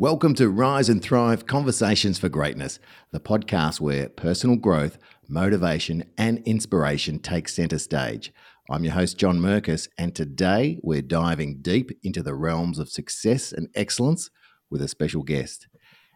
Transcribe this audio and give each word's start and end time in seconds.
Welcome 0.00 0.34
to 0.34 0.48
Rise 0.48 0.88
and 0.88 1.02
Thrive 1.02 1.46
Conversations 1.46 2.20
for 2.20 2.28
Greatness, 2.28 2.78
the 3.10 3.18
podcast 3.18 3.80
where 3.80 4.08
personal 4.08 4.54
growth, 4.54 4.96
motivation, 5.26 6.04
and 6.16 6.38
inspiration 6.46 7.18
take 7.18 7.48
center 7.48 7.80
stage. 7.80 8.32
I'm 8.70 8.84
your 8.84 8.92
host, 8.92 9.18
John 9.18 9.40
Merkus, 9.40 9.88
and 9.98 10.14
today 10.14 10.78
we're 10.84 11.02
diving 11.02 11.62
deep 11.62 11.90
into 12.04 12.22
the 12.22 12.36
realms 12.36 12.78
of 12.78 12.88
success 12.88 13.50
and 13.50 13.70
excellence 13.74 14.30
with 14.70 14.82
a 14.82 14.86
special 14.86 15.24
guest. 15.24 15.66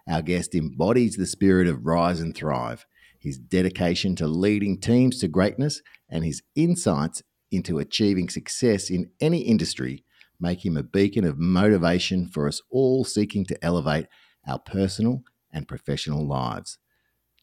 Our 0.09 0.23
guest 0.23 0.55
embodies 0.55 1.17
the 1.17 1.27
spirit 1.27 1.67
of 1.67 1.85
Rise 1.85 2.21
and 2.21 2.37
Thrive, 2.37 2.87
his 3.19 3.37
dedication 3.37 4.15
to 4.15 4.29
leading 4.29 4.79
teams 4.79 5.19
to 5.19 5.27
greatness, 5.27 5.83
and 6.09 6.25
his 6.25 6.41
insights 6.55 7.25
into 7.51 7.81
achieving 7.81 8.29
success 8.29 8.91
in 8.91 9.11
any 9.21 9.41
industry 9.41 10.05
make 10.43 10.67
him 10.67 10.77
a 10.77 10.83
beacon 10.83 11.25
of 11.25 11.39
motivation 11.39 12.29
for 12.29 12.49
us 12.49 12.61
all 12.71 13.05
seeking 13.05 13.47
to 13.47 13.65
elevate 13.65 14.07
our 14.47 14.59
personal 14.59 15.23
and 15.53 15.69
professional 15.69 16.27
lives. 16.27 16.79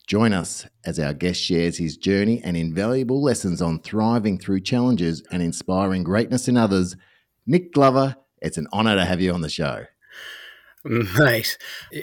Join 0.05 0.33
us 0.33 0.67
as 0.85 0.99
our 0.99 1.13
guest 1.13 1.39
shares 1.39 1.77
his 1.77 1.95
journey 1.95 2.41
and 2.43 2.57
invaluable 2.57 3.21
lessons 3.21 3.61
on 3.61 3.79
thriving 3.79 4.37
through 4.37 4.61
challenges 4.61 5.23
and 5.31 5.41
inspiring 5.41 6.03
greatness 6.03 6.47
in 6.47 6.57
others. 6.57 6.95
Nick 7.45 7.73
Glover, 7.73 8.17
it's 8.41 8.57
an 8.57 8.67
honor 8.73 8.95
to 8.95 9.05
have 9.05 9.21
you 9.21 9.31
on 9.31 9.41
the 9.41 9.49
show. 9.49 9.85
Mate, 10.83 11.57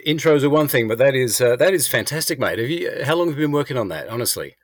intros 0.07 0.45
are 0.45 0.51
one 0.51 0.69
thing, 0.69 0.87
but 0.87 0.99
that 0.99 1.15
is 1.15 1.41
uh, 1.41 1.57
that 1.57 1.73
is 1.73 1.89
fantastic, 1.89 2.39
mate. 2.39 2.59
Have 2.59 2.69
you? 2.69 2.93
How 3.05 3.17
long 3.17 3.29
have 3.29 3.39
you 3.39 3.45
been 3.45 3.53
working 3.53 3.79
on 3.79 3.89
that? 3.89 4.09
Honestly. 4.09 4.55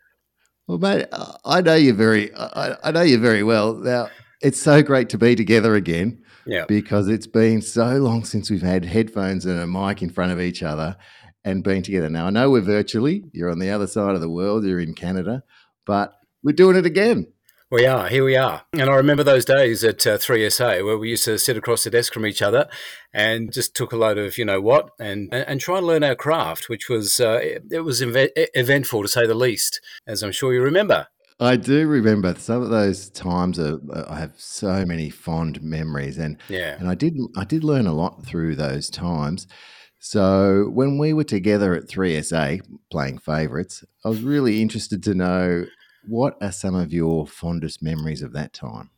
Well, 0.68 0.78
mate, 0.78 1.06
I 1.44 1.60
know 1.60 1.74
you 1.74 1.92
very, 1.92 2.32
I, 2.34 2.76
I 2.84 2.90
know 2.92 3.02
you 3.02 3.18
very 3.18 3.42
well. 3.42 3.74
Now, 3.74 4.10
it's 4.40 4.60
so 4.60 4.82
great 4.82 5.08
to 5.10 5.18
be 5.18 5.34
together 5.34 5.74
again. 5.74 6.21
Yeah. 6.46 6.64
Because 6.66 7.08
it's 7.08 7.26
been 7.26 7.62
so 7.62 7.98
long 7.98 8.24
since 8.24 8.50
we've 8.50 8.62
had 8.62 8.84
headphones 8.84 9.46
and 9.46 9.60
a 9.60 9.66
mic 9.66 10.02
in 10.02 10.10
front 10.10 10.32
of 10.32 10.40
each 10.40 10.62
other 10.62 10.96
and 11.44 11.64
been 11.64 11.82
together. 11.82 12.08
Now, 12.08 12.26
I 12.26 12.30
know 12.30 12.50
we're 12.50 12.60
virtually, 12.60 13.24
you're 13.32 13.50
on 13.50 13.58
the 13.58 13.70
other 13.70 13.86
side 13.86 14.14
of 14.14 14.20
the 14.20 14.30
world, 14.30 14.64
you're 14.64 14.80
in 14.80 14.94
Canada, 14.94 15.42
but 15.86 16.14
we're 16.42 16.52
doing 16.52 16.76
it 16.76 16.86
again. 16.86 17.26
We 17.70 17.86
are, 17.86 18.06
here 18.08 18.22
we 18.22 18.36
are. 18.36 18.64
And 18.74 18.82
I 18.82 18.94
remember 18.96 19.24
those 19.24 19.46
days 19.46 19.82
at 19.82 20.06
uh, 20.06 20.18
3SA 20.18 20.84
where 20.84 20.98
we 20.98 21.08
used 21.08 21.24
to 21.24 21.38
sit 21.38 21.56
across 21.56 21.84
the 21.84 21.90
desk 21.90 22.12
from 22.12 22.26
each 22.26 22.42
other 22.42 22.68
and 23.14 23.50
just 23.50 23.74
took 23.74 23.92
a 23.92 23.96
load 23.96 24.18
of, 24.18 24.36
you 24.36 24.44
know 24.44 24.60
what, 24.60 24.90
and 25.00 25.32
and 25.32 25.58
try 25.58 25.78
and 25.78 25.86
learn 25.86 26.04
our 26.04 26.14
craft, 26.14 26.68
which 26.68 26.90
was, 26.90 27.18
uh, 27.18 27.40
it, 27.42 27.64
it 27.70 27.80
was 27.80 28.02
eventful 28.02 29.00
to 29.00 29.08
say 29.08 29.26
the 29.26 29.34
least, 29.34 29.80
as 30.06 30.22
I'm 30.22 30.32
sure 30.32 30.52
you 30.52 30.60
remember. 30.60 31.06
I 31.40 31.56
do 31.56 31.86
remember 31.86 32.34
some 32.36 32.62
of 32.62 32.70
those 32.70 33.08
times. 33.10 33.58
Are, 33.58 33.78
I 34.08 34.18
have 34.18 34.34
so 34.36 34.84
many 34.84 35.10
fond 35.10 35.62
memories, 35.62 36.18
and 36.18 36.36
yeah, 36.48 36.76
and 36.78 36.88
I 36.88 36.94
did 36.94 37.16
I 37.36 37.44
did 37.44 37.64
learn 37.64 37.86
a 37.86 37.94
lot 37.94 38.24
through 38.24 38.56
those 38.56 38.90
times. 38.90 39.46
So 39.98 40.68
when 40.72 40.98
we 40.98 41.12
were 41.12 41.24
together 41.24 41.74
at 41.74 41.86
3SA 41.86 42.60
playing 42.90 43.18
favourites, 43.18 43.84
I 44.04 44.08
was 44.08 44.22
really 44.22 44.60
interested 44.60 45.02
to 45.04 45.14
know 45.14 45.66
what 46.08 46.36
are 46.42 46.50
some 46.50 46.74
of 46.74 46.92
your 46.92 47.26
fondest 47.26 47.82
memories 47.82 48.20
of 48.20 48.32
that 48.32 48.52
time. 48.52 48.90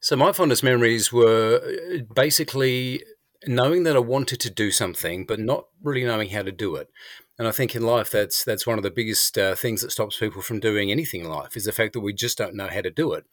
So 0.00 0.16
my 0.16 0.32
fondest 0.32 0.62
memories 0.62 1.12
were 1.12 1.60
uh, 1.64 1.98
basically 2.14 3.02
knowing 3.46 3.82
that 3.84 3.96
I 3.96 4.00
wanted 4.00 4.40
to 4.40 4.50
do 4.50 4.70
something, 4.70 5.24
but 5.26 5.40
not 5.40 5.66
really 5.82 6.04
knowing 6.04 6.30
how 6.30 6.42
to 6.42 6.52
do 6.52 6.76
it. 6.76 6.88
And 7.38 7.48
I 7.48 7.50
think 7.50 7.74
in 7.74 7.82
life, 7.82 8.10
that's 8.10 8.44
that's 8.44 8.66
one 8.66 8.78
of 8.78 8.82
the 8.82 8.90
biggest 8.90 9.38
uh, 9.38 9.54
things 9.54 9.80
that 9.80 9.90
stops 9.90 10.18
people 10.18 10.42
from 10.42 10.60
doing 10.60 10.90
anything 10.90 11.22
in 11.22 11.30
life 11.30 11.56
is 11.56 11.64
the 11.64 11.72
fact 11.72 11.94
that 11.94 12.00
we 12.00 12.12
just 12.12 12.36
don't 12.36 12.54
know 12.54 12.68
how 12.68 12.82
to 12.82 12.90
do 12.90 13.14
it. 13.14 13.24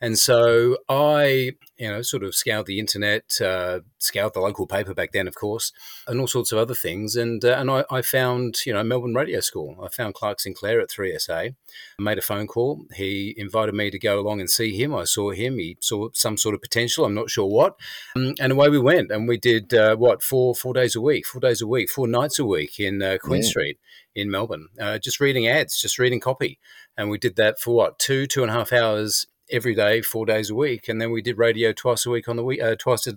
And 0.00 0.18
so 0.18 0.78
I, 0.88 1.52
you 1.76 1.88
know, 1.88 2.02
sort 2.02 2.24
of 2.24 2.34
scoured 2.34 2.66
the 2.66 2.80
internet, 2.80 3.40
uh, 3.40 3.80
scoured 4.04 4.34
the 4.34 4.40
local 4.40 4.66
paper 4.66 4.94
back 4.94 5.12
then, 5.12 5.26
of 5.26 5.34
course, 5.34 5.72
and 6.06 6.20
all 6.20 6.26
sorts 6.26 6.52
of 6.52 6.58
other 6.58 6.74
things. 6.74 7.16
And 7.16 7.44
uh, 7.44 7.56
and 7.58 7.70
I, 7.70 7.84
I, 7.90 8.02
found, 8.02 8.64
you 8.66 8.72
know, 8.72 8.82
Melbourne 8.82 9.14
Radio 9.14 9.40
School. 9.40 9.76
I 9.82 9.88
found 9.88 10.14
Clark 10.14 10.40
Sinclair 10.40 10.80
at 10.80 10.90
3SA. 10.90 11.54
made 11.98 12.18
a 12.18 12.22
phone 12.22 12.46
call. 12.46 12.84
He 12.94 13.34
invited 13.36 13.74
me 13.74 13.90
to 13.90 13.98
go 13.98 14.20
along 14.20 14.40
and 14.40 14.50
see 14.50 14.76
him. 14.76 14.94
I 14.94 15.04
saw 15.04 15.30
him. 15.32 15.58
He 15.58 15.76
saw 15.80 16.08
some 16.12 16.36
sort 16.36 16.54
of 16.54 16.62
potential. 16.62 17.04
I'm 17.04 17.14
not 17.14 17.30
sure 17.30 17.46
what. 17.46 17.76
Um, 18.16 18.34
and 18.40 18.52
away 18.52 18.68
we 18.68 18.78
went. 18.78 19.10
And 19.10 19.26
we 19.26 19.38
did 19.38 19.74
uh, 19.74 19.96
what 19.96 20.22
four 20.22 20.54
four 20.54 20.74
days 20.74 20.94
a 20.94 21.00
week, 21.00 21.26
four 21.26 21.40
days 21.40 21.60
a 21.60 21.66
week, 21.66 21.90
four 21.90 22.06
nights 22.06 22.38
a 22.38 22.44
week 22.44 22.78
in 22.78 23.02
uh, 23.02 23.18
Queen 23.20 23.42
Street 23.42 23.78
in 24.14 24.30
Melbourne, 24.30 24.68
uh, 24.80 24.98
just 24.98 25.20
reading 25.20 25.46
ads, 25.46 25.80
just 25.80 25.98
reading 25.98 26.20
copy. 26.20 26.58
And 26.96 27.10
we 27.10 27.18
did 27.18 27.36
that 27.36 27.58
for 27.58 27.74
what, 27.74 27.98
two, 27.98 28.26
two 28.26 28.42
and 28.42 28.50
a 28.50 28.54
half 28.54 28.72
hours 28.72 29.26
every 29.50 29.74
day, 29.74 30.02
four 30.02 30.26
days 30.26 30.50
a 30.50 30.54
week. 30.54 30.88
And 30.88 31.00
then 31.00 31.10
we 31.10 31.22
did 31.22 31.38
radio 31.38 31.72
twice 31.72 32.06
a 32.06 32.10
week 32.10 32.28
on 32.28 32.36
the 32.36 32.44
week, 32.44 32.62
uh, 32.62 32.76
twice 32.78 33.06
a, 33.06 33.14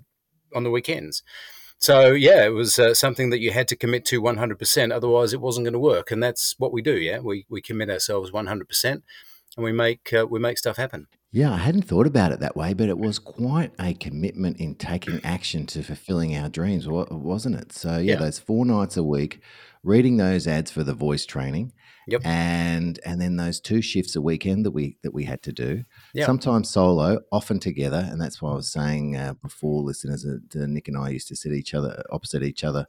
on 0.54 0.64
the 0.64 0.70
weekends. 0.70 1.22
So 1.78 2.10
yeah, 2.10 2.44
it 2.44 2.50
was 2.50 2.78
uh, 2.78 2.92
something 2.92 3.30
that 3.30 3.38
you 3.38 3.52
had 3.52 3.68
to 3.68 3.76
commit 3.76 4.04
to 4.06 4.20
100%. 4.20 4.92
Otherwise, 4.92 5.32
it 5.32 5.40
wasn't 5.40 5.64
going 5.64 5.74
to 5.74 5.78
work. 5.78 6.10
And 6.10 6.22
that's 6.22 6.56
what 6.58 6.72
we 6.72 6.82
do. 6.82 6.96
Yeah, 6.96 7.20
we 7.20 7.46
we 7.48 7.62
commit 7.62 7.88
ourselves 7.90 8.30
100%, 8.32 8.84
and 8.84 9.02
we 9.56 9.72
make 9.72 10.12
uh, 10.12 10.26
we 10.26 10.40
make 10.40 10.58
stuff 10.58 10.76
happen. 10.76 11.06
Yeah, 11.30 11.52
I 11.52 11.58
hadn't 11.58 11.82
thought 11.82 12.06
about 12.06 12.32
it 12.32 12.40
that 12.40 12.56
way, 12.56 12.72
but 12.72 12.88
it 12.88 12.98
was 12.98 13.18
quite 13.18 13.72
a 13.78 13.92
commitment 13.92 14.56
in 14.56 14.74
taking 14.74 15.20
action 15.22 15.66
to 15.66 15.82
fulfilling 15.82 16.34
our 16.34 16.48
dreams, 16.48 16.88
wasn't 16.88 17.56
it? 17.56 17.72
So 17.72 17.98
yeah, 17.98 18.14
yeah. 18.14 18.16
those 18.16 18.38
four 18.38 18.64
nights 18.64 18.96
a 18.96 19.04
week, 19.04 19.40
reading 19.82 20.16
those 20.16 20.46
ads 20.46 20.70
for 20.70 20.82
the 20.82 20.94
voice 20.94 21.26
training. 21.26 21.72
Yep. 22.08 22.22
And 22.24 22.98
and 23.04 23.20
then 23.20 23.36
those 23.36 23.60
two 23.60 23.82
shifts 23.82 24.16
a 24.16 24.22
weekend 24.22 24.64
that 24.64 24.70
we 24.70 24.96
that 25.02 25.12
we 25.12 25.24
had 25.24 25.42
to 25.42 25.52
do. 25.52 25.84
Yep. 26.14 26.26
Sometimes 26.26 26.70
solo, 26.70 27.20
often 27.30 27.60
together, 27.60 28.08
and 28.10 28.20
that's 28.20 28.40
why 28.40 28.52
I 28.52 28.54
was 28.54 28.72
saying 28.72 29.16
uh, 29.16 29.34
before, 29.42 29.82
listeners, 29.82 30.22
that 30.22 30.62
uh, 30.62 30.66
Nick 30.66 30.88
and 30.88 30.96
I 30.96 31.10
used 31.10 31.28
to 31.28 31.36
sit 31.36 31.52
each 31.52 31.74
other 31.74 32.02
opposite 32.10 32.42
each 32.42 32.64
other 32.64 32.86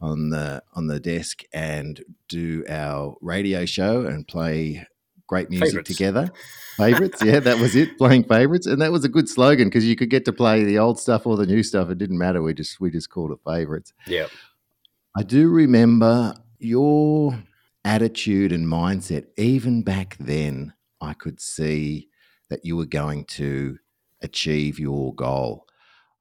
on 0.00 0.30
the 0.30 0.62
on 0.74 0.86
the 0.86 1.00
desk 1.00 1.42
and 1.52 2.02
do 2.28 2.64
our 2.68 3.16
radio 3.20 3.64
show 3.64 4.04
and 4.06 4.28
play 4.28 4.86
great 5.26 5.48
music 5.48 5.68
favorites. 5.68 5.90
together. 5.90 6.30
Favorites, 6.76 7.22
yeah, 7.22 7.40
that 7.40 7.58
was 7.58 7.76
it. 7.76 7.98
Playing 7.98 8.24
favorites, 8.24 8.66
and 8.66 8.80
that 8.80 8.90
was 8.90 9.04
a 9.04 9.08
good 9.08 9.28
slogan 9.28 9.68
because 9.68 9.84
you 9.84 9.96
could 9.96 10.08
get 10.08 10.24
to 10.24 10.32
play 10.32 10.64
the 10.64 10.78
old 10.78 10.98
stuff 10.98 11.26
or 11.26 11.36
the 11.36 11.44
new 11.44 11.62
stuff. 11.62 11.90
It 11.90 11.98
didn't 11.98 12.16
matter. 12.16 12.40
We 12.42 12.54
just 12.54 12.80
we 12.80 12.90
just 12.90 13.10
called 13.10 13.32
it 13.32 13.38
favorites. 13.44 13.92
Yeah. 14.06 14.28
I 15.14 15.22
do 15.22 15.50
remember 15.50 16.34
your 16.58 17.38
attitude 17.84 18.52
and 18.52 18.66
mindset. 18.66 19.26
Even 19.36 19.82
back 19.82 20.16
then, 20.18 20.74
I 21.00 21.14
could 21.14 21.40
see 21.40 22.08
that 22.48 22.64
you 22.64 22.76
were 22.76 22.86
going 22.86 23.24
to 23.24 23.78
achieve 24.22 24.78
your 24.78 25.14
goal. 25.14 25.66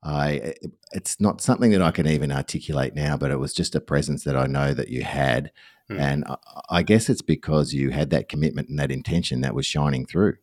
I 0.02 0.54
it's 0.92 1.20
not 1.20 1.42
something 1.42 1.72
that 1.72 1.82
I 1.82 1.92
can 1.92 2.08
even 2.08 2.32
articulate 2.32 2.96
now, 2.96 3.18
but 3.18 3.32
it 3.32 3.40
was 3.40 3.54
just 3.54 3.76
a 3.76 3.82
presence 3.82 4.24
that 4.24 4.38
I 4.38 4.48
know 4.48 4.74
that 4.74 4.88
you 4.88 5.04
had, 5.04 5.52
mm. 5.90 6.00
and 6.00 6.24
I, 6.26 6.38
I 6.70 6.84
guess 6.84 7.10
it's 7.10 7.22
because 7.22 7.74
you 7.74 7.90
had 7.90 8.10
that 8.12 8.30
commitment 8.30 8.70
and 8.70 8.80
that 8.80 8.92
intention 8.92 9.42
that 9.42 9.54
was 9.54 9.66
shining 9.66 10.06
through. 10.06 10.36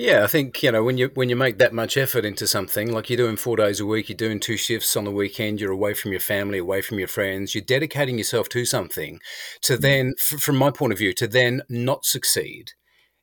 Yeah, 0.00 0.24
I 0.24 0.28
think 0.28 0.62
you 0.62 0.72
know 0.72 0.82
when 0.82 0.96
you 0.96 1.10
when 1.12 1.28
you 1.28 1.36
make 1.36 1.58
that 1.58 1.74
much 1.74 1.98
effort 1.98 2.24
into 2.24 2.46
something, 2.46 2.90
like 2.90 3.10
you're 3.10 3.18
doing 3.18 3.36
four 3.36 3.58
days 3.58 3.80
a 3.80 3.84
week, 3.84 4.08
you're 4.08 4.16
doing 4.16 4.40
two 4.40 4.56
shifts 4.56 4.96
on 4.96 5.04
the 5.04 5.10
weekend, 5.10 5.60
you're 5.60 5.70
away 5.70 5.92
from 5.92 6.10
your 6.10 6.22
family, 6.22 6.56
away 6.56 6.80
from 6.80 6.98
your 6.98 7.06
friends, 7.06 7.54
you're 7.54 7.60
dedicating 7.60 8.16
yourself 8.16 8.48
to 8.48 8.64
something. 8.64 9.20
To 9.60 9.76
mm. 9.76 9.80
then, 9.82 10.14
f- 10.18 10.40
from 10.40 10.56
my 10.56 10.70
point 10.70 10.94
of 10.94 10.98
view, 10.98 11.12
to 11.12 11.28
then 11.28 11.60
not 11.68 12.06
succeed 12.06 12.72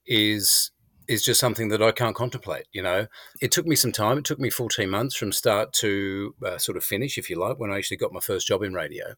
is 0.05 0.69
is 1.07 1.23
just 1.23 1.39
something 1.39 1.69
that 1.69 1.81
I 1.81 1.91
can't 1.91 2.15
contemplate. 2.15 2.67
You 2.71 2.83
know, 2.83 3.07
it 3.41 3.51
took 3.51 3.65
me 3.65 3.75
some 3.75 3.91
time. 3.91 4.19
It 4.19 4.25
took 4.25 4.37
me 4.37 4.51
14 4.51 4.87
months 4.87 5.15
from 5.15 5.31
start 5.31 5.73
to 5.81 6.35
uh, 6.45 6.59
sort 6.59 6.77
of 6.77 6.83
finish, 6.83 7.17
if 7.17 7.27
you 7.27 7.39
like, 7.39 7.57
when 7.57 7.71
I 7.71 7.77
actually 7.79 7.97
got 7.97 8.13
my 8.13 8.19
first 8.19 8.45
job 8.45 8.61
in 8.61 8.75
radio. 8.75 9.15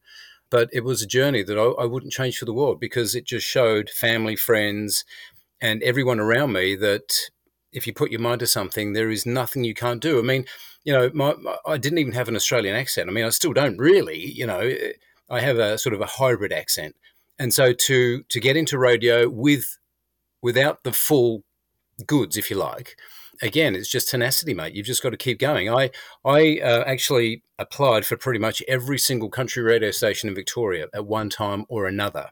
But 0.50 0.70
it 0.72 0.86
was 0.86 1.02
a 1.02 1.08
journey 1.08 1.44
that 1.44 1.58
I, 1.58 1.84
I 1.84 1.86
wouldn't 1.86 2.14
change 2.14 2.38
for 2.38 2.46
the 2.46 2.54
world 2.54 2.80
because 2.80 3.16
it 3.16 3.26
just 3.26 3.46
showed 3.46 3.90
family, 3.90 4.38
friends, 4.38 5.04
and 5.60 5.84
everyone 5.84 6.22
around 6.22 6.54
me 6.54 6.78
that 6.78 7.12
if 7.72 7.86
you 7.86 7.94
put 7.94 8.12
your 8.12 8.22
mind 8.22 8.40
to 8.40 8.48
something, 8.48 8.94
there 8.94 9.10
is 9.10 9.26
nothing 9.26 9.64
you 9.64 9.74
can't 9.74 10.02
do. 10.02 10.20
I 10.20 10.22
mean, 10.22 10.46
you 10.84 10.94
know, 10.94 11.12
my, 11.14 11.34
my, 11.36 11.56
I 11.66 11.78
didn't 11.78 12.00
even 12.00 12.14
have 12.14 12.28
an 12.28 12.36
Australian 12.36 12.76
accent. 12.76 13.10
I 13.10 13.14
mean, 13.14 13.26
I 13.26 13.30
still 13.30 13.54
don't 13.54 13.78
really. 13.78 14.18
You 14.18 14.48
know, 14.48 14.72
I 15.30 15.40
have 15.42 15.58
a 15.58 15.78
sort 15.78 15.94
of 15.94 16.02
a 16.02 16.06
hybrid 16.06 16.52
accent, 16.52 16.96
and 17.38 17.54
so 17.54 17.74
to 17.74 18.24
to 18.24 18.40
get 18.40 18.58
into 18.58 18.78
rodeo 18.78 19.30
with 19.30 19.78
without 20.42 20.84
the 20.84 20.94
full 20.94 21.44
goods, 22.08 22.38
if 22.38 22.50
you 22.50 22.56
like, 22.56 22.96
again, 23.42 23.76
it's 23.76 23.90
just 23.90 24.10
tenacity, 24.10 24.54
mate. 24.54 24.74
You've 24.74 24.86
just 24.86 25.04
got 25.04 25.10
to 25.12 25.18
keep 25.18 25.40
going. 25.40 25.70
I 25.70 25.92
I 26.26 26.60
uh, 26.64 26.84
actually 26.86 27.44
applied 27.58 28.06
for 28.06 28.18
pretty 28.18 28.40
much 28.40 28.64
every 28.68 28.98
single 28.98 29.30
country 29.30 29.64
radio 29.64 29.92
station 29.92 30.30
in 30.30 30.36
Victoria 30.36 30.88
at 30.94 31.06
one 31.06 31.30
time 31.30 31.66
or 31.70 31.86
another 31.86 32.32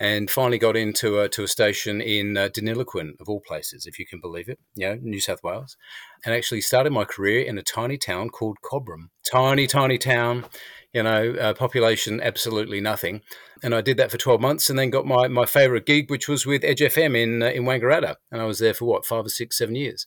and 0.00 0.30
finally 0.30 0.58
got 0.58 0.78
into 0.78 1.20
a, 1.20 1.28
to 1.28 1.44
a 1.44 1.48
station 1.48 2.00
in 2.00 2.34
uh, 2.36 2.48
Deniliquin, 2.48 3.20
of 3.20 3.28
all 3.28 3.42
places, 3.46 3.84
if 3.84 3.98
you 3.98 4.06
can 4.06 4.18
believe 4.18 4.48
it, 4.48 4.58
you 4.74 4.88
know, 4.88 4.98
New 5.02 5.20
South 5.20 5.42
Wales, 5.44 5.76
and 6.24 6.34
actually 6.34 6.62
started 6.62 6.90
my 6.90 7.04
career 7.04 7.42
in 7.42 7.58
a 7.58 7.62
tiny 7.62 7.98
town 7.98 8.30
called 8.30 8.56
Cobram. 8.64 9.10
Tiny, 9.30 9.66
tiny 9.66 9.98
town, 9.98 10.46
you 10.94 11.02
know, 11.02 11.34
uh, 11.34 11.52
population 11.52 12.18
absolutely 12.22 12.80
nothing. 12.80 13.20
And 13.62 13.74
I 13.74 13.82
did 13.82 13.98
that 13.98 14.10
for 14.10 14.16
12 14.16 14.40
months 14.40 14.70
and 14.70 14.78
then 14.78 14.88
got 14.88 15.06
my, 15.06 15.28
my 15.28 15.44
favourite 15.44 15.84
gig, 15.84 16.10
which 16.10 16.28
was 16.28 16.46
with 16.46 16.64
Edge 16.64 16.80
FM 16.80 17.14
in, 17.14 17.42
uh, 17.42 17.48
in 17.48 17.64
Wangaratta. 17.64 18.16
And 18.32 18.40
I 18.40 18.46
was 18.46 18.58
there 18.58 18.74
for 18.74 18.86
what, 18.86 19.04
five 19.04 19.26
or 19.26 19.28
six, 19.28 19.58
seven 19.58 19.74
years. 19.74 20.06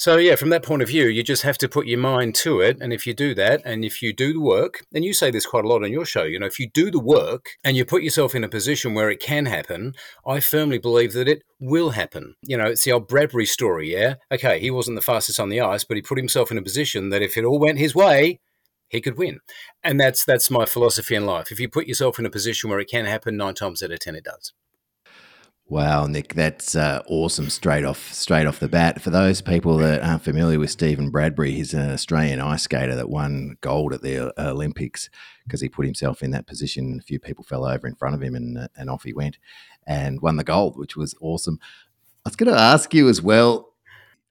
So, 0.00 0.16
yeah, 0.16 0.34
from 0.34 0.48
that 0.48 0.62
point 0.62 0.80
of 0.80 0.88
view, 0.88 1.08
you 1.08 1.22
just 1.22 1.42
have 1.42 1.58
to 1.58 1.68
put 1.68 1.86
your 1.86 1.98
mind 1.98 2.34
to 2.36 2.62
it. 2.62 2.78
And 2.80 2.90
if 2.90 3.06
you 3.06 3.12
do 3.12 3.34
that, 3.34 3.60
and 3.66 3.84
if 3.84 4.00
you 4.00 4.14
do 4.14 4.32
the 4.32 4.40
work, 4.40 4.82
and 4.94 5.04
you 5.04 5.12
say 5.12 5.30
this 5.30 5.44
quite 5.44 5.66
a 5.66 5.68
lot 5.68 5.84
on 5.84 5.92
your 5.92 6.06
show, 6.06 6.22
you 6.22 6.38
know, 6.38 6.46
if 6.46 6.58
you 6.58 6.70
do 6.72 6.90
the 6.90 6.98
work 6.98 7.50
and 7.62 7.76
you 7.76 7.84
put 7.84 8.02
yourself 8.02 8.34
in 8.34 8.42
a 8.42 8.48
position 8.48 8.94
where 8.94 9.10
it 9.10 9.20
can 9.20 9.44
happen, 9.44 9.92
I 10.26 10.40
firmly 10.40 10.78
believe 10.78 11.12
that 11.12 11.28
it 11.28 11.42
will 11.60 11.90
happen. 11.90 12.34
You 12.42 12.56
know, 12.56 12.64
it's 12.64 12.82
the 12.82 12.92
old 12.92 13.08
Bradbury 13.08 13.44
story, 13.44 13.92
yeah? 13.92 14.14
Okay, 14.32 14.58
he 14.58 14.70
wasn't 14.70 14.96
the 14.96 15.02
fastest 15.02 15.38
on 15.38 15.50
the 15.50 15.60
ice, 15.60 15.84
but 15.84 15.98
he 15.98 16.02
put 16.02 16.16
himself 16.16 16.50
in 16.50 16.56
a 16.56 16.62
position 16.62 17.10
that 17.10 17.20
if 17.20 17.36
it 17.36 17.44
all 17.44 17.58
went 17.58 17.76
his 17.76 17.94
way, 17.94 18.40
he 18.88 19.02
could 19.02 19.18
win. 19.18 19.40
And 19.84 20.00
that's 20.00 20.24
that's 20.24 20.50
my 20.50 20.64
philosophy 20.64 21.14
in 21.14 21.26
life. 21.26 21.52
If 21.52 21.60
you 21.60 21.68
put 21.68 21.86
yourself 21.86 22.18
in 22.18 22.24
a 22.24 22.30
position 22.30 22.70
where 22.70 22.80
it 22.80 22.88
can 22.88 23.04
happen, 23.04 23.36
nine 23.36 23.52
times 23.52 23.82
out 23.82 23.90
of 23.90 24.00
ten 24.00 24.16
it 24.16 24.24
does. 24.24 24.54
Wow, 25.70 26.06
Nick, 26.06 26.34
that's 26.34 26.74
uh, 26.74 27.00
awesome! 27.06 27.48
Straight 27.48 27.84
off, 27.84 28.12
straight 28.12 28.44
off 28.44 28.58
the 28.58 28.66
bat. 28.66 29.00
For 29.00 29.10
those 29.10 29.40
people 29.40 29.76
that 29.76 30.02
aren't 30.02 30.24
familiar 30.24 30.58
with 30.58 30.72
Steven 30.72 31.10
Bradbury, 31.10 31.52
he's 31.52 31.72
an 31.72 31.92
Australian 31.92 32.40
ice 32.40 32.64
skater 32.64 32.96
that 32.96 33.08
won 33.08 33.56
gold 33.60 33.92
at 33.92 34.02
the 34.02 34.36
uh, 34.36 34.50
Olympics 34.50 35.08
because 35.44 35.60
he 35.60 35.68
put 35.68 35.84
himself 35.84 36.24
in 36.24 36.32
that 36.32 36.48
position. 36.48 36.98
A 36.98 37.04
few 37.04 37.20
people 37.20 37.44
fell 37.44 37.64
over 37.64 37.86
in 37.86 37.94
front 37.94 38.16
of 38.16 38.20
him, 38.20 38.34
and 38.34 38.68
and 38.76 38.90
off 38.90 39.04
he 39.04 39.12
went, 39.12 39.38
and 39.86 40.20
won 40.20 40.34
the 40.34 40.42
gold, 40.42 40.76
which 40.76 40.96
was 40.96 41.14
awesome. 41.20 41.60
I 42.26 42.30
was 42.30 42.36
going 42.36 42.52
to 42.52 42.58
ask 42.58 42.92
you 42.92 43.08
as 43.08 43.22
well. 43.22 43.72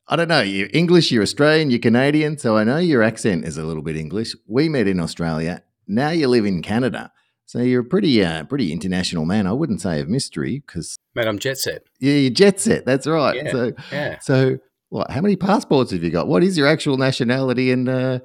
I 0.09 0.18
don't 0.18 0.27
know. 0.27 0.42
You're 0.42 0.68
English, 0.74 1.09
you're 1.09 1.24
Australian, 1.24 1.69
you're 1.69 1.80
Canadian, 1.80 2.38
so 2.38 2.57
I 2.57 2.65
know 2.65 2.80
your 2.80 3.01
accent 3.01 3.45
is 3.45 3.57
a 3.57 3.63
little 3.63 3.83
bit 3.83 3.95
English. 3.95 4.35
We 4.45 4.68
met 4.68 4.89
in 4.89 5.00
Australia. 5.00 5.63
Now 5.88 6.09
you 6.09 6.27
live 6.27 6.45
in 6.45 6.62
Canada. 6.62 7.13
So 7.50 7.57
you're 7.62 7.81
a 7.81 7.84
pretty, 7.84 8.24
uh, 8.24 8.44
pretty 8.44 8.72
international 8.72 9.25
man. 9.25 9.48
I 9.48 9.54
wouldn't 9.54 9.81
say 9.81 10.00
of 10.01 10.07
mystery 10.07 10.62
because, 10.63 11.00
man, 11.16 11.28
I'm 11.28 11.40
jet 11.40 11.57
set. 11.57 11.81
Yeah, 12.00 12.13
you're 12.13 12.30
jet 12.30 12.60
set. 12.60 12.86
That's 12.86 13.07
right. 13.07 13.38
Yeah, 13.38 13.51
so, 13.51 13.74
yeah. 13.92 14.19
So, 14.19 14.60
what? 14.90 15.10
How 15.10 15.19
many 15.22 15.36
passports 15.36 15.90
have 15.90 16.04
you 16.04 16.12
got? 16.12 16.28
What 16.28 16.44
is 16.44 16.60
your 16.60 16.68
actual 16.68 16.98
nationality, 16.98 17.72
and 17.72 17.90
uh, 17.90 18.19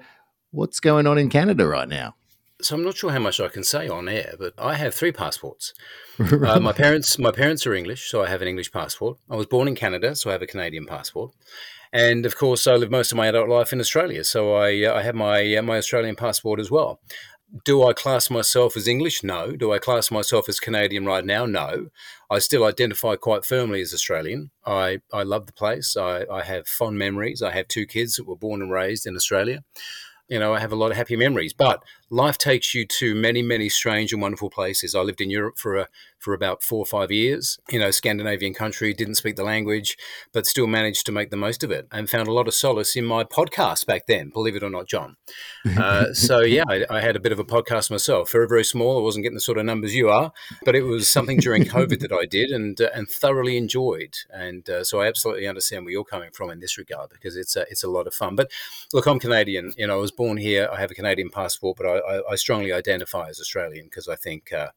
what's 0.50 0.78
going 0.78 1.06
on 1.06 1.16
in 1.16 1.30
Canada 1.30 1.66
right 1.66 1.88
now? 1.88 2.16
So 2.60 2.74
I'm 2.74 2.84
not 2.84 2.98
sure 2.98 3.12
how 3.12 3.18
much 3.18 3.40
I 3.40 3.48
can 3.48 3.64
say 3.64 3.88
on 3.88 4.10
air, 4.10 4.34
but 4.38 4.52
I 4.58 4.74
have 4.74 4.94
three 4.94 5.10
passports. 5.10 5.72
uh, 6.18 6.60
my 6.60 6.72
parents, 6.72 7.18
my 7.18 7.30
parents 7.30 7.66
are 7.66 7.72
English, 7.72 8.10
so 8.10 8.22
I 8.22 8.28
have 8.28 8.42
an 8.42 8.48
English 8.48 8.72
passport. 8.72 9.16
I 9.30 9.36
was 9.36 9.46
born 9.46 9.68
in 9.68 9.74
Canada, 9.74 10.14
so 10.16 10.28
I 10.28 10.34
have 10.34 10.42
a 10.42 10.46
Canadian 10.46 10.84
passport. 10.84 11.32
And 11.94 12.26
of 12.26 12.36
course, 12.36 12.66
I 12.66 12.74
lived 12.74 12.90
most 12.92 13.12
of 13.12 13.16
my 13.16 13.28
adult 13.28 13.48
life 13.48 13.72
in 13.72 13.80
Australia, 13.80 14.24
so 14.24 14.54
I, 14.54 14.84
uh, 14.84 14.94
I 14.94 15.02
have 15.02 15.14
my 15.14 15.56
uh, 15.56 15.62
my 15.62 15.78
Australian 15.78 16.14
passport 16.16 16.60
as 16.60 16.70
well 16.70 17.00
do 17.62 17.84
I 17.84 17.92
class 17.92 18.30
myself 18.30 18.76
as 18.76 18.88
English? 18.88 19.22
No. 19.22 19.52
Do 19.52 19.72
I 19.72 19.78
class 19.78 20.10
myself 20.10 20.48
as 20.48 20.58
Canadian 20.58 21.04
right 21.04 21.24
now? 21.24 21.46
No. 21.46 21.88
I 22.30 22.40
still 22.40 22.64
identify 22.64 23.14
quite 23.14 23.44
firmly 23.44 23.80
as 23.80 23.94
Australian. 23.94 24.50
I, 24.66 25.00
I 25.12 25.22
love 25.22 25.46
the 25.46 25.52
place. 25.52 25.96
I, 25.96 26.24
I 26.30 26.42
have 26.42 26.66
fond 26.66 26.98
memories. 26.98 27.42
I 27.42 27.52
have 27.52 27.68
two 27.68 27.86
kids 27.86 28.16
that 28.16 28.26
were 28.26 28.36
born 28.36 28.60
and 28.60 28.72
raised 28.72 29.06
in 29.06 29.14
Australia. 29.14 29.62
You 30.28 30.38
know, 30.38 30.54
I 30.54 30.58
have 30.58 30.72
a 30.72 30.76
lot 30.76 30.90
of 30.90 30.96
happy 30.96 31.16
memories. 31.16 31.52
But 31.52 31.82
life 32.10 32.38
takes 32.38 32.74
you 32.74 32.86
to 32.86 33.14
many, 33.14 33.42
many 33.42 33.68
strange 33.68 34.12
and 34.12 34.22
wonderful 34.22 34.50
places. 34.50 34.94
I 34.94 35.00
lived 35.00 35.20
in 35.20 35.30
Europe 35.30 35.58
for 35.58 35.76
a, 35.76 35.88
for 36.18 36.32
about 36.32 36.62
four 36.62 36.78
or 36.78 36.86
five 36.86 37.10
years. 37.10 37.58
You 37.70 37.78
know, 37.78 37.90
Scandinavian 37.90 38.54
country, 38.54 38.94
didn't 38.94 39.16
speak 39.16 39.36
the 39.36 39.44
language, 39.44 39.96
but 40.32 40.46
still 40.46 40.66
managed 40.66 41.04
to 41.06 41.12
make 41.12 41.30
the 41.30 41.36
most 41.36 41.62
of 41.62 41.70
it 41.70 41.86
and 41.92 42.08
found 42.08 42.28
a 42.28 42.32
lot 42.32 42.48
of 42.48 42.54
solace 42.54 42.96
in 42.96 43.04
my 43.04 43.24
podcast 43.24 43.84
back 43.84 44.06
then, 44.06 44.30
believe 44.30 44.56
it 44.56 44.62
or 44.62 44.70
not, 44.70 44.88
John. 44.88 45.16
Uh, 45.76 46.12
so, 46.12 46.40
yeah, 46.40 46.62
I, 46.68 46.84
I, 46.88 47.00
had 47.00 47.16
a 47.16 47.20
bit 47.20 47.32
of 47.32 47.38
a 47.38 47.44
podcast 47.44 47.90
myself. 47.90 48.30
Very, 48.30 48.46
very 48.46 48.64
small. 48.64 48.98
I 48.98 49.02
wasn't 49.02 49.24
getting 49.24 49.34
the 49.34 49.40
sort 49.40 49.58
of 49.58 49.64
numbers 49.64 49.94
you 49.94 50.08
are, 50.08 50.32
but 50.64 50.76
it 50.76 50.82
was 50.82 51.08
something 51.08 51.38
during 51.38 51.64
COVID 51.64 51.98
that 52.00 52.12
I 52.12 52.26
did 52.26 52.50
and 52.50 52.80
uh, 52.80 52.90
and 52.94 53.08
thoroughly 53.08 53.56
enjoyed. 53.56 54.14
And 54.30 54.68
uh, 54.70 54.84
so 54.84 55.00
I 55.00 55.08
absolutely 55.08 55.48
understand 55.48 55.84
where 55.84 55.92
you're 55.92 56.04
coming 56.04 56.30
from 56.32 56.50
in 56.50 56.60
this 56.60 56.78
regard 56.78 57.10
because 57.10 57.36
it's 57.36 57.56
a, 57.56 57.62
it's 57.70 57.82
a 57.82 57.90
lot 57.90 58.06
of 58.06 58.14
fun. 58.14 58.36
But 58.36 58.52
look, 58.92 59.06
I'm 59.06 59.18
Canadian. 59.18 59.72
You 59.76 59.88
know, 59.88 59.94
I 59.94 60.00
was 60.00 60.12
born 60.12 60.36
here. 60.36 60.68
I 60.72 60.78
have 60.78 60.90
a 60.90 60.94
Canadian 60.94 61.30
passport, 61.30 61.76
but 61.76 61.86
I, 61.86 61.93
I, 61.98 62.32
I 62.32 62.34
strongly 62.36 62.72
identify 62.72 63.28
as 63.28 63.40
Australian 63.40 63.86
because 63.86 64.08
I 64.08 64.16
think, 64.16 64.52
uh, 64.52 64.68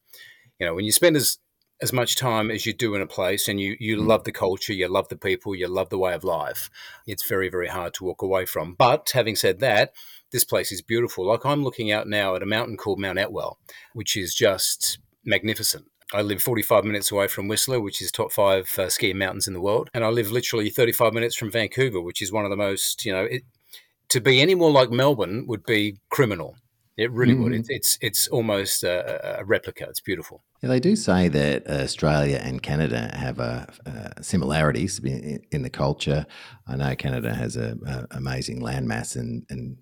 you 0.58 0.66
know, 0.66 0.74
when 0.74 0.84
you 0.84 0.92
spend 0.92 1.16
as 1.16 1.38
as 1.80 1.92
much 1.92 2.16
time 2.16 2.50
as 2.50 2.66
you 2.66 2.72
do 2.72 2.94
in 2.94 3.02
a 3.02 3.06
place 3.06 3.46
and 3.46 3.60
you, 3.60 3.76
you 3.78 3.96
mm. 3.96 4.06
love 4.06 4.24
the 4.24 4.32
culture, 4.32 4.72
you 4.72 4.88
love 4.88 5.08
the 5.08 5.16
people, 5.16 5.54
you 5.54 5.68
love 5.68 5.90
the 5.90 5.98
way 5.98 6.12
of 6.12 6.24
life, 6.24 6.70
it's 7.06 7.28
very, 7.28 7.48
very 7.48 7.68
hard 7.68 7.94
to 7.94 8.04
walk 8.04 8.20
away 8.20 8.44
from. 8.44 8.74
But 8.74 9.10
having 9.14 9.36
said 9.36 9.60
that, 9.60 9.92
this 10.32 10.44
place 10.44 10.72
is 10.72 10.82
beautiful. 10.82 11.26
Like 11.26 11.46
I'm 11.46 11.62
looking 11.62 11.92
out 11.92 12.08
now 12.08 12.34
at 12.34 12.42
a 12.42 12.46
mountain 12.46 12.76
called 12.76 12.98
Mount 12.98 13.18
Atwell, 13.18 13.58
which 13.92 14.16
is 14.16 14.34
just 14.34 14.98
magnificent. 15.24 15.86
I 16.12 16.22
live 16.22 16.42
45 16.42 16.84
minutes 16.84 17.12
away 17.12 17.28
from 17.28 17.48
Whistler, 17.48 17.80
which 17.80 18.00
is 18.00 18.10
top 18.10 18.32
five 18.32 18.68
uh, 18.78 18.88
skiing 18.88 19.18
mountains 19.18 19.46
in 19.46 19.52
the 19.52 19.60
world. 19.60 19.90
And 19.92 20.04
I 20.04 20.08
live 20.08 20.30
literally 20.30 20.70
35 20.70 21.12
minutes 21.12 21.36
from 21.36 21.50
Vancouver, 21.50 22.00
which 22.00 22.22
is 22.22 22.32
one 22.32 22.44
of 22.44 22.50
the 22.50 22.56
most, 22.56 23.04
you 23.04 23.12
know, 23.12 23.24
it, 23.24 23.42
to 24.08 24.20
be 24.20 24.40
any 24.40 24.54
more 24.54 24.70
like 24.70 24.90
Melbourne 24.90 25.46
would 25.46 25.64
be 25.64 25.98
criminal. 26.10 26.56
It 26.98 27.12
really 27.12 27.34
mm. 27.34 27.44
would. 27.44 27.52
It, 27.52 27.66
it's 27.68 27.96
it's 28.00 28.26
almost 28.26 28.82
a, 28.82 29.38
a, 29.38 29.44
replica. 29.44 29.86
It's 29.88 30.00
beautiful. 30.00 30.42
Yeah, 30.60 30.70
they 30.70 30.80
do 30.80 30.96
say 30.96 31.28
that 31.28 31.68
Australia 31.68 32.40
and 32.42 32.60
Canada 32.60 33.14
have 33.14 33.38
a, 33.38 33.72
a 33.86 34.22
similarities 34.22 34.98
in, 34.98 35.40
in, 35.52 35.62
the 35.62 35.70
culture. 35.70 36.26
I 36.66 36.74
know 36.74 36.96
Canada 36.96 37.32
has 37.32 37.56
a, 37.56 37.76
amazing 38.10 38.60
landmass 38.60 39.14
and, 39.14 39.46
and 39.48 39.76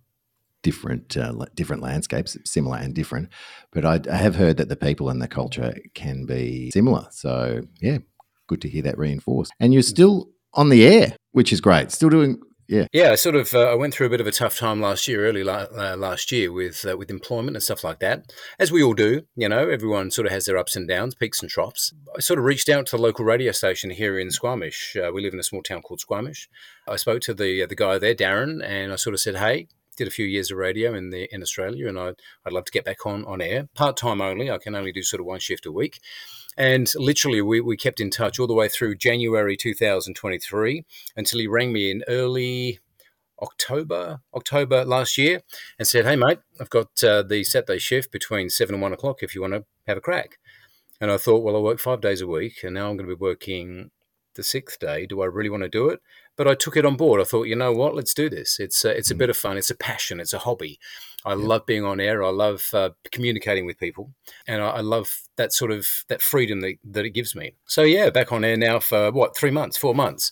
different 0.63 1.17
uh, 1.17 1.33
different 1.55 1.83
landscapes, 1.83 2.37
similar 2.45 2.77
and 2.77 2.95
different. 2.95 3.31
But 3.73 3.87
I, 3.87 4.01
I 4.13 4.17
have 4.17 4.37
heard 4.37 4.59
that 4.59 4.69
the 4.69 4.77
people 4.77 5.09
and 5.09 5.23
the 5.23 5.29
culture 5.29 5.75
can 5.95 6.27
be 6.27 6.71
similar. 6.71 7.07
So 7.13 7.63
yeah, 7.81 7.99
good 8.47 8.61
to 8.61 8.69
hear 8.69 8.83
that 8.83 8.99
reinforced. 8.99 9.53
And 9.59 9.73
you're 9.73 9.83
still 9.83 10.29
on 10.53 10.69
the 10.69 10.87
air, 10.87 11.17
which 11.33 11.51
is 11.51 11.63
great. 11.63 11.93
Still 11.93 12.11
doing 12.11 12.41
yeah, 12.69 12.87
yeah. 12.93 13.11
I 13.11 13.15
sort 13.15 13.37
of 13.37 13.55
uh, 13.55 13.71
I 13.71 13.75
went 13.75 13.95
through 13.95 14.07
a 14.07 14.11
bit 14.11 14.21
of 14.21 14.27
a 14.27 14.33
tough 14.33 14.59
time 14.59 14.81
last 14.81 15.07
year, 15.07 15.27
early 15.27 15.45
la- 15.45 15.67
uh, 15.77 15.97
last 15.97 16.33
year 16.33 16.53
with 16.53 16.85
uh, 16.85 16.97
with 16.97 17.11
employment 17.11 17.57
and 17.57 17.63
stuff 17.63 17.85
like 17.85 18.01
that, 18.01 18.33
as 18.59 18.73
we 18.73 18.83
all 18.83 18.95
do. 18.95 19.23
You 19.37 19.49
know, 19.49 19.69
everyone 19.69 20.11
sort 20.11 20.27
of 20.27 20.33
has 20.33 20.47
their 20.47 20.59
ups 20.59 20.77
and 20.77 20.89
downs, 20.89 21.15
peaks 21.15 21.41
and 21.41 21.51
troughs. 21.51 21.93
I 22.17 22.21
sort 22.21 22.39
of 22.39 22.45
reached 22.45 22.69
out 22.69 22.87
to 22.87 22.97
the 22.97 23.03
local 23.03 23.25
radio 23.25 23.53
station 23.53 23.91
here 23.91 24.19
in 24.19 24.31
Squamish. 24.31 24.97
Uh, 24.97 25.13
we 25.13 25.23
live 25.23 25.35
in 25.35 25.41
a 25.41 25.45
small 25.45 25.63
town 25.63 25.83
called 25.83 26.01
Squamish. 26.01 26.49
I 26.89 26.97
spoke 26.97 27.21
to 27.23 27.35
the 27.35 27.63
uh, 27.63 27.67
the 27.67 27.77
guy 27.77 27.99
there, 27.99 28.15
Darren, 28.15 28.65
and 28.65 28.93
I 28.93 28.97
sort 28.97 29.15
of 29.15 29.21
said, 29.21 29.37
"Hey, 29.37 29.69
did 29.97 30.09
a 30.09 30.11
few 30.11 30.27
years 30.27 30.51
of 30.51 30.59
radio 30.59 30.95
in 30.95 31.11
the 31.11 31.33
in 31.35 31.43
Australia, 31.43 31.89
and 31.89 31.99
I'd, 31.99 32.17
I'd 32.45 32.53
love 32.53 32.65
to 32.67 32.73
get 32.73 32.85
back 32.85 33.07
on 33.07 33.25
on 33.25 33.41
air 33.41 33.69
part 33.75 33.97
time 33.97 34.21
only. 34.21 34.51
I 34.51 34.59
can 34.59 34.75
only 34.75 34.93
do 34.93 35.03
sort 35.03 35.21
of 35.21 35.27
one 35.27 35.41
shift 35.41 35.67
a 35.67 35.73
week." 35.73 36.01
And 36.59 36.91
literally, 36.97 37.43
we, 37.43 37.61
we 37.61 37.77
kept 37.77 38.01
in 38.01 38.11
touch 38.11 38.39
all 38.39 38.47
the 38.47 38.55
way 38.55 38.69
through 38.69 38.97
January 38.97 39.59
2023 39.59 40.85
until 41.15 41.39
he 41.39 41.47
rang 41.47 41.71
me 41.71 41.91
in 41.91 42.03
early 42.09 42.79
October, 43.43 44.21
October 44.35 44.83
last 44.85 45.19
year, 45.19 45.43
and 45.79 45.87
said, 45.87 46.05
"Hey, 46.05 46.17
mate, 46.17 46.39
I've 46.61 46.71
got 46.71 47.03
uh, 47.05 47.23
the 47.23 47.45
Saturday 47.45 47.79
shift 47.79 48.11
between 48.11 48.49
seven 48.51 48.75
and 48.75 48.83
one 48.83 48.93
o'clock. 48.93 49.23
If 49.23 49.35
you 49.35 49.43
want 49.43 49.55
to 49.55 49.65
have 49.87 49.99
a 49.99 50.03
crack." 50.03 50.39
And 51.01 51.11
I 51.11 51.19
thought, 51.19 51.43
well, 51.43 51.57
I 51.57 51.61
work 51.61 51.79
five 51.79 52.01
days 52.01 52.23
a 52.23 52.27
week, 52.27 52.65
and 52.65 52.75
now 52.75 52.89
I'm 52.89 52.97
going 52.97 53.09
to 53.09 53.15
be 53.15 53.21
working 53.21 53.91
the 54.35 54.43
sixth 54.43 54.79
day. 54.79 55.07
Do 55.07 55.21
I 55.21 55.27
really 55.27 55.51
want 55.51 55.63
to 55.63 55.69
do 55.69 55.89
it? 55.89 56.01
But 56.37 56.49
I 56.49 56.55
took 56.55 56.77
it 56.77 56.85
on 56.85 56.97
board. 56.97 57.21
I 57.21 57.25
thought, 57.25 57.45
you 57.45 57.57
know 57.57 57.73
what? 57.73 57.95
Let's 57.95 58.15
do 58.15 58.29
this. 58.29 58.61
It's 58.61 58.85
uh, 58.85 58.91
it's 58.91 59.11
a 59.11 59.15
mm. 59.15 59.19
bit 59.19 59.31
of 59.31 59.37
fun. 59.37 59.57
It's 59.57 59.71
a 59.71 59.77
passion. 59.77 60.21
It's 60.21 60.33
a 60.33 60.39
hobby. 60.39 60.79
I 61.25 61.31
yeah. 61.31 61.45
love 61.45 61.67
being 61.67 61.85
on 61.85 61.99
air. 61.99 62.23
I 62.23 62.31
love 62.31 62.71
uh, 62.73 62.91
communicating 63.11 63.67
with 63.67 63.79
people, 63.79 64.13
and 64.47 64.63
I, 64.63 64.69
I, 64.69 64.81
love 64.81 65.23
that 65.37 65.53
sort 65.53 65.73
of 65.73 66.05
that 66.09 66.23
freedom 66.23 66.61
that, 66.61 66.77
that 66.85 67.05
it 67.05 67.11
gives 67.11 67.35
me. 67.35 67.55
So 67.67 67.83
yeah, 67.83 68.11
back 68.11 68.31
on 68.31 68.45
air 68.45 68.57
now 68.57 68.79
for 68.79 69.11
what 69.11 69.37
three 69.37 69.51
months, 69.51 69.77
four 69.77 69.95
months. 69.95 70.31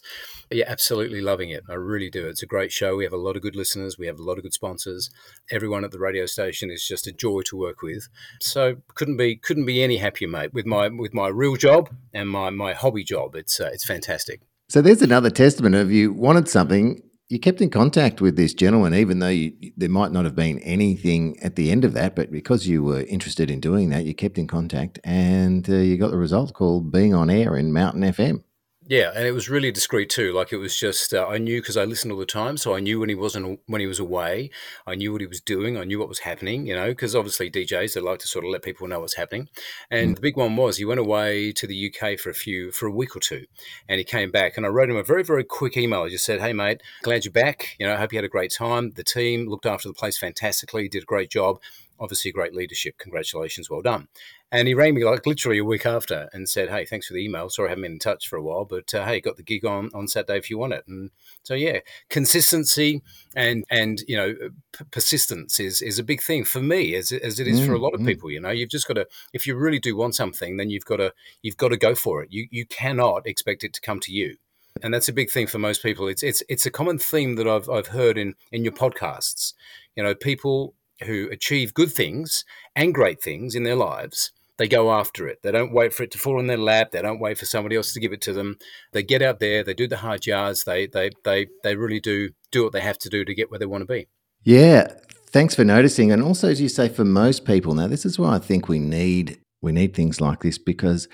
Yeah, 0.52 0.66
absolutely 0.68 1.20
loving 1.20 1.50
it. 1.50 1.64
I 1.68 1.74
really 1.74 2.10
do. 2.10 2.28
It's 2.28 2.44
a 2.44 2.46
great 2.46 2.70
show. 2.70 2.96
We 2.96 3.02
have 3.02 3.12
a 3.12 3.16
lot 3.16 3.34
of 3.34 3.42
good 3.42 3.56
listeners. 3.56 3.98
We 3.98 4.06
have 4.06 4.20
a 4.20 4.22
lot 4.22 4.36
of 4.36 4.44
good 4.44 4.52
sponsors. 4.52 5.10
Everyone 5.50 5.84
at 5.84 5.90
the 5.90 5.98
radio 5.98 6.26
station 6.26 6.70
is 6.70 6.86
just 6.86 7.08
a 7.08 7.12
joy 7.12 7.40
to 7.46 7.56
work 7.56 7.82
with. 7.82 8.08
So 8.40 8.76
couldn't 8.94 9.16
be 9.16 9.34
couldn't 9.34 9.66
be 9.66 9.82
any 9.82 9.96
happier, 9.96 10.28
mate. 10.28 10.54
With 10.54 10.66
my 10.66 10.88
with 10.88 11.12
my 11.12 11.26
real 11.26 11.56
job 11.56 11.90
and 12.12 12.30
my 12.30 12.50
my 12.50 12.72
hobby 12.72 13.02
job, 13.02 13.34
it's 13.34 13.58
uh, 13.58 13.70
it's 13.72 13.84
fantastic. 13.84 14.42
So 14.68 14.80
there's 14.80 15.02
another 15.02 15.30
testament 15.30 15.74
of 15.74 15.92
you 15.92 16.12
wanted 16.12 16.48
something 16.48 17.02
you 17.28 17.38
kept 17.38 17.60
in 17.60 17.70
contact 17.70 18.20
with 18.20 18.36
this 18.36 18.54
gentleman, 18.54 18.94
even 18.94 19.18
though 19.18 19.28
you, 19.28 19.52
there 19.76 19.88
might 19.88 20.12
not 20.12 20.24
have 20.24 20.36
been 20.36 20.58
anything 20.60 21.38
at 21.42 21.56
the 21.56 21.70
end 21.70 21.84
of 21.84 21.94
that, 21.94 22.14
but 22.14 22.30
because 22.30 22.66
you 22.66 22.82
were 22.82 23.02
interested 23.02 23.50
in 23.50 23.60
doing 23.60 23.90
that, 23.90 24.04
you 24.04 24.14
kept 24.14 24.38
in 24.38 24.46
contact 24.46 24.98
and 25.04 25.68
uh, 25.68 25.74
you 25.76 25.96
got 25.96 26.10
the 26.10 26.18
result 26.18 26.52
called 26.52 26.92
being 26.92 27.14
on 27.14 27.30
air 27.30 27.56
in 27.56 27.72
Mountain 27.72 28.02
FM. 28.02 28.44
Yeah, 28.86 29.12
and 29.14 29.26
it 29.26 29.32
was 29.32 29.48
really 29.48 29.72
discreet 29.72 30.10
too. 30.10 30.34
Like 30.34 30.52
it 30.52 30.58
was 30.58 30.76
just 30.76 31.14
uh, 31.14 31.26
I 31.26 31.38
knew 31.38 31.62
because 31.62 31.78
I 31.78 31.84
listened 31.84 32.12
all 32.12 32.18
the 32.18 32.26
time, 32.26 32.58
so 32.58 32.74
I 32.74 32.80
knew 32.80 33.00
when 33.00 33.08
he 33.08 33.14
wasn't 33.14 33.60
when 33.66 33.80
he 33.80 33.86
was 33.86 33.98
away. 33.98 34.50
I 34.86 34.94
knew 34.94 35.10
what 35.10 35.22
he 35.22 35.26
was 35.26 35.40
doing. 35.40 35.78
I 35.78 35.84
knew 35.84 35.98
what 35.98 36.08
was 36.08 36.18
happening. 36.18 36.66
You 36.66 36.74
know, 36.74 36.88
because 36.88 37.14
obviously 37.14 37.50
DJs 37.50 37.94
they 37.94 38.00
like 38.02 38.18
to 38.18 38.28
sort 38.28 38.44
of 38.44 38.50
let 38.50 38.62
people 38.62 38.86
know 38.86 39.00
what's 39.00 39.16
happening. 39.16 39.48
And 39.90 40.12
mm. 40.12 40.14
the 40.16 40.20
big 40.20 40.36
one 40.36 40.56
was 40.56 40.76
he 40.76 40.84
went 40.84 41.00
away 41.00 41.52
to 41.52 41.66
the 41.66 41.90
UK 41.94 42.18
for 42.18 42.28
a 42.28 42.34
few 42.34 42.72
for 42.72 42.86
a 42.86 42.92
week 42.92 43.16
or 43.16 43.20
two, 43.20 43.46
and 43.88 43.98
he 43.98 44.04
came 44.04 44.30
back. 44.30 44.58
And 44.58 44.66
I 44.66 44.68
wrote 44.68 44.90
him 44.90 44.96
a 44.96 45.02
very 45.02 45.22
very 45.22 45.44
quick 45.44 45.78
email. 45.78 46.02
I 46.02 46.10
just 46.10 46.26
said, 46.26 46.40
"Hey 46.40 46.52
mate, 46.52 46.82
glad 47.02 47.24
you're 47.24 47.32
back. 47.32 47.76
You 47.78 47.86
know, 47.86 47.94
I 47.94 47.96
hope 47.96 48.12
you 48.12 48.18
had 48.18 48.24
a 48.26 48.28
great 48.28 48.52
time. 48.52 48.90
The 48.96 49.04
team 49.04 49.48
looked 49.48 49.66
after 49.66 49.88
the 49.88 49.94
place 49.94 50.18
fantastically, 50.18 50.90
did 50.90 51.04
a 51.04 51.06
great 51.06 51.30
job." 51.30 51.58
Obviously 51.98 52.32
great 52.32 52.54
leadership. 52.54 52.98
Congratulations, 52.98 53.70
well 53.70 53.82
done. 53.82 54.08
And 54.52 54.68
he 54.68 54.74
rang 54.74 54.94
me 54.94 55.04
like 55.04 55.26
literally 55.26 55.58
a 55.58 55.64
week 55.64 55.84
after 55.84 56.28
and 56.32 56.48
said, 56.48 56.70
"Hey, 56.70 56.84
thanks 56.84 57.08
for 57.08 57.14
the 57.14 57.24
email. 57.24 57.48
Sorry 57.50 57.68
I 57.68 57.70
haven't 57.70 57.82
been 57.82 57.92
in 57.92 57.98
touch 57.98 58.28
for 58.28 58.36
a 58.36 58.42
while, 58.42 58.64
but 58.64 58.94
uh, 58.94 59.04
hey, 59.04 59.20
got 59.20 59.36
the 59.36 59.42
gig 59.42 59.64
on 59.64 59.90
on 59.94 60.06
Saturday 60.06 60.38
if 60.38 60.48
you 60.48 60.58
want 60.58 60.74
it." 60.74 60.84
And 60.86 61.10
so 61.42 61.54
yeah, 61.54 61.80
consistency 62.08 63.02
and 63.34 63.64
and 63.68 64.02
you 64.06 64.16
know 64.16 64.34
p- 64.72 64.84
persistence 64.90 65.58
is 65.58 65.82
is 65.82 65.98
a 65.98 66.04
big 66.04 66.22
thing 66.22 66.44
for 66.44 66.60
me 66.60 66.94
as 66.94 67.10
as 67.10 67.40
it 67.40 67.48
is 67.48 67.60
mm, 67.60 67.66
for 67.66 67.74
a 67.74 67.78
lot 67.78 67.94
of 67.94 68.00
mm. 68.00 68.06
people. 68.06 68.30
You 68.30 68.40
know, 68.40 68.50
you've 68.50 68.70
just 68.70 68.86
got 68.86 68.94
to 68.94 69.08
if 69.32 69.46
you 69.46 69.56
really 69.56 69.80
do 69.80 69.96
want 69.96 70.14
something, 70.14 70.56
then 70.56 70.70
you've 70.70 70.84
got 70.84 70.98
to 70.98 71.12
you've 71.42 71.56
got 71.56 71.68
to 71.68 71.76
go 71.76 71.94
for 71.96 72.22
it. 72.22 72.30
You 72.30 72.46
you 72.50 72.64
cannot 72.66 73.26
expect 73.26 73.64
it 73.64 73.72
to 73.72 73.80
come 73.80 73.98
to 74.00 74.12
you 74.12 74.36
and 74.82 74.92
that's 74.92 75.08
a 75.08 75.12
big 75.12 75.30
thing 75.30 75.46
for 75.46 75.58
most 75.58 75.82
people. 75.82 76.08
It's 76.08 76.22
it's 76.22 76.42
it's 76.48 76.66
a 76.66 76.70
common 76.70 76.98
theme 76.98 77.36
that 77.36 77.46
I've 77.46 77.68
I've 77.68 77.88
heard 77.88 78.18
in 78.18 78.34
in 78.50 78.64
your 78.64 78.72
podcasts. 78.72 79.54
You 79.96 80.02
know, 80.02 80.14
people 80.14 80.74
who 81.04 81.28
achieve 81.30 81.74
good 81.74 81.92
things 81.92 82.44
and 82.74 82.94
great 82.94 83.22
things 83.22 83.54
in 83.54 83.62
their 83.62 83.76
lives, 83.76 84.32
they 84.56 84.68
go 84.68 84.92
after 84.92 85.26
it. 85.26 85.40
They 85.42 85.50
don't 85.50 85.72
wait 85.72 85.92
for 85.92 86.04
it 86.04 86.10
to 86.12 86.18
fall 86.18 86.38
in 86.38 86.46
their 86.46 86.56
lap. 86.56 86.92
They 86.92 87.02
don't 87.02 87.20
wait 87.20 87.38
for 87.38 87.46
somebody 87.46 87.76
else 87.76 87.92
to 87.92 88.00
give 88.00 88.12
it 88.12 88.20
to 88.22 88.32
them. 88.32 88.56
They 88.92 89.02
get 89.02 89.22
out 89.22 89.40
there. 89.40 89.64
They 89.64 89.74
do 89.74 89.88
the 89.88 89.98
hard 89.98 90.26
yards. 90.26 90.64
They 90.64 90.86
they 90.86 91.10
they 91.24 91.48
they 91.62 91.76
really 91.76 92.00
do 92.00 92.30
do 92.52 92.64
what 92.64 92.72
they 92.72 92.80
have 92.80 92.98
to 92.98 93.08
do 93.08 93.24
to 93.24 93.34
get 93.34 93.50
where 93.50 93.58
they 93.58 93.66
want 93.66 93.82
to 93.82 93.92
be. 93.92 94.06
Yeah, 94.44 94.92
thanks 95.28 95.54
for 95.54 95.64
noticing. 95.64 96.12
And 96.12 96.22
also, 96.22 96.48
as 96.48 96.60
you 96.60 96.68
say, 96.68 96.88
for 96.88 97.04
most 97.04 97.44
people 97.44 97.74
now, 97.74 97.88
this 97.88 98.06
is 98.06 98.18
why 98.18 98.36
I 98.36 98.38
think 98.38 98.68
we 98.68 98.78
need 98.78 99.40
we 99.60 99.72
need 99.72 99.94
things 99.94 100.20
like 100.20 100.40
this 100.40 100.58
because 100.58 101.08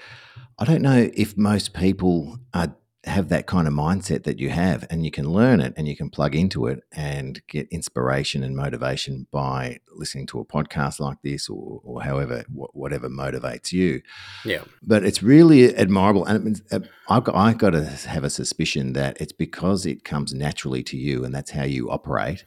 I 0.59 0.65
don't 0.65 0.83
know 0.83 1.11
if 1.15 1.39
most 1.39 1.73
people 1.73 2.39
are 2.53 2.75
have 3.05 3.31
that 3.31 3.47
kind 3.47 3.67
of 3.67 3.73
mindset 3.73 4.25
that 4.25 4.39
you 4.39 4.51
have 4.51 4.87
and 4.91 5.07
you 5.07 5.11
can 5.11 5.33
learn 5.33 5.61
it 5.61 5.73
and 5.77 5.89
you 5.89 5.97
can 5.97 6.11
plug 6.11 6.35
into 6.35 6.67
it 6.67 6.83
and 6.93 7.41
get 7.47 7.67
inspiration 7.71 8.43
and 8.43 8.55
motivation 8.55 9.27
by 9.31 9.81
listening 9.95 10.27
to 10.27 10.39
a 10.39 10.45
podcast 10.45 11.01
like 11.01 11.17
this 11.23 11.49
or, 11.49 11.81
or 11.83 12.03
however 12.03 12.45
whatever 12.51 13.09
motivates 13.09 13.73
you 13.73 14.03
yeah 14.45 14.63
but 14.83 15.03
it's 15.03 15.23
really 15.23 15.75
admirable 15.77 16.27
and 16.27 16.59
it, 16.59 16.63
uh, 16.71 16.81
I've, 17.09 17.25
got, 17.25 17.35
I've 17.35 17.59
got 17.59 17.71
to 17.71 17.85
have 17.85 18.23
a 18.23 18.31
suspicion 18.31 18.93
that 18.93 19.19
it's 19.19 19.33
because 19.33 19.87
it 19.87 20.05
comes 20.05 20.35
naturally 20.35 20.83
to 20.83 20.99
you 20.99 21.25
and 21.25 21.35
that's 21.35 21.53
how 21.53 21.65
you 21.65 21.91
operate 21.91 22.45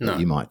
no. 0.00 0.16
you 0.16 0.26
might 0.26 0.48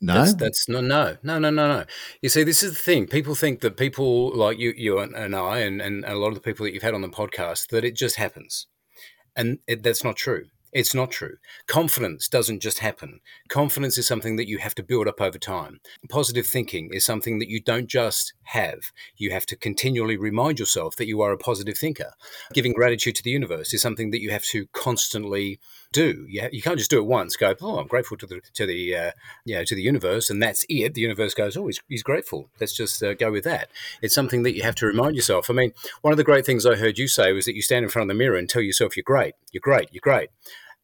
no, 0.00 0.14
that's, 0.14 0.34
that's, 0.34 0.68
no, 0.68 0.80
no, 0.80 1.18
no, 1.22 1.38
no, 1.38 1.50
no, 1.50 1.68
no. 1.68 1.84
You 2.22 2.30
see, 2.30 2.42
this 2.42 2.62
is 2.62 2.72
the 2.72 2.78
thing. 2.78 3.06
People 3.06 3.34
think 3.34 3.60
that 3.60 3.76
people 3.76 4.34
like 4.34 4.58
you, 4.58 4.72
you 4.74 4.98
and, 4.98 5.14
and 5.14 5.34
I, 5.34 5.58
and, 5.58 5.82
and 5.82 6.06
a 6.06 6.16
lot 6.16 6.28
of 6.28 6.34
the 6.36 6.40
people 6.40 6.64
that 6.64 6.72
you've 6.72 6.84
had 6.84 6.94
on 6.94 7.02
the 7.02 7.08
podcast, 7.08 7.68
that 7.68 7.84
it 7.84 7.94
just 7.94 8.16
happens. 8.16 8.66
And 9.38 9.60
it, 9.66 9.82
that's 9.82 10.04
not 10.04 10.16
true. 10.16 10.46
It's 10.72 10.94
not 10.94 11.10
true. 11.10 11.36
Confidence 11.66 12.28
doesn't 12.28 12.60
just 12.60 12.80
happen. 12.80 13.20
Confidence 13.48 13.96
is 13.96 14.06
something 14.06 14.36
that 14.36 14.48
you 14.48 14.58
have 14.58 14.74
to 14.74 14.82
build 14.82 15.08
up 15.08 15.20
over 15.20 15.38
time. 15.38 15.80
Positive 16.10 16.46
thinking 16.46 16.90
is 16.92 17.06
something 17.06 17.38
that 17.38 17.48
you 17.48 17.58
don't 17.58 17.86
just 17.86 18.34
have. 18.42 18.92
You 19.16 19.30
have 19.30 19.46
to 19.46 19.56
continually 19.56 20.18
remind 20.18 20.58
yourself 20.58 20.96
that 20.96 21.06
you 21.06 21.22
are 21.22 21.32
a 21.32 21.38
positive 21.38 21.78
thinker. 21.78 22.12
Giving 22.52 22.74
gratitude 22.74 23.14
to 23.16 23.22
the 23.22 23.30
universe 23.30 23.72
is 23.72 23.80
something 23.80 24.10
that 24.10 24.20
you 24.20 24.30
have 24.30 24.44
to 24.46 24.66
constantly 24.74 25.58
do. 25.92 26.26
You, 26.28 26.48
you 26.52 26.62
can't 26.62 26.78
just 26.78 26.90
do 26.90 26.98
it 26.98 27.06
once. 27.06 27.36
Go, 27.36 27.54
oh, 27.60 27.78
I'm 27.78 27.86
grateful 27.86 28.16
to 28.18 28.26
the 28.26 28.40
to 28.54 28.66
the 28.66 28.94
uh, 28.94 29.10
you 29.44 29.56
know 29.56 29.64
to 29.64 29.74
the 29.74 29.82
universe, 29.82 30.30
and 30.30 30.42
that's 30.42 30.64
it. 30.68 30.94
The 30.94 31.00
universe 31.00 31.34
goes, 31.34 31.56
oh, 31.56 31.66
he's, 31.66 31.80
he's 31.88 32.02
grateful. 32.02 32.50
Let's 32.60 32.76
just 32.76 33.02
uh, 33.02 33.14
go 33.14 33.30
with 33.30 33.44
that. 33.44 33.70
It's 34.02 34.14
something 34.14 34.42
that 34.42 34.54
you 34.54 34.62
have 34.62 34.74
to 34.76 34.86
remind 34.86 35.16
yourself. 35.16 35.50
I 35.50 35.54
mean, 35.54 35.72
one 36.02 36.12
of 36.12 36.18
the 36.18 36.24
great 36.24 36.46
things 36.46 36.66
I 36.66 36.76
heard 36.76 36.98
you 36.98 37.08
say 37.08 37.32
was 37.32 37.46
that 37.46 37.54
you 37.54 37.62
stand 37.62 37.84
in 37.84 37.90
front 37.90 38.10
of 38.10 38.14
the 38.14 38.18
mirror 38.18 38.36
and 38.36 38.48
tell 38.48 38.62
yourself 38.62 38.96
you're 38.96 39.04
great, 39.04 39.34
you're 39.52 39.60
great, 39.60 39.88
you're 39.92 40.00
great. 40.00 40.30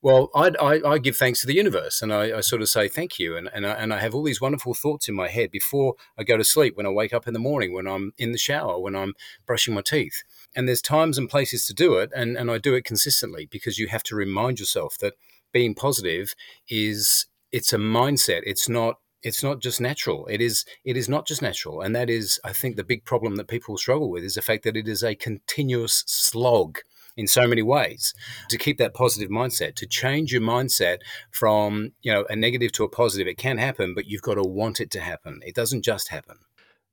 Well, 0.02 0.28
I, 0.34 0.50
I, 0.60 0.80
I, 0.86 0.98
give 0.98 1.16
thanks 1.16 1.40
to 1.40 1.46
the 1.46 1.54
universe 1.54 2.02
and 2.02 2.12
I, 2.12 2.36
I, 2.36 2.40
sort 2.42 2.60
of 2.60 2.68
say 2.68 2.88
thank 2.88 3.18
you. 3.18 3.38
And, 3.38 3.48
and, 3.54 3.66
I, 3.66 3.70
and 3.70 3.90
I 3.90 4.00
have 4.00 4.14
all 4.14 4.22
these 4.22 4.38
wonderful 4.38 4.74
thoughts 4.74 5.08
in 5.08 5.14
my 5.14 5.28
head 5.28 5.50
before 5.50 5.94
I 6.18 6.24
go 6.24 6.36
to 6.36 6.44
sleep, 6.44 6.76
when 6.76 6.84
I 6.84 6.90
wake 6.90 7.14
up 7.14 7.26
in 7.26 7.32
the 7.32 7.38
morning, 7.38 7.72
when 7.72 7.86
I'm 7.86 8.12
in 8.18 8.32
the 8.32 8.36
shower, 8.36 8.78
when 8.78 8.94
I'm 8.94 9.14
brushing 9.46 9.72
my 9.72 9.80
teeth 9.80 10.22
and 10.56 10.68
there's 10.68 10.82
times 10.82 11.18
and 11.18 11.28
places 11.28 11.66
to 11.66 11.74
do 11.74 11.94
it 11.94 12.10
and, 12.14 12.36
and 12.36 12.50
i 12.50 12.58
do 12.58 12.74
it 12.74 12.84
consistently 12.84 13.46
because 13.50 13.78
you 13.78 13.88
have 13.88 14.02
to 14.02 14.14
remind 14.14 14.58
yourself 14.58 14.96
that 14.98 15.14
being 15.54 15.74
positive 15.74 16.34
is 16.68 17.26
it's 17.50 17.72
a 17.72 17.78
mindset. 17.78 18.42
It's 18.44 18.68
not 18.68 18.96
it's 19.22 19.42
not 19.42 19.62
just 19.62 19.80
natural. 19.80 20.26
It 20.26 20.42
is 20.42 20.66
it 20.84 20.98
is 20.98 21.08
not 21.08 21.26
just 21.26 21.40
natural. 21.40 21.80
And 21.80 21.96
that 21.96 22.10
is 22.10 22.38
i 22.44 22.52
think 22.52 22.76
the 22.76 22.84
big 22.84 23.06
problem 23.06 23.36
that 23.36 23.48
people 23.48 23.78
struggle 23.78 24.10
with 24.10 24.24
is 24.24 24.34
the 24.34 24.42
fact 24.42 24.64
that 24.64 24.76
it 24.76 24.86
is 24.86 25.02
a 25.02 25.14
continuous 25.14 26.04
slog 26.06 26.80
in 27.16 27.28
so 27.28 27.46
many 27.46 27.62
ways. 27.62 28.12
To 28.50 28.58
keep 28.58 28.76
that 28.78 28.92
positive 28.92 29.30
mindset 29.30 29.76
to 29.76 29.86
change 29.86 30.32
your 30.32 30.42
mindset 30.42 30.98
from 31.30 31.92
you 32.02 32.12
know 32.12 32.26
a 32.28 32.36
negative 32.36 32.72
to 32.72 32.84
a 32.84 32.88
positive 32.88 33.28
it 33.28 33.38
can 33.38 33.56
happen 33.56 33.94
but 33.94 34.06
you've 34.06 34.28
got 34.28 34.34
to 34.34 34.42
want 34.42 34.80
it 34.80 34.90
to 34.90 35.00
happen. 35.00 35.40
It 35.46 35.54
doesn't 35.54 35.82
just 35.82 36.08
happen. 36.08 36.38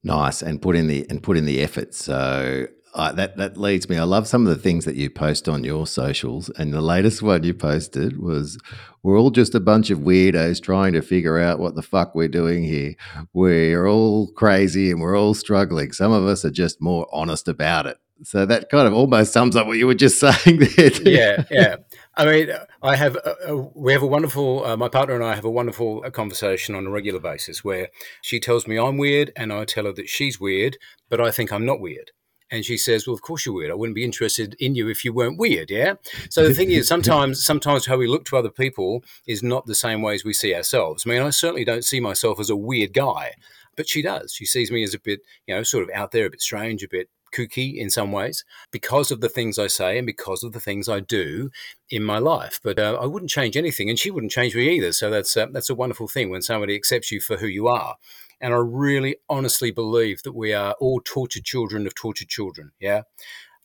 Nice 0.04 0.42
and 0.42 0.62
put 0.62 0.76
in 0.76 0.88
the 0.88 1.06
and 1.10 1.22
put 1.22 1.38
in 1.38 1.46
the 1.46 1.62
effort. 1.62 1.96
So 1.96 2.68
uh, 2.94 3.12
that 3.14 3.38
that 3.38 3.58
leads 3.58 3.88
me. 3.90 3.98
I 3.98 4.04
love 4.04 4.28
some 4.28 4.46
of 4.46 4.56
the 4.56 4.62
things 4.62 4.86
that 4.86 4.96
you 4.96 5.10
post 5.10 5.48
on 5.48 5.64
your 5.64 5.88
socials, 5.88 6.50
and 6.58 6.74
the 6.74 6.82
latest 6.82 7.22
one 7.22 7.44
you 7.44 7.54
posted 7.54 8.22
was, 8.22 8.58
"We're 9.04 9.20
all 9.20 9.32
just 9.32 9.56
a 9.56 9.60
bunch 9.60 9.90
of 9.90 10.00
weirdos 10.00 10.62
trying 10.62 10.94
to 10.94 11.02
figure 11.02 11.40
out 11.40 11.60
what 11.60 11.76
the 11.76 11.82
fuck 11.82 12.16
we're 12.16 12.28
doing 12.28 12.64
here. 12.64 12.96
We're 13.34 13.88
all 13.88 14.28
crazy 14.28 14.92
and 14.92 15.00
we're 15.00 15.18
all 15.18 15.34
struggling. 15.34 15.92
Some 15.92 16.12
of 16.12 16.26
us 16.26 16.44
are 16.44 16.52
just 16.52 16.82
more 16.82 17.08
honest 17.12 17.48
about 17.48 17.86
it." 17.86 17.98
So 18.24 18.46
that 18.46 18.70
kind 18.70 18.88
of 18.88 18.94
almost 18.94 19.34
sums 19.34 19.56
up 19.56 19.66
what 19.66 19.78
you 19.78 19.88
were 19.88 19.96
just 19.96 20.20
saying 20.46 20.60
there. 20.60 20.92
Yeah, 21.04 21.44
yeah. 21.50 21.76
I 22.16 22.26
mean, 22.26 22.52
I 22.84 22.96
have 22.96 23.16
a, 23.16 23.36
a, 23.48 23.56
we 23.56 23.94
have 23.94 24.04
a 24.04 24.08
wonderful. 24.08 24.66
Uh, 24.66 24.78
my 24.78 24.90
partner 24.90 25.16
and 25.16 25.24
I 25.24 25.36
have 25.36 25.46
a 25.46 25.50
wonderful 25.50 26.04
uh, 26.06 26.10
conversation 26.10 26.76
on 26.76 26.86
a 26.86 26.90
regular 26.90 27.20
basis 27.20 27.64
where 27.64 27.90
she 28.22 28.40
tells 28.40 28.68
me 28.68 28.78
I'm 28.78 28.98
weird, 28.98 29.32
and 29.36 29.52
I 29.52 29.66
tell 29.66 29.86
her 29.86 29.94
that 29.94 30.10
she's 30.10 30.40
weird, 30.40 30.78
but 31.10 31.22
I 31.22 31.32
think 31.32 31.52
I'm 31.52 31.66
not 31.66 31.80
weird. 31.80 32.12
And 32.52 32.66
she 32.66 32.78
says, 32.78 33.08
"Well, 33.08 33.14
of 33.14 33.22
course 33.22 33.46
you're 33.46 33.56
weird. 33.56 33.72
I 33.72 33.76
wouldn't 33.76 33.96
be 33.96 34.04
interested 34.04 34.56
in 34.60 34.76
you 34.76 34.90
if 34.90 35.06
you 35.06 35.14
weren't 35.14 35.40
weird." 35.40 35.72
Yeah. 35.72 35.96
So 36.30 36.48
the 36.48 36.54
thing 36.54 36.72
is, 36.72 36.88
sometimes, 36.96 37.44
sometimes 37.44 37.86
how 37.86 37.98
we 37.98 38.08
look 38.08 38.26
to 38.26 38.38
other 38.38 38.50
people 38.50 39.04
is 39.26 39.42
not 39.42 39.66
the 39.66 39.76
same 39.76 40.02
way 40.02 40.16
as 40.16 40.26
we 40.26 40.34
see 40.34 40.54
ourselves. 40.54 41.04
I 41.06 41.10
mean, 41.10 41.22
I 41.22 41.30
certainly 41.30 41.66
don't 41.66 41.86
see 41.86 42.00
myself 42.00 42.40
as 42.40 42.50
a 42.50 42.56
weird 42.56 42.94
guy, 42.94 43.32
but 43.76 43.88
she 43.88 44.02
does. 44.02 44.34
She 44.34 44.46
sees 44.46 44.72
me 44.72 44.84
as 44.84 44.94
a 44.94 45.00
bit, 45.00 45.22
you 45.48 45.56
know, 45.56 45.64
sort 45.64 45.84
of 45.84 45.90
out 45.96 46.12
there, 46.12 46.26
a 46.26 46.30
bit 46.30 46.42
strange, 46.42 46.84
a 46.84 46.90
bit 46.90 47.10
kooky 47.32 47.78
in 47.78 47.90
some 47.90 48.12
ways 48.12 48.44
because 48.72 49.12
of 49.12 49.22
the 49.22 49.30
things 49.30 49.58
I 49.58 49.68
say 49.68 49.98
and 49.98 50.06
because 50.06 50.44
of 50.44 50.52
the 50.52 50.60
things 50.60 50.90
I 50.90 51.00
do 51.00 51.50
in 51.90 52.04
my 52.04 52.20
life. 52.20 52.60
But 52.64 52.78
uh, 52.78 52.98
I 53.02 53.06
wouldn't 53.06 53.32
change 53.32 53.58
anything, 53.58 53.90
and 53.90 53.98
she 53.98 54.12
wouldn't 54.12 54.32
change 54.32 54.56
me 54.56 54.70
either. 54.70 54.92
So 54.92 55.10
that's 55.10 55.36
uh, 55.36 55.48
that's 55.52 55.70
a 55.70 55.76
wonderful 55.76 56.08
thing 56.08 56.30
when 56.30 56.42
somebody 56.42 56.76
accepts 56.76 57.12
you 57.12 57.22
for 57.22 57.38
who 57.38 57.48
you 57.48 57.68
are. 57.68 57.96
And 58.42 58.54
I 58.54 58.58
really 58.58 59.18
honestly 59.30 59.72
believe 59.72 60.24
that 60.24 60.34
we 60.34 60.54
are 60.54 60.76
all 60.80 61.02
tortured 61.04 61.46
children 61.46 61.88
of 61.88 61.96
tortured 61.96 62.28
children. 62.28 62.72
Yeah. 62.80 63.04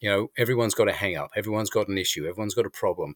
You 0.00 0.10
know, 0.10 0.30
everyone's 0.36 0.74
got 0.74 0.88
a 0.88 0.92
hang 0.92 1.16
up, 1.16 1.30
everyone's 1.34 1.70
got 1.70 1.88
an 1.88 1.96
issue, 1.98 2.26
everyone's 2.26 2.54
got 2.54 2.66
a 2.66 2.70
problem. 2.70 3.14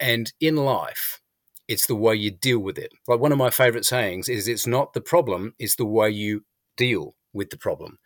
And 0.00 0.32
in 0.40 0.56
life, 0.56 1.20
it's 1.68 1.86
the 1.86 1.94
way 1.94 2.14
you 2.14 2.30
deal 2.30 2.58
with 2.58 2.78
it. 2.78 2.92
Like 3.06 3.20
one 3.20 3.32
of 3.32 3.38
my 3.38 3.50
favorite 3.50 3.84
sayings 3.84 4.28
is 4.28 4.48
it's 4.48 4.66
not 4.66 4.92
the 4.92 5.00
problem, 5.00 5.54
it's 5.58 5.76
the 5.76 5.86
way 5.86 6.10
you 6.10 6.44
deal 6.76 7.14
with 7.32 7.50
the 7.50 7.58
problem. 7.58 7.98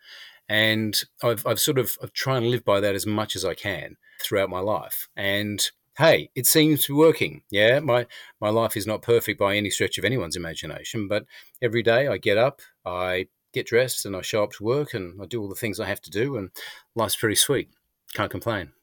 And 0.47 0.99
I've, 1.23 1.45
I've 1.45 1.59
sort 1.59 1.77
of 1.77 1.97
I've 2.01 2.13
tried 2.13 2.37
and 2.37 2.51
live 2.51 2.65
by 2.65 2.79
that 2.79 2.95
as 2.95 3.05
much 3.05 3.35
as 3.35 3.45
I 3.45 3.53
can 3.53 3.97
throughout 4.21 4.49
my 4.49 4.59
life. 4.59 5.07
And 5.15 5.63
hey, 5.97 6.29
it 6.33 6.47
seems 6.47 6.83
to 6.83 6.93
be 6.93 6.97
working. 6.97 7.43
Yeah, 7.51 7.79
my 7.79 8.07
my 8.41 8.49
life 8.49 8.75
is 8.75 8.87
not 8.87 9.01
perfect 9.01 9.39
by 9.39 9.55
any 9.55 9.69
stretch 9.69 9.97
of 9.97 10.05
anyone's 10.05 10.35
imagination, 10.35 11.07
but 11.07 11.25
every 11.61 11.83
day 11.83 12.07
I 12.07 12.17
get 12.17 12.37
up, 12.37 12.61
I 12.89 13.27
get 13.53 13.67
dressed, 13.67 14.05
and 14.05 14.15
I 14.15 14.21
show 14.21 14.43
up 14.43 14.51
to 14.53 14.63
work, 14.63 14.93
and 14.93 15.21
I 15.21 15.25
do 15.25 15.41
all 15.41 15.49
the 15.49 15.55
things 15.55 15.79
I 15.79 15.87
have 15.87 16.01
to 16.01 16.09
do, 16.09 16.37
and 16.37 16.49
life's 16.95 17.15
pretty 17.15 17.35
sweet. 17.35 17.69
Can't 18.13 18.31
complain. 18.31 18.73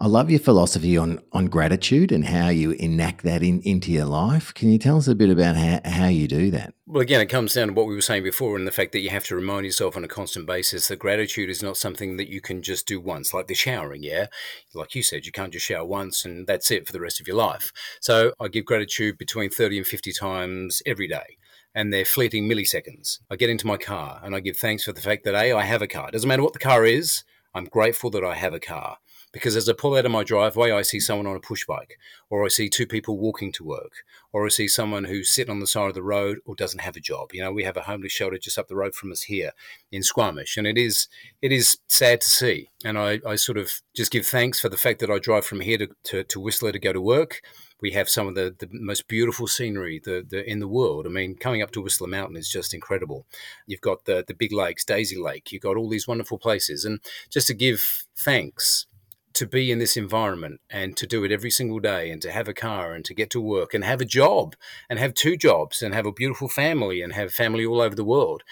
I 0.00 0.06
love 0.06 0.30
your 0.30 0.38
philosophy 0.38 0.96
on 0.96 1.20
on 1.32 1.46
gratitude 1.46 2.12
and 2.12 2.24
how 2.24 2.50
you 2.50 2.70
enact 2.70 3.24
that 3.24 3.42
in, 3.42 3.60
into 3.62 3.90
your 3.90 4.04
life. 4.04 4.54
Can 4.54 4.70
you 4.70 4.78
tell 4.78 4.96
us 4.96 5.08
a 5.08 5.14
bit 5.16 5.28
about 5.28 5.56
how, 5.56 5.80
how 5.84 6.06
you 6.06 6.28
do 6.28 6.52
that? 6.52 6.72
Well, 6.86 7.02
again, 7.02 7.20
it 7.20 7.26
comes 7.26 7.54
down 7.54 7.66
to 7.66 7.72
what 7.74 7.88
we 7.88 7.96
were 7.96 8.00
saying 8.00 8.22
before 8.22 8.56
and 8.56 8.64
the 8.64 8.70
fact 8.70 8.92
that 8.92 9.00
you 9.00 9.10
have 9.10 9.24
to 9.24 9.34
remind 9.34 9.66
yourself 9.66 9.96
on 9.96 10.04
a 10.04 10.08
constant 10.08 10.46
basis 10.46 10.86
that 10.86 11.00
gratitude 11.00 11.50
is 11.50 11.64
not 11.64 11.76
something 11.76 12.16
that 12.16 12.28
you 12.28 12.40
can 12.40 12.62
just 12.62 12.86
do 12.86 13.00
once, 13.00 13.34
like 13.34 13.48
the 13.48 13.54
showering, 13.54 14.04
yeah? 14.04 14.26
Like 14.72 14.94
you 14.94 15.02
said, 15.02 15.26
you 15.26 15.32
can't 15.32 15.52
just 15.52 15.66
shower 15.66 15.84
once 15.84 16.24
and 16.24 16.46
that's 16.46 16.70
it 16.70 16.86
for 16.86 16.92
the 16.92 17.00
rest 17.00 17.20
of 17.20 17.26
your 17.26 17.36
life. 17.36 17.72
So 18.00 18.32
I 18.38 18.46
give 18.46 18.66
gratitude 18.66 19.18
between 19.18 19.50
30 19.50 19.78
and 19.78 19.86
50 19.86 20.12
times 20.12 20.80
every 20.86 21.08
day 21.08 21.38
and 21.78 21.92
they're 21.92 22.04
fleeting 22.04 22.48
milliseconds. 22.48 23.20
I 23.30 23.36
get 23.36 23.50
into 23.50 23.68
my 23.68 23.76
car 23.76 24.20
and 24.24 24.34
I 24.34 24.40
give 24.40 24.56
thanks 24.56 24.82
for 24.82 24.92
the 24.92 25.00
fact 25.00 25.22
that 25.22 25.36
A, 25.36 25.52
I 25.52 25.62
have 25.62 25.80
a 25.80 25.86
car. 25.86 26.08
It 26.08 26.12
doesn't 26.12 26.26
matter 26.26 26.42
what 26.42 26.52
the 26.52 26.58
car 26.58 26.84
is, 26.84 27.22
I'm 27.54 27.66
grateful 27.66 28.10
that 28.10 28.24
I 28.24 28.34
have 28.34 28.52
a 28.52 28.58
car 28.58 28.98
because 29.32 29.54
as 29.54 29.68
I 29.68 29.74
pull 29.74 29.94
out 29.94 30.04
of 30.04 30.10
my 30.10 30.24
driveway, 30.24 30.72
I 30.72 30.82
see 30.82 30.98
someone 30.98 31.28
on 31.28 31.36
a 31.36 31.40
push 31.40 31.64
bike, 31.66 31.96
or 32.30 32.44
I 32.44 32.48
see 32.48 32.68
two 32.68 32.86
people 32.86 33.16
walking 33.16 33.52
to 33.52 33.64
work, 33.64 33.92
or 34.32 34.44
I 34.44 34.48
see 34.48 34.66
someone 34.66 35.04
who's 35.04 35.30
sitting 35.30 35.52
on 35.52 35.60
the 35.60 35.68
side 35.68 35.88
of 35.88 35.94
the 35.94 36.02
road 36.02 36.38
or 36.44 36.56
doesn't 36.56 36.80
have 36.80 36.96
a 36.96 37.00
job. 37.00 37.30
You 37.32 37.42
know, 37.42 37.52
we 37.52 37.62
have 37.62 37.76
a 37.76 37.82
homeless 37.82 38.10
shelter 38.10 38.38
just 38.38 38.58
up 38.58 38.66
the 38.66 38.74
road 38.74 38.96
from 38.96 39.12
us 39.12 39.22
here 39.22 39.52
in 39.92 40.02
Squamish, 40.02 40.56
and 40.56 40.66
it 40.66 40.76
is 40.78 41.06
it 41.42 41.52
is 41.52 41.78
sad 41.86 42.22
to 42.22 42.28
see. 42.28 42.70
And 42.84 42.98
I, 42.98 43.20
I 43.24 43.36
sort 43.36 43.58
of 43.58 43.70
just 43.94 44.10
give 44.10 44.26
thanks 44.26 44.58
for 44.58 44.68
the 44.68 44.76
fact 44.76 44.98
that 45.00 45.10
I 45.10 45.18
drive 45.20 45.46
from 45.46 45.60
here 45.60 45.78
to, 45.78 45.88
to, 46.04 46.24
to 46.24 46.40
Whistler 46.40 46.72
to 46.72 46.78
go 46.80 46.92
to 46.92 47.00
work 47.00 47.42
We 47.80 47.92
have 47.92 48.08
some 48.08 48.26
of 48.26 48.34
the, 48.34 48.54
the 48.58 48.68
most 48.72 49.08
beautiful 49.08 49.46
scenery 49.46 50.00
the, 50.02 50.24
the, 50.28 50.48
in 50.48 50.60
the 50.60 50.68
world. 50.68 51.06
I 51.06 51.10
mean, 51.10 51.36
coming 51.36 51.62
up 51.62 51.70
to 51.72 51.80
Whistler 51.80 52.08
Mountain 52.08 52.36
is 52.36 52.50
just 52.50 52.74
incredible. 52.74 53.26
You've 53.66 53.80
got 53.80 54.04
the, 54.04 54.24
the 54.26 54.34
big 54.34 54.52
lakes, 54.52 54.84
Daisy 54.84 55.16
Lake, 55.16 55.52
you've 55.52 55.62
got 55.62 55.76
all 55.76 55.88
these 55.88 56.08
wonderful 56.08 56.38
places. 56.38 56.84
And 56.84 57.00
just 57.30 57.46
to 57.48 57.54
give 57.54 58.04
thanks 58.16 58.86
to 59.34 59.46
be 59.46 59.70
in 59.70 59.78
this 59.78 59.96
environment 59.96 60.60
and 60.68 60.96
to 60.96 61.06
do 61.06 61.22
it 61.22 61.30
every 61.30 61.50
single 61.50 61.78
day 61.78 62.10
and 62.10 62.20
to 62.22 62.32
have 62.32 62.48
a 62.48 62.54
car 62.54 62.92
and 62.92 63.04
to 63.04 63.14
get 63.14 63.30
to 63.30 63.40
work 63.40 63.72
and 63.72 63.84
have 63.84 64.00
a 64.00 64.04
job 64.04 64.56
and 64.90 64.98
have 64.98 65.14
two 65.14 65.36
jobs 65.36 65.80
and 65.80 65.94
have 65.94 66.06
a 66.06 66.12
beautiful 66.12 66.48
family 66.48 67.00
and 67.00 67.12
have 67.12 67.32
family 67.32 67.64
all 67.64 67.80
over 67.80 67.94
the 67.94 68.04
world. 68.04 68.42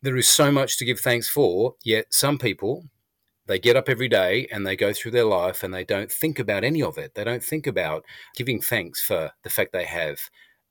There 0.00 0.16
is 0.16 0.28
so 0.28 0.52
much 0.52 0.76
to 0.76 0.84
give 0.84 1.00
thanks 1.00 1.28
for, 1.28 1.74
yet 1.82 2.06
some 2.10 2.38
people 2.38 2.84
they 3.48 3.58
get 3.58 3.76
up 3.76 3.88
every 3.88 4.08
day 4.08 4.46
and 4.52 4.66
they 4.66 4.76
go 4.76 4.92
through 4.92 5.10
their 5.10 5.24
life 5.24 5.62
and 5.62 5.72
they 5.72 5.84
don't 5.84 6.12
think 6.12 6.38
about 6.38 6.64
any 6.64 6.82
of 6.82 6.98
it. 6.98 7.14
They 7.14 7.24
don't 7.24 7.42
think 7.42 7.66
about 7.66 8.04
giving 8.36 8.60
thanks 8.60 9.02
for 9.02 9.32
the 9.42 9.50
fact 9.50 9.72
they 9.72 9.86
have 9.86 10.18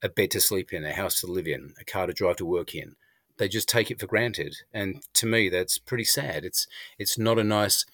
a 0.00 0.08
bed 0.08 0.30
to 0.30 0.40
sleep 0.40 0.72
in, 0.72 0.84
a 0.84 0.92
house 0.92 1.20
to 1.20 1.26
live 1.26 1.48
in, 1.48 1.74
a 1.80 1.84
car 1.84 2.06
to 2.06 2.12
drive 2.12 2.36
to 2.36 2.46
work 2.46 2.74
in. 2.74 2.94
They 3.36 3.48
just 3.48 3.68
take 3.68 3.90
it 3.90 3.98
for 3.98 4.06
granted. 4.06 4.56
And 4.72 5.02
to 5.14 5.26
me 5.26 5.48
that's 5.48 5.78
pretty 5.78 6.04
sad. 6.04 6.44
It's 6.44 6.66
it's 6.98 7.18
not 7.18 7.38
a 7.38 7.44
nice 7.44 7.84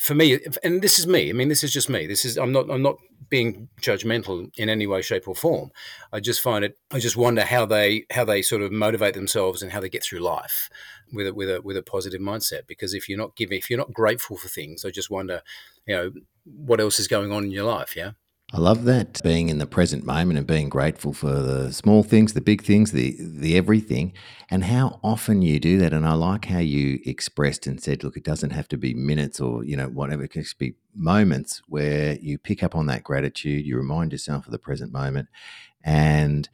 for 0.00 0.14
me, 0.14 0.38
and 0.64 0.80
this 0.80 0.98
is 0.98 1.06
me. 1.06 1.28
I 1.28 1.32
mean, 1.32 1.48
this 1.48 1.62
is 1.62 1.72
just 1.72 1.90
me. 1.90 2.06
This 2.06 2.24
is 2.24 2.38
I'm 2.38 2.52
not 2.52 2.70
I'm 2.70 2.82
not 2.82 2.96
being 3.28 3.68
judgmental 3.80 4.50
in 4.56 4.68
any 4.68 4.86
way, 4.86 5.02
shape, 5.02 5.28
or 5.28 5.34
form. 5.34 5.70
I 6.12 6.20
just 6.20 6.40
find 6.40 6.64
it. 6.64 6.78
I 6.90 6.98
just 6.98 7.16
wonder 7.16 7.42
how 7.42 7.66
they 7.66 8.06
how 8.10 8.24
they 8.24 8.40
sort 8.40 8.62
of 8.62 8.72
motivate 8.72 9.14
themselves 9.14 9.62
and 9.62 9.72
how 9.72 9.80
they 9.80 9.90
get 9.90 10.02
through 10.02 10.20
life 10.20 10.70
with 11.12 11.26
a, 11.26 11.34
with 11.34 11.50
a 11.50 11.60
with 11.60 11.76
a 11.76 11.82
positive 11.82 12.20
mindset. 12.20 12.66
Because 12.66 12.94
if 12.94 13.08
you're 13.08 13.18
not 13.18 13.36
giving, 13.36 13.58
if 13.58 13.68
you're 13.68 13.78
not 13.78 13.92
grateful 13.92 14.36
for 14.36 14.48
things, 14.48 14.84
I 14.84 14.90
just 14.90 15.10
wonder, 15.10 15.42
you 15.86 15.94
know, 15.94 16.12
what 16.44 16.80
else 16.80 16.98
is 16.98 17.06
going 17.06 17.30
on 17.30 17.44
in 17.44 17.50
your 17.50 17.66
life. 17.66 17.94
Yeah. 17.94 18.12
I 18.52 18.58
love 18.58 18.82
that 18.84 19.22
being 19.22 19.48
in 19.48 19.58
the 19.58 19.66
present 19.66 20.04
moment 20.04 20.36
and 20.36 20.46
being 20.46 20.68
grateful 20.68 21.12
for 21.12 21.34
the 21.34 21.72
small 21.72 22.02
things, 22.02 22.32
the 22.32 22.40
big 22.40 22.62
things, 22.62 22.90
the 22.90 23.16
the 23.20 23.56
everything, 23.56 24.12
and 24.50 24.64
how 24.64 24.98
often 25.04 25.40
you 25.40 25.60
do 25.60 25.78
that. 25.78 25.92
And 25.92 26.04
I 26.04 26.14
like 26.14 26.46
how 26.46 26.58
you 26.58 26.98
expressed 27.06 27.68
and 27.68 27.80
said, 27.80 28.02
"Look, 28.02 28.16
it 28.16 28.24
doesn't 28.24 28.50
have 28.50 28.66
to 28.68 28.76
be 28.76 28.92
minutes 28.92 29.38
or 29.38 29.64
you 29.64 29.76
know 29.76 29.86
whatever. 29.86 30.24
It 30.24 30.32
can 30.32 30.42
just 30.42 30.58
be 30.58 30.74
moments 30.96 31.62
where 31.68 32.18
you 32.20 32.38
pick 32.38 32.64
up 32.64 32.74
on 32.74 32.86
that 32.86 33.04
gratitude. 33.04 33.64
You 33.64 33.76
remind 33.76 34.10
yourself 34.10 34.46
of 34.46 34.52
the 34.52 34.58
present 34.58 34.92
moment, 34.92 35.28
and 35.84 36.48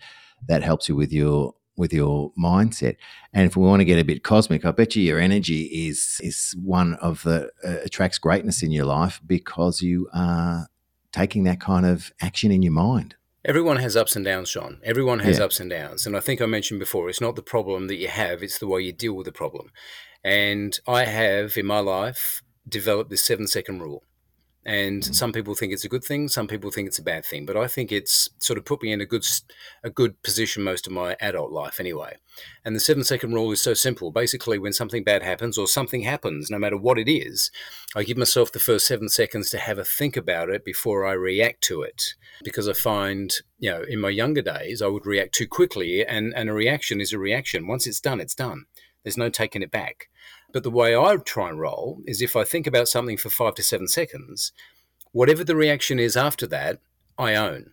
that 0.47 0.63
helps 0.63 0.91
you 0.91 0.97
with 0.97 1.15
your 1.15 1.55
with 1.79 1.95
your 1.95 2.31
mindset. 2.39 2.97
And 3.33 3.47
if 3.47 3.57
we 3.57 3.67
want 3.67 3.81
to 3.81 3.87
get 3.87 3.99
a 3.99 4.05
bit 4.05 4.23
cosmic, 4.23 4.67
I 4.67 4.71
bet 4.71 4.97
you 4.97 5.03
your 5.03 5.19
energy 5.19 5.89
is 5.89 6.21
is 6.23 6.55
one 6.63 6.93
of 6.97 7.23
the 7.23 7.51
uh, 7.65 7.79
attracts 7.87 8.19
greatness 8.19 8.63
in 8.63 8.71
your 8.71 8.85
life 8.85 9.19
because 9.27 9.81
you 9.81 10.11
are 10.13 10.69
taking 11.17 11.45
that 11.45 11.61
kind 11.61 11.87
of 11.87 12.13
action 12.21 12.51
in 12.53 12.63
your 12.63 12.73
mind. 12.73 13.15
Everyone 13.45 13.79
has 13.79 13.97
ups 13.97 14.17
and 14.17 14.25
downs, 14.25 14.51
John. 14.51 14.81
Everyone 14.85 15.21
has 15.21 15.39
yeah. 15.39 15.45
ups 15.45 15.61
and 15.61 15.71
downs. 15.71 16.07
And 16.07 16.17
I 16.17 16.21
think 16.21 16.43
I 16.43 16.47
mentioned 16.47 16.81
before, 16.81 17.09
it's 17.09 17.21
not 17.21 17.37
the 17.37 17.43
problem 17.43 17.87
that 17.87 17.97
you 17.97 18.09
have, 18.09 18.43
it's 18.43 18.59
the 18.59 18.67
way 18.67 18.83
you 18.83 18.93
deal 18.93 19.15
with 19.15 19.25
the 19.25 19.33
problem. 19.33 19.71
And 20.23 20.79
I 20.87 21.05
have 21.05 21.57
in 21.57 21.65
my 21.65 21.79
life 21.79 22.43
developed 22.69 23.11
this 23.11 23.23
seven 23.23 23.47
second 23.47 23.81
rule. 23.81 24.03
And 24.67 25.03
mm-hmm. 25.03 25.13
some 25.13 25.33
people 25.33 25.55
think 25.55 25.73
it's 25.73 25.85
a 25.85 25.89
good 25.89 26.03
thing, 26.03 26.27
some 26.27 26.49
people 26.49 26.73
think 26.73 26.89
it's 26.89 26.99
a 26.99 27.03
bad 27.03 27.25
thing. 27.25 27.47
But 27.47 27.57
I 27.57 27.69
think 27.69 27.93
it's 27.93 28.29
sort 28.39 28.59
of 28.59 28.65
put 28.65 28.83
me 28.83 28.91
in 28.91 29.01
a 29.01 29.07
good 29.07 29.25
a 29.85 29.91
good 29.91 30.21
position 30.25 30.65
most 30.65 30.89
of 30.89 30.93
my 30.93 31.17
adult 31.21 31.53
life 31.53 31.79
anyway. 31.79 32.17
And 32.65 32.75
the 32.75 32.81
seven 32.81 33.05
second 33.05 33.33
rule 33.33 33.53
is 33.53 33.63
so 33.63 33.75
simple. 33.75 34.11
Basically, 34.11 34.59
when 34.59 34.73
something 34.73 35.05
bad 35.05 35.23
happens 35.23 35.57
or 35.57 35.69
something 35.69 36.03
happens, 36.03 36.51
no 36.51 36.59
matter 36.59 36.77
what 36.77 36.99
it 36.99 37.09
is, 37.09 37.53
I 37.95 38.03
give 38.03 38.19
myself 38.19 38.51
the 38.51 38.59
first 38.59 38.89
seven 38.89 39.09
seconds 39.09 39.51
to 39.51 39.59
have 39.59 39.79
a 39.79 39.85
think 39.85 40.17
about 40.17 40.51
it 40.51 40.65
before 40.65 41.07
I 41.07 41.13
react 41.13 41.63
to 41.65 41.83
it. 41.83 42.15
Because 42.43 42.69
I 42.69 42.73
find, 42.73 43.33
you 43.61 43.71
know, 43.71 43.85
in 43.89 44.01
my 44.01 44.11
younger 44.11 44.43
days, 44.43 44.83
I 44.83 44.89
would 44.89 45.07
react 45.07 45.35
too 45.35 45.47
quickly, 45.47 46.05
and, 46.05 46.35
and 46.35 46.51
a 46.51 46.53
reaction 46.53 47.01
is 47.01 47.13
a 47.13 47.19
reaction. 47.21 47.69
Once 47.69 47.87
it's 47.87 48.01
done, 48.01 48.21
it's 48.21 48.35
done. 48.35 48.67
There's 49.05 49.17
no 49.17 49.31
taking 49.31 49.63
it 49.63 49.71
back. 49.71 50.09
But 50.57 50.63
the 50.63 50.71
way 50.71 50.97
I 50.97 51.19
try 51.19 51.51
and 51.51 51.61
roll 51.61 52.01
is 52.07 52.23
if 52.23 52.35
I 52.35 52.43
think 52.43 52.67
about 52.67 52.89
something 52.89 53.19
for 53.19 53.29
five 53.29 53.57
to 53.57 53.63
seven 53.63 53.87
seconds, 53.89 54.53
whatever 55.13 55.45
the 55.45 55.55
reaction 55.55 55.99
is 55.99 56.17
after 56.17 56.47
that, 56.47 56.81
I 57.19 57.35
own. 57.35 57.73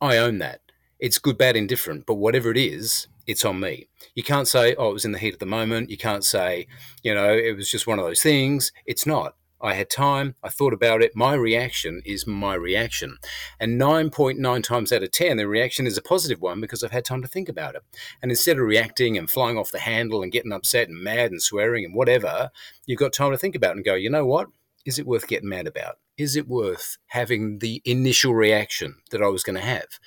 I 0.00 0.16
own 0.16 0.38
that. 0.38 0.60
It's 0.98 1.20
good, 1.20 1.38
bad, 1.38 1.54
indifferent, 1.54 2.06
but 2.06 2.16
whatever 2.16 2.50
it 2.50 2.56
is, 2.56 3.06
it's 3.28 3.44
on 3.44 3.60
me. 3.60 3.86
You 4.16 4.24
can't 4.24 4.48
say, 4.48 4.74
oh, 4.74 4.90
it 4.90 4.94
was 4.94 5.04
in 5.04 5.12
the 5.12 5.20
heat 5.20 5.34
of 5.34 5.38
the 5.38 5.46
moment. 5.46 5.90
You 5.90 5.96
can't 5.96 6.24
say, 6.24 6.66
you 7.04 7.14
know, 7.14 7.32
it 7.32 7.56
was 7.56 7.70
just 7.70 7.86
one 7.86 8.00
of 8.00 8.04
those 8.04 8.20
things. 8.20 8.72
It's 8.84 9.06
not. 9.06 9.36
I 9.64 9.72
had 9.72 9.88
time, 9.88 10.34
I 10.42 10.50
thought 10.50 10.74
about 10.74 11.02
it. 11.02 11.16
My 11.16 11.32
reaction 11.32 12.02
is 12.04 12.26
my 12.26 12.54
reaction. 12.54 13.16
And 13.58 13.80
9.9 13.80 14.62
times 14.62 14.92
out 14.92 15.02
of 15.02 15.10
10, 15.10 15.38
the 15.38 15.48
reaction 15.48 15.86
is 15.86 15.96
a 15.96 16.02
positive 16.02 16.42
one 16.42 16.60
because 16.60 16.84
I've 16.84 16.90
had 16.90 17.06
time 17.06 17.22
to 17.22 17.28
think 17.28 17.48
about 17.48 17.74
it. 17.74 17.82
And 18.20 18.30
instead 18.30 18.58
of 18.58 18.66
reacting 18.66 19.16
and 19.16 19.30
flying 19.30 19.56
off 19.56 19.72
the 19.72 19.78
handle 19.78 20.22
and 20.22 20.30
getting 20.30 20.52
upset 20.52 20.88
and 20.88 21.02
mad 21.02 21.30
and 21.30 21.40
swearing 21.40 21.86
and 21.86 21.94
whatever, 21.94 22.50
you've 22.84 22.98
got 22.98 23.14
time 23.14 23.30
to 23.30 23.38
think 23.38 23.54
about 23.54 23.74
and 23.74 23.84
go, 23.84 23.94
you 23.94 24.10
know 24.10 24.26
what? 24.26 24.48
Is 24.84 24.98
it 24.98 25.06
worth 25.06 25.26
getting 25.26 25.48
mad 25.48 25.66
about? 25.66 25.96
Is 26.18 26.36
it 26.36 26.46
worth 26.46 26.98
having 27.06 27.60
the 27.60 27.80
initial 27.86 28.34
reaction 28.34 28.96
that 29.12 29.22
I 29.22 29.28
was 29.28 29.42
going 29.42 29.56
to 29.56 29.62
have? 29.62 29.98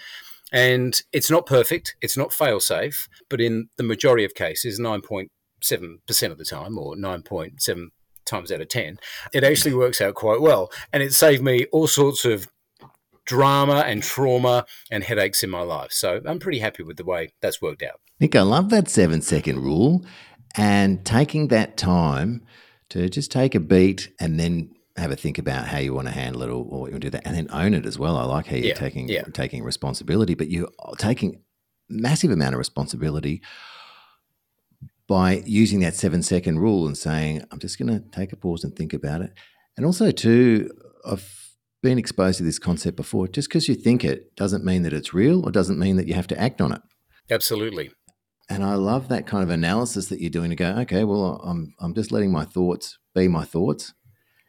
And 0.51 1.01
it's 1.11 1.31
not 1.31 1.47
perfect, 1.47 1.95
it's 1.99 2.15
not 2.15 2.31
fail 2.31 2.59
safe, 2.59 3.09
but 3.27 3.41
in 3.41 3.69
the 3.77 3.83
majority 3.83 4.23
of 4.23 4.35
cases, 4.35 4.79
9.7% 4.79 5.29
of 6.31 6.37
the 6.37 6.45
time 6.45 6.77
or 6.77 6.95
9.7 6.95 7.87
times 8.27 8.51
out 8.51 8.61
of 8.61 8.67
10, 8.67 8.99
it 9.33 9.43
actually 9.43 9.73
works 9.73 10.01
out 10.01 10.15
quite 10.15 10.41
well. 10.41 10.71
And 10.93 11.01
it 11.01 11.13
saved 11.13 11.43
me 11.43 11.65
all 11.71 11.87
sorts 11.87 12.25
of 12.25 12.47
drama 13.25 13.83
and 13.85 14.01
trauma 14.01 14.65
and 14.89 15.03
headaches 15.03 15.43
in 15.43 15.49
my 15.49 15.61
life. 15.61 15.91
So 15.91 16.21
I'm 16.25 16.39
pretty 16.39 16.59
happy 16.59 16.83
with 16.83 16.97
the 16.97 17.05
way 17.05 17.33
that's 17.41 17.61
worked 17.61 17.83
out. 17.83 17.99
Nick, 18.19 18.35
I 18.35 18.41
love 18.41 18.69
that 18.69 18.89
seven 18.89 19.21
second 19.21 19.59
rule 19.59 20.05
and 20.55 21.05
taking 21.05 21.49
that 21.49 21.77
time 21.77 22.45
to 22.89 23.09
just 23.09 23.31
take 23.31 23.53
a 23.53 23.59
beat 23.59 24.11
and 24.19 24.39
then 24.39 24.71
have 24.95 25.11
a 25.11 25.15
think 25.15 25.37
about 25.37 25.67
how 25.67 25.77
you 25.77 25.93
want 25.93 26.07
to 26.07 26.13
handle 26.13 26.41
it 26.41 26.49
or, 26.49 26.65
or 26.65 26.87
you 26.87 26.93
want 26.93 26.93
to 26.93 26.99
do 26.99 27.09
that 27.11 27.21
and 27.25 27.35
then 27.35 27.47
own 27.51 27.73
it 27.73 27.85
as 27.85 27.99
well. 27.99 28.17
I 28.17 28.23
like 28.23 28.47
how 28.47 28.55
you're 28.55 28.67
yeah, 28.67 28.73
taking 28.73 29.07
yeah. 29.07 29.23
taking 29.33 29.63
responsibility, 29.63 30.33
but 30.33 30.49
you're 30.49 30.69
taking 30.97 31.41
massive 31.89 32.31
amount 32.31 32.53
of 32.53 32.59
responsibility 32.59 33.41
by 35.07 35.41
using 35.45 35.79
that 35.79 35.95
seven 35.95 36.21
second 36.21 36.59
rule 36.59 36.85
and 36.85 36.97
saying, 36.97 37.43
I'm 37.51 37.59
just 37.59 37.79
going 37.79 37.89
to 37.89 38.03
take 38.11 38.33
a 38.33 38.35
pause 38.35 38.63
and 38.63 38.75
think 38.75 38.93
about 38.93 39.21
it. 39.21 39.31
And 39.77 39.85
also, 39.85 40.11
too, 40.11 40.69
I've 41.05 41.55
been 41.81 41.97
exposed 41.97 42.39
to 42.39 42.43
this 42.43 42.59
concept 42.59 42.97
before. 42.97 43.27
Just 43.27 43.47
because 43.49 43.69
you 43.69 43.75
think 43.75 44.03
it 44.03 44.35
doesn't 44.35 44.65
mean 44.65 44.83
that 44.83 44.93
it's 44.93 45.13
real 45.13 45.45
or 45.45 45.51
doesn't 45.51 45.79
mean 45.79 45.95
that 45.97 46.07
you 46.07 46.13
have 46.13 46.27
to 46.27 46.39
act 46.39 46.61
on 46.61 46.73
it. 46.73 46.81
Absolutely. 47.29 47.91
And 48.49 48.63
I 48.63 48.75
love 48.75 49.09
that 49.09 49.27
kind 49.27 49.43
of 49.43 49.49
analysis 49.49 50.07
that 50.07 50.21
you're 50.21 50.29
doing 50.29 50.49
to 50.49 50.55
go, 50.55 50.71
okay, 50.79 51.03
well, 51.03 51.41
I'm, 51.43 51.73
I'm 51.79 51.93
just 51.93 52.11
letting 52.11 52.31
my 52.31 52.45
thoughts 52.45 52.97
be 53.13 53.27
my 53.27 53.43
thoughts. 53.43 53.93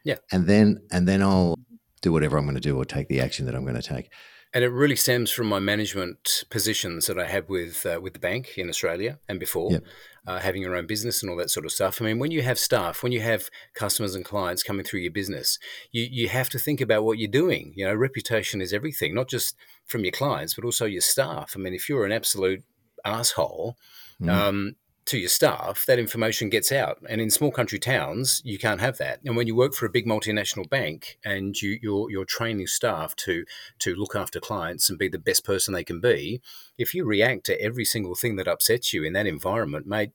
Yeah. 0.04 0.16
And 0.32 0.46
then, 0.46 0.78
and 0.92 1.06
then 1.06 1.22
I'll 1.22 1.56
do 2.00 2.12
whatever 2.12 2.38
I'm 2.38 2.44
going 2.44 2.54
to 2.54 2.60
do 2.60 2.76
or 2.76 2.84
take 2.84 3.08
the 3.08 3.20
action 3.20 3.46
that 3.46 3.54
I'm 3.54 3.64
going 3.64 3.80
to 3.80 3.82
take. 3.82 4.12
And 4.54 4.64
it 4.64 4.68
really 4.68 4.96
stems 4.96 5.30
from 5.30 5.46
my 5.46 5.58
management 5.58 6.44
positions 6.48 7.06
that 7.06 7.18
I 7.18 7.26
had 7.26 7.48
with 7.48 7.84
uh, 7.84 8.00
with 8.00 8.14
the 8.14 8.18
bank 8.18 8.56
in 8.56 8.70
Australia 8.70 9.18
and 9.28 9.38
before, 9.38 9.72
yep. 9.72 9.84
uh, 10.26 10.38
having 10.38 10.62
your 10.62 10.74
own 10.74 10.86
business 10.86 11.22
and 11.22 11.30
all 11.30 11.36
that 11.36 11.50
sort 11.50 11.66
of 11.66 11.72
stuff. 11.72 12.00
I 12.00 12.06
mean, 12.06 12.18
when 12.18 12.30
you 12.30 12.40
have 12.40 12.58
staff, 12.58 13.02
when 13.02 13.12
you 13.12 13.20
have 13.20 13.50
customers 13.74 14.14
and 14.14 14.24
clients 14.24 14.62
coming 14.62 14.86
through 14.86 15.00
your 15.00 15.12
business, 15.12 15.58
you 15.92 16.06
you 16.10 16.28
have 16.28 16.48
to 16.50 16.58
think 16.58 16.80
about 16.80 17.04
what 17.04 17.18
you're 17.18 17.30
doing. 17.30 17.74
You 17.76 17.84
know, 17.84 17.94
reputation 17.94 18.62
is 18.62 18.72
everything, 18.72 19.14
not 19.14 19.28
just 19.28 19.54
from 19.84 20.04
your 20.04 20.12
clients, 20.12 20.54
but 20.54 20.64
also 20.64 20.86
your 20.86 21.02
staff. 21.02 21.52
I 21.54 21.58
mean, 21.58 21.74
if 21.74 21.88
you're 21.88 22.06
an 22.06 22.12
absolute 22.12 22.64
asshole, 23.04 23.76
mm. 24.20 24.30
um, 24.30 24.76
to 25.08 25.18
your 25.18 25.28
staff, 25.28 25.84
that 25.86 25.98
information 25.98 26.48
gets 26.48 26.70
out. 26.70 26.98
And 27.08 27.20
in 27.20 27.30
small 27.30 27.50
country 27.50 27.78
towns, 27.78 28.40
you 28.44 28.58
can't 28.58 28.80
have 28.80 28.98
that. 28.98 29.20
And 29.24 29.36
when 29.36 29.46
you 29.46 29.54
work 29.54 29.74
for 29.74 29.86
a 29.86 29.90
big 29.90 30.06
multinational 30.06 30.68
bank 30.68 31.18
and 31.24 31.60
you, 31.60 31.78
you're, 31.82 32.10
you're 32.10 32.24
training 32.24 32.66
staff 32.66 33.16
to 33.16 33.44
to 33.80 33.94
look 33.94 34.14
after 34.14 34.40
clients 34.40 34.88
and 34.88 34.98
be 34.98 35.08
the 35.08 35.18
best 35.18 35.44
person 35.44 35.74
they 35.74 35.84
can 35.84 36.00
be, 36.00 36.40
if 36.76 36.94
you 36.94 37.04
react 37.04 37.44
to 37.46 37.60
every 37.60 37.84
single 37.84 38.14
thing 38.14 38.36
that 38.36 38.48
upsets 38.48 38.92
you 38.92 39.04
in 39.04 39.12
that 39.14 39.26
environment, 39.26 39.86
mate, 39.86 40.12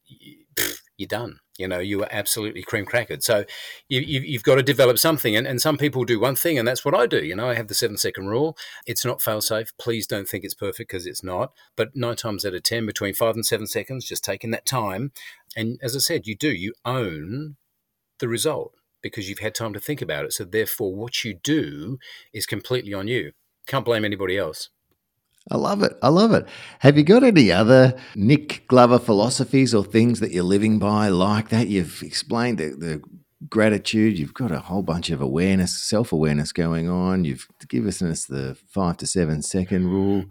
you're 0.98 1.08
done. 1.08 1.40
You 1.58 1.68
know, 1.68 1.80
you 1.80 2.02
are 2.02 2.10
absolutely 2.12 2.64
cream 2.64 2.86
crackered. 2.86 3.22
So 3.22 3.46
you, 3.88 4.34
have 4.34 4.44
got 4.44 4.56
to 4.56 4.64
develop 4.64 4.98
something. 4.98 5.36
And, 5.36 5.46
and 5.46 5.62
some 5.62 5.78
people 5.78 6.04
do 6.04 6.20
one 6.20 6.36
thing, 6.36 6.58
and 6.58 6.68
that's 6.68 6.84
what 6.84 6.96
I 6.96 7.06
do. 7.06 7.24
You 7.24 7.36
know, 7.36 7.50
I 7.50 7.54
have 7.54 7.68
the 7.68 7.76
seven 7.76 7.98
second 7.98 8.28
rule. 8.28 8.58
It's 8.88 9.06
not 9.06 9.22
fail 9.22 9.42
safe. 9.42 9.72
Please 9.78 10.08
don't 10.08 10.28
think 10.28 10.44
it's 10.44 10.56
perfect 10.56 10.90
because 10.90 11.06
it's 11.06 11.24
not. 11.24 11.54
But 11.76 11.96
nine 11.96 12.16
times 12.16 12.46
out 12.46 12.56
of 12.56 12.64
10, 12.64 12.86
between 12.86 13.14
five 13.14 13.36
and 13.36 13.46
seven 13.46 13.68
seconds, 13.68 14.06
just 14.06 14.24
taking 14.24 14.52
that 14.52 14.66
time. 14.66 15.12
And 15.56 15.80
as 15.84 15.96
I 15.96 16.00
said, 16.00 16.26
you 16.26 16.36
do, 16.36 16.52
you 16.52 16.74
own 16.86 17.58
the 18.20 18.28
result 18.28 18.74
because 19.04 19.30
you've 19.30 19.40
had 19.40 19.54
time 19.54 19.74
to 19.74 19.80
think 19.80 20.02
about 20.02 20.26
it. 20.26 20.34
So 20.34 20.46
therefore, 20.46 20.96
what 20.96 21.24
you 21.24 21.36
do 21.36 22.00
is 22.32 22.46
completely 22.48 22.94
on 22.94 23.08
you. 23.08 23.34
Can't 23.68 23.86
blame 23.86 24.06
anybody 24.06 24.38
else. 24.38 24.70
I 25.52 25.58
love 25.58 25.84
it. 25.84 25.98
I 26.02 26.08
love 26.08 26.32
it. 26.32 26.48
Have 26.80 26.98
you 26.98 27.04
got 27.04 27.24
any 27.24 27.52
other 27.52 28.00
Nick 28.16 28.66
Glover 28.68 28.98
philosophies 28.98 29.74
or 29.74 29.84
things 29.84 30.20
that 30.22 30.32
you're 30.32 30.44
living 30.44 30.80
by 30.80 31.10
like 31.10 31.50
that? 31.50 31.68
You've 31.68 32.02
explained 32.02 32.60
the, 32.60 32.70
the 32.70 33.02
gratitude. 33.50 34.18
You've 34.18 34.34
got 34.34 34.52
a 34.52 34.60
whole 34.60 34.84
bunch 34.84 35.10
of 35.10 35.22
awareness, 35.22 35.78
self 35.78 36.14
awareness 36.14 36.52
going 36.52 36.90
on. 36.90 37.26
You've 37.26 37.48
given 37.68 37.90
us 37.90 38.26
the 38.26 38.58
five 38.70 38.98
to 38.98 39.08
seven 39.08 39.42
second 39.42 39.90
rule. 39.90 40.26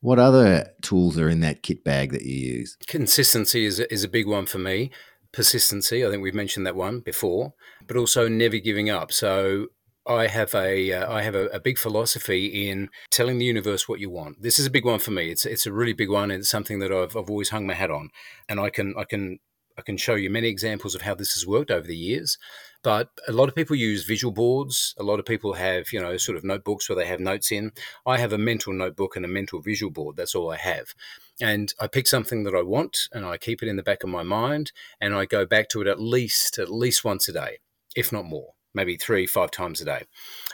What 0.00 0.18
other 0.18 0.70
tools 0.82 1.18
are 1.18 1.28
in 1.28 1.40
that 1.40 1.62
kit 1.62 1.84
bag 1.84 2.12
that 2.12 2.22
you 2.22 2.34
use? 2.34 2.76
Consistency 2.86 3.64
is 3.64 3.80
is 3.80 4.04
a 4.04 4.08
big 4.08 4.26
one 4.26 4.46
for 4.46 4.58
me. 4.58 4.90
Persistency, 5.32 6.04
I 6.04 6.10
think 6.10 6.22
we've 6.22 6.34
mentioned 6.34 6.66
that 6.66 6.76
one 6.76 7.00
before, 7.00 7.54
but 7.86 7.96
also 7.96 8.26
never 8.26 8.58
giving 8.58 8.88
up. 8.88 9.12
So 9.12 9.66
I 10.06 10.28
have 10.28 10.54
a 10.54 10.92
uh, 10.92 11.12
I 11.12 11.22
have 11.22 11.34
a, 11.34 11.46
a, 11.46 11.58
big 11.58 11.78
philosophy 11.78 12.68
in 12.68 12.90
telling 13.10 13.38
the 13.38 13.44
universe 13.44 13.88
what 13.88 13.98
you 13.98 14.08
want. 14.08 14.40
This 14.40 14.58
is 14.58 14.66
a 14.66 14.70
big 14.70 14.84
one 14.84 15.00
for 15.00 15.10
me. 15.10 15.30
It's 15.30 15.44
it's 15.44 15.66
a 15.66 15.72
really 15.72 15.94
big 15.94 16.10
one, 16.10 16.30
and 16.30 16.40
it's 16.40 16.48
something 16.48 16.78
that 16.78 16.92
I've, 16.92 17.16
I've 17.16 17.28
always 17.28 17.48
hung 17.48 17.66
my 17.66 17.74
hat 17.74 17.90
on. 17.90 18.10
And 18.48 18.60
I 18.60 18.70
can 18.70 18.94
I 18.96 19.04
can 19.04 19.40
I 19.76 19.82
can 19.82 19.96
show 19.96 20.14
you 20.14 20.30
many 20.30 20.48
examples 20.48 20.94
of 20.94 21.02
how 21.02 21.16
this 21.16 21.34
has 21.34 21.44
worked 21.44 21.72
over 21.72 21.86
the 21.86 21.96
years. 21.96 22.38
But 22.84 23.08
a 23.26 23.32
lot 23.32 23.48
of 23.48 23.56
people 23.56 23.74
use 23.74 24.04
visual 24.04 24.32
boards. 24.32 24.94
A 24.96 25.02
lot 25.02 25.18
of 25.18 25.26
people 25.26 25.54
have 25.54 25.92
you 25.92 26.00
know 26.00 26.16
sort 26.18 26.38
of 26.38 26.44
notebooks 26.44 26.88
where 26.88 26.96
they 26.96 27.06
have 27.06 27.18
notes 27.18 27.50
in. 27.50 27.72
I 28.06 28.18
have 28.18 28.32
a 28.32 28.38
mental 28.38 28.72
notebook 28.72 29.16
and 29.16 29.24
a 29.24 29.28
mental 29.28 29.60
visual 29.60 29.90
board. 29.90 30.16
That's 30.16 30.36
all 30.36 30.52
I 30.52 30.56
have. 30.56 30.94
And 31.40 31.74
I 31.80 31.88
pick 31.88 32.06
something 32.06 32.44
that 32.44 32.54
I 32.54 32.62
want, 32.62 33.08
and 33.12 33.26
I 33.26 33.38
keep 33.38 33.60
it 33.60 33.68
in 33.68 33.76
the 33.76 33.82
back 33.82 34.04
of 34.04 34.10
my 34.10 34.22
mind, 34.22 34.70
and 35.00 35.14
I 35.14 35.26
go 35.26 35.46
back 35.46 35.68
to 35.70 35.80
it 35.80 35.88
at 35.88 36.00
least 36.00 36.60
at 36.60 36.70
least 36.70 37.04
once 37.04 37.28
a 37.28 37.32
day, 37.32 37.58
if 37.96 38.12
not 38.12 38.24
more 38.24 38.55
maybe 38.76 38.96
three, 38.96 39.26
five 39.26 39.50
times 39.50 39.80
a 39.80 39.86
day. 39.86 40.02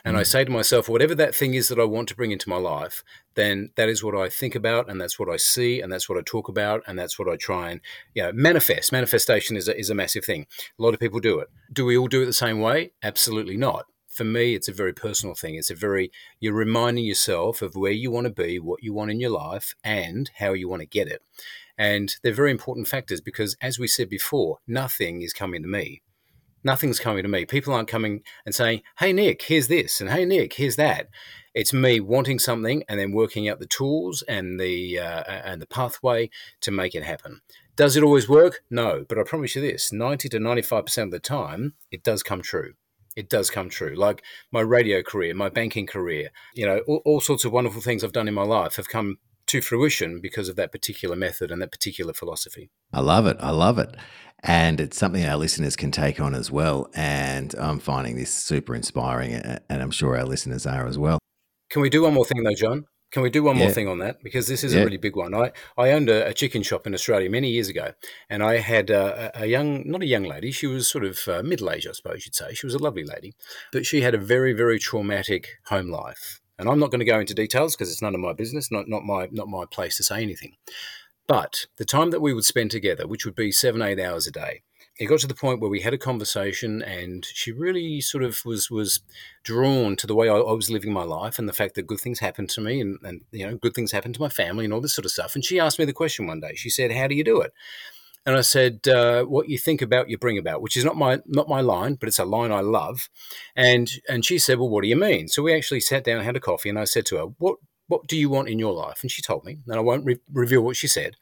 And 0.04 0.16
mm. 0.16 0.20
I 0.20 0.22
say 0.22 0.44
to 0.44 0.50
myself, 0.50 0.88
whatever 0.88 1.14
that 1.16 1.35
thing 1.35 1.54
is 1.54 1.68
that 1.68 1.78
I 1.78 1.85
want 1.85 2.08
to 2.08 2.16
bring 2.16 2.30
into 2.30 2.48
my 2.48 2.56
life, 2.56 3.04
then 3.35 3.70
that 3.76 3.88
is 3.88 4.02
what 4.02 4.16
I 4.16 4.28
think 4.28 4.54
about, 4.54 4.88
and 4.88 5.00
that's 5.00 5.18
what 5.18 5.28
I 5.28 5.37
see, 5.37 5.80
and 5.80 5.92
that's 5.92 6.08
what 6.08 6.16
I 6.16 6.22
talk 6.24 6.48
about, 6.48 6.82
and 6.87 6.98
that's 6.98 7.18
what 7.18 7.28
I 7.28 7.37
try 7.37 7.70
and 7.70 7.80
you 8.14 8.22
know 8.22 8.32
manifest. 8.32 8.92
Manifestation 8.92 9.56
is 9.56 9.68
a, 9.68 9.78
is 9.78 9.90
a 9.90 9.94
massive 9.94 10.24
thing. 10.24 10.46
A 10.78 10.82
lot 10.82 10.94
of 10.94 11.00
people 11.00 11.20
do 11.20 11.40
it. 11.40 11.48
Do 11.72 11.85
we 11.85 11.98
all 11.98 12.08
do 12.08 12.22
it 12.22 12.26
the 12.26 12.32
same 12.32 12.61
way? 12.61 12.92
Absolutely 13.02 13.56
not. 13.56 13.87
For 14.08 14.24
me, 14.24 14.54
it's 14.54 14.68
a 14.68 14.72
very 14.72 14.92
personal 14.92 15.35
thing. 15.35 15.56
It's 15.56 15.70
a 15.70 15.74
very 15.74 16.12
you're 16.38 16.54
reminding 16.54 17.04
yourself 17.04 17.61
of 17.61 17.74
where 17.74 17.92
you 17.92 18.11
want 18.11 18.26
to 18.26 18.32
be, 18.32 18.58
what 18.58 18.82
you 18.82 18.94
want 18.94 19.11
in 19.11 19.20
your 19.20 19.30
life, 19.30 19.74
and 19.82 20.30
how 20.38 20.52
you 20.52 20.68
want 20.68 20.80
to 20.80 20.87
get 20.87 21.08
it. 21.08 21.22
And 21.78 22.14
they're 22.22 22.32
very 22.32 22.50
important 22.50 22.87
factors 22.87 23.20
because, 23.20 23.56
as 23.61 23.78
we 23.78 23.88
said 23.88 24.08
before, 24.08 24.58
nothing 24.66 25.22
is 25.22 25.32
coming 25.32 25.62
to 25.62 25.68
me 25.68 26.02
Nothing's 26.64 27.01
coming 27.01 27.22
to 27.22 27.29
me. 27.29 27.44
People 27.44 27.75
aren't 27.75 27.88
coming 27.88 28.22
and 28.46 28.55
saying, 28.55 28.83
"Hey 28.98 29.12
Nick, 29.12 29.42
here's 29.42 29.68
this," 29.68 30.01
and 30.01 30.11
"Hey 30.11 30.25
Nick, 30.25 30.55
here's 30.55 30.77
that." 30.77 31.09
It's 31.55 31.72
me 31.72 32.01
wanting 32.01 32.38
something 32.38 32.83
and 32.88 32.98
then 32.98 33.12
working 33.12 33.48
out 33.48 33.59
the 33.59 33.66
tools 33.66 34.22
and 34.29 34.59
the 34.59 34.98
uh, 34.98 35.22
and 35.25 35.61
the 35.61 35.66
pathway 35.66 36.31
to 36.62 36.70
make 36.70 36.94
it 36.94 37.05
happen. 37.05 37.42
Does 37.77 37.96
it 37.96 38.03
always 38.03 38.29
work? 38.29 38.62
No, 38.70 39.05
but 39.09 39.18
I 39.18 39.22
promise 39.22 39.55
you 39.57 39.62
this: 39.62 39.92
ninety 39.92 40.29
to 40.31 40.38
ninety-five 40.38 40.87
percent 40.87 41.09
of 41.09 41.12
the 41.12 41.20
time, 41.20 41.75
it 41.90 42.03
does 42.03 42.22
come 42.22 42.42
true. 42.42 42.75
It 43.14 43.29
does 43.29 43.51
come 43.51 43.68
true. 43.68 43.94
Like 43.94 44.22
my 44.51 44.61
radio 44.61 45.03
career, 45.03 45.35
my 45.35 45.51
banking 45.51 45.87
career, 45.87 46.31
you 46.55 46.64
know, 46.64 46.79
all, 46.87 47.03
all 47.05 47.20
sorts 47.20 47.44
of 47.44 47.53
wonderful 47.53 47.83
things 47.83 48.03
I've 48.03 48.12
done 48.12 48.29
in 48.29 48.35
my 48.35 48.44
life 48.44 48.77
have 48.77 48.88
come 48.88 49.18
to 49.48 49.61
fruition 49.61 50.20
because 50.22 50.48
of 50.48 50.57
that 50.57 50.72
particular 50.72 51.16
method 51.16 51.51
and 51.51 51.61
that 51.61 51.72
particular 51.72 52.14
philosophy. 52.14 52.70
I 52.92 53.01
love 53.01 53.27
it. 53.27 53.37
I 53.40 53.51
love 53.51 53.79
it. 53.79 53.94
And 54.42 54.81
it's 54.81 54.98
something 54.98 55.24
our 55.24 55.37
listeners 55.37 55.76
can 55.76 55.92
take 55.92 56.20
on 56.20 56.35
as 56.35 56.50
well. 56.50 56.90
And 56.94 57.55
I'm 57.59 57.78
finding 57.78 58.16
this 58.16 58.33
super 58.33 58.74
inspiring, 58.74 59.35
and 59.35 59.83
I'm 59.83 59.92
sure 59.92 60.16
our 60.16 60.24
listeners 60.24 60.66
are 60.66 60.87
as 60.87 60.98
well. 60.98 61.18
Can 61.70 61.81
we 61.81 61.90
do 61.90 62.02
one 62.02 62.14
more 62.14 62.24
thing, 62.24 62.42
though, 62.42 62.55
John? 62.55 62.87
Can 63.12 63.22
we 63.22 63.28
do 63.28 63.42
one 63.42 63.57
yeah. 63.57 63.64
more 63.64 63.72
thing 63.72 63.88
on 63.88 63.98
that? 63.98 64.22
Because 64.24 64.46
this 64.46 64.64
is 64.64 64.74
yeah. 64.74 64.81
a 64.81 64.85
really 64.85 64.96
big 64.96 65.16
one. 65.16 65.35
I, 65.35 65.52
I 65.76 65.90
owned 65.90 66.09
a, 66.09 66.28
a, 66.28 66.33
chicken 66.33 66.62
shop 66.62 66.87
in 66.87 66.94
Australia 66.94 67.28
many 67.28 67.50
years 67.50 67.68
ago, 67.68 67.92
and 68.31 68.42
I 68.42 68.57
had 68.57 68.88
a, 68.88 69.31
a 69.35 69.46
young, 69.46 69.87
not 69.87 70.00
a 70.00 70.07
young 70.07 70.24
lady, 70.24 70.50
she 70.50 70.66
was 70.66 70.88
sort 70.88 71.05
of 71.05 71.20
uh, 71.28 71.42
middle 71.42 71.70
age, 71.70 71.87
I 71.87 71.92
suppose 71.92 72.24
you'd 72.24 72.35
say. 72.35 72.55
She 72.55 72.66
was 72.66 72.74
a 72.74 72.78
lovely 72.78 73.05
lady, 73.05 73.35
but 73.70 73.85
she 73.85 74.00
had 74.00 74.14
a 74.14 74.18
very, 74.18 74.55
very 74.55 74.78
traumatic 74.78 75.59
home 75.66 75.90
life. 75.90 76.40
And 76.59 76.70
I'm 76.70 76.78
not 76.78 76.90
going 76.90 77.00
to 77.00 77.05
go 77.05 77.20
into 77.20 77.35
details 77.35 77.76
because 77.76 77.92
it's 77.92 78.00
none 78.00 78.14
of 78.14 78.20
my 78.20 78.33
business, 78.33 78.70
not, 78.72 78.88
not, 78.88 79.05
my, 79.05 79.28
not 79.31 79.48
my 79.48 79.64
place 79.70 79.98
to 79.98 80.05
say 80.05 80.22
anything. 80.22 80.55
But 81.26 81.66
the 81.76 81.85
time 81.85 82.11
that 82.11 82.20
we 82.20 82.35
would 82.35 82.44
spend 82.44 82.70
together, 82.70 83.06
which 83.06 83.24
would 83.24 83.35
be 83.35 83.52
seven, 83.52 83.80
eight 83.80 84.00
hours 84.00 84.26
a 84.26 84.32
day, 84.32 84.62
it 84.98 85.06
got 85.06 85.20
to 85.20 85.26
the 85.26 85.35
point 85.35 85.61
where 85.61 85.70
we 85.70 85.80
had 85.80 85.94
a 85.94 85.98
conversation 85.98 86.82
and 86.82 87.24
she 87.24 87.50
really 87.50 88.00
sort 88.00 88.22
of 88.22 88.44
was 88.44 88.70
was 88.70 89.00
drawn 89.42 89.96
to 89.96 90.06
the 90.06 90.14
way 90.14 90.28
I, 90.28 90.37
I, 90.37 90.52
was 90.52 90.70
living 90.70 90.92
my 90.92 91.04
life 91.04 91.38
and 91.38 91.48
the 91.48 91.52
fact 91.54 91.74
that 91.74 91.87
good 91.87 92.00
things 92.00 92.20
happened 92.20 92.50
to 92.50 92.61
me 92.61 92.80
and, 92.80 92.98
and 93.02 93.22
you 93.30 93.46
know 93.46 93.56
good 93.56 93.74
things 93.74 93.92
happened 93.92 94.14
to 94.16 94.20
my 94.20 94.28
family 94.28 94.64
and 94.64 94.74
all 94.74 94.82
this 94.82 94.94
sort 94.94 95.06
of 95.06 95.11
stuff 95.11 95.35
and 95.35 95.44
she 95.44 95.58
asked 95.58 95.78
me 95.78 95.87
the 95.87 95.92
question 95.92 96.26
one 96.26 96.40
day 96.40 96.54
she 96.54 96.68
said 96.68 96.92
how 96.92 97.06
do 97.06 97.14
you 97.14 97.24
do 97.24 97.40
it 97.40 97.52
and 98.24 98.37
I 98.37 98.42
said, 98.42 98.87
uh, 98.87 99.24
"What 99.24 99.48
you 99.48 99.58
think 99.58 99.82
about, 99.82 100.08
you 100.08 100.16
bring 100.16 100.38
about," 100.38 100.62
which 100.62 100.76
is 100.76 100.85
not 100.85 100.96
my 100.96 101.20
not 101.26 101.48
my 101.48 101.61
line, 101.61 101.94
but 101.94 102.08
it's 102.08 102.20
a 102.20 102.24
line 102.24 102.52
I 102.52 102.61
love. 102.61 103.08
And 103.56 103.90
and 104.08 104.24
she 104.24 104.38
said, 104.38 104.58
"Well, 104.58 104.68
what 104.68 104.82
do 104.82 104.88
you 104.88 104.96
mean?" 104.96 105.26
So 105.26 105.42
we 105.42 105.52
actually 105.54 105.80
sat 105.80 106.04
down, 106.04 106.22
had 106.22 106.37
a 106.37 106.40
coffee, 106.40 106.68
and 106.68 106.78
I 106.78 106.85
said 106.85 107.04
to 107.06 107.16
her, 107.16 107.24
"What 107.38 107.56
what 107.92 108.07
do 108.07 108.16
you 108.16 108.31
want 108.31 108.48
in 108.48 108.59
your 108.59 108.72
life?" 108.72 109.02
And 109.02 109.11
she 109.11 109.22
told 109.22 109.44
me, 109.44 109.59
and 109.66 109.76
I 109.76 109.81
won't 109.81 110.05
re- 110.05 110.20
reveal 110.33 110.62
what 110.62 110.76
she 110.76 110.88
said. 110.88 111.16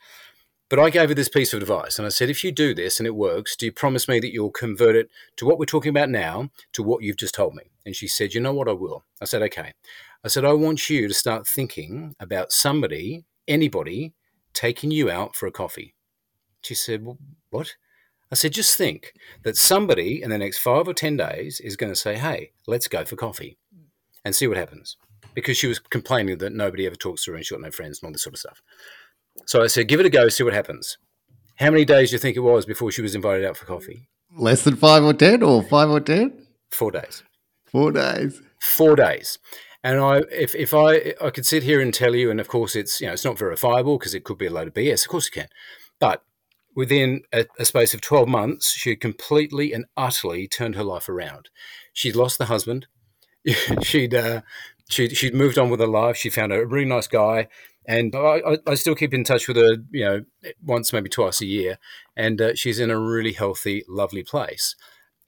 But 0.69 0.79
I 0.79 0.91
gave 0.91 1.09
her 1.09 1.15
this 1.17 1.29
piece 1.29 1.53
of 1.53 1.61
advice, 1.61 1.99
and 1.99 2.07
I 2.07 2.11
said, 2.11 2.31
"If 2.31 2.45
you 2.45 2.53
do 2.53 2.75
this 2.75 3.01
and 3.01 3.07
it 3.07 3.15
works, 3.17 3.57
do 3.57 3.67
you 3.67 3.73
promise 3.73 4.07
me 4.07 4.21
that 4.21 4.33
you'll 4.33 4.51
convert 4.53 4.95
it 4.95 5.11
to 5.37 5.45
what 5.45 5.59
we're 5.59 5.65
talking 5.65 5.91
about 5.91 6.11
now 6.11 6.51
to 6.75 6.83
what 6.83 7.03
you've 7.03 7.17
just 7.25 7.35
told 7.35 7.55
me?" 7.55 7.65
And 7.85 7.97
she 7.97 8.09
said, 8.09 8.35
"You 8.35 8.41
know 8.41 8.55
what? 8.55 8.69
I 8.69 8.73
will." 8.73 9.05
I 9.21 9.25
said, 9.25 9.43
"Okay." 9.43 9.73
I 10.23 10.29
said, 10.29 10.45
"I 10.45 10.53
want 10.53 10.89
you 10.89 11.09
to 11.09 11.15
start 11.15 11.49
thinking 11.49 12.15
about 12.21 12.53
somebody, 12.53 13.25
anybody, 13.49 14.13
taking 14.55 14.91
you 14.93 15.11
out 15.11 15.35
for 15.35 15.47
a 15.47 15.53
coffee." 15.53 15.95
She 16.63 16.75
said, 16.75 17.05
well, 17.05 17.19
What? 17.51 17.75
I 18.31 18.35
said, 18.35 18.53
Just 18.53 18.77
think 18.77 19.15
that 19.43 19.57
somebody 19.57 20.23
in 20.23 20.31
the 20.31 20.39
next 20.39 20.59
five 20.59 20.87
or 20.87 20.95
10 20.95 21.17
days 21.17 21.61
is 21.61 21.77
going 21.77 21.93
to 21.93 21.99
say, 21.99 22.17
Hey, 22.17 22.53
let's 22.67 22.89
go 22.89 23.05
for 23.05 23.17
coffee 23.17 23.59
and 24.25 24.35
see 24.35 24.47
what 24.47 24.57
happens. 24.57 24.97
Because 25.35 25.57
she 25.57 25.67
was 25.67 25.79
complaining 25.79 26.39
that 26.39 26.53
nobody 26.53 26.87
ever 26.87 26.97
talks 26.97 27.25
to 27.25 27.31
her 27.31 27.37
and 27.37 27.47
she 27.47 27.55
got 27.55 27.63
no 27.63 27.71
friends 27.71 28.01
and 28.01 28.09
all 28.09 28.13
this 28.13 28.23
sort 28.23 28.35
of 28.35 28.41
stuff. 28.41 28.63
So 29.47 29.63
I 29.63 29.69
said, 29.69 29.89
Give 29.89 30.01
it 30.01 30.07
a 30.07 30.11
go, 30.11 30.29
see 30.29 30.45
what 30.45 30.53
happens. 30.53 30.99
How 31.57 31.71
many 31.71 31.85
days 31.85 32.11
do 32.11 32.15
you 32.15 32.19
think 32.19 32.37
it 32.37 32.41
was 32.41 32.65
before 32.65 32.91
she 32.91 33.03
was 33.03 33.15
invited 33.15 33.45
out 33.45 33.57
for 33.57 33.67
coffee? 33.67 34.09
Less 34.37 34.65
than 34.65 34.77
five 34.77 35.05
or 35.05 35.13
10 35.13 35.43
or 35.43 35.63
five 35.63 35.91
or 35.91 36.01
10? 36.01 36.47
Four 36.71 36.93
days. 36.93 37.23
Four 37.67 37.93
days. 37.93 38.41
Four 38.61 38.97
days. 38.97 39.39
And 39.83 40.01
I, 40.01 40.23
if, 40.31 40.55
if 40.55 40.75
I, 40.75 41.15
I 41.21 41.31
could 41.31 41.47
sit 41.47 41.63
here 41.63 41.81
and 41.81 41.93
tell 41.93 42.15
you, 42.15 42.31
and 42.31 42.41
of 42.41 42.49
course 42.49 42.77
it's, 42.77 43.01
you 43.01 43.07
know, 43.07 43.15
it's 43.15 43.25
not 43.25 43.39
verifiable 43.39 43.99
because 43.99 44.15
it 44.15 44.25
could 44.25 44.39
be 44.39 44.47
a 44.47 44.51
load 44.51 44.69
of 44.69 44.75
BS. 44.75 45.05
Of 45.05 45.09
course 45.09 45.29
it 45.29 45.33
can. 45.33 45.49
But 45.99 46.23
within 46.75 47.23
a, 47.33 47.47
a, 47.59 47.65
space 47.65 47.95
of 47.95 48.01
12 48.01 48.29
months, 48.29 48.73
she 48.73 48.91
had 48.91 49.01
completely 49.01 49.73
and 49.73 49.87
utterly 49.97 50.47
turned 50.47 50.77
her 50.77 50.85
life 50.85 51.09
around. 51.09 51.49
She'd 51.93 52.17
lost 52.17 52.39
the 52.39 52.47
husband. 52.47 52.87
she'd, 53.83 54.15
uh, 54.15 54.43
she'd, 54.91 55.17
she'd 55.17 55.35
moved 55.35 55.59
on 55.59 55.71
with 55.71 55.81
her 55.81 55.87
life. 55.87 56.17
She 56.17 56.31
found 56.31 56.53
a 56.53 56.67
really 56.67 56.89
nice 56.89 57.07
guy. 57.07 57.49
And 57.87 58.15
I, 58.15 58.59
I 58.67 58.75
still 58.75 58.95
keep 58.95 59.15
in 59.15 59.25
touch 59.25 59.49
with 59.49 59.57
her, 59.57 59.77
you 59.91 60.05
know, 60.05 60.25
once, 60.63 60.93
maybe 60.93 61.09
twice 61.09 61.41
a 61.41 61.47
year. 61.47 61.79
And 62.17 62.41
uh, 62.41 62.55
she's 62.55 62.79
in 62.79 62.91
a 62.91 62.99
really 62.99 63.33
healthy, 63.33 63.85
lovely 63.89 64.23
place 64.23 64.77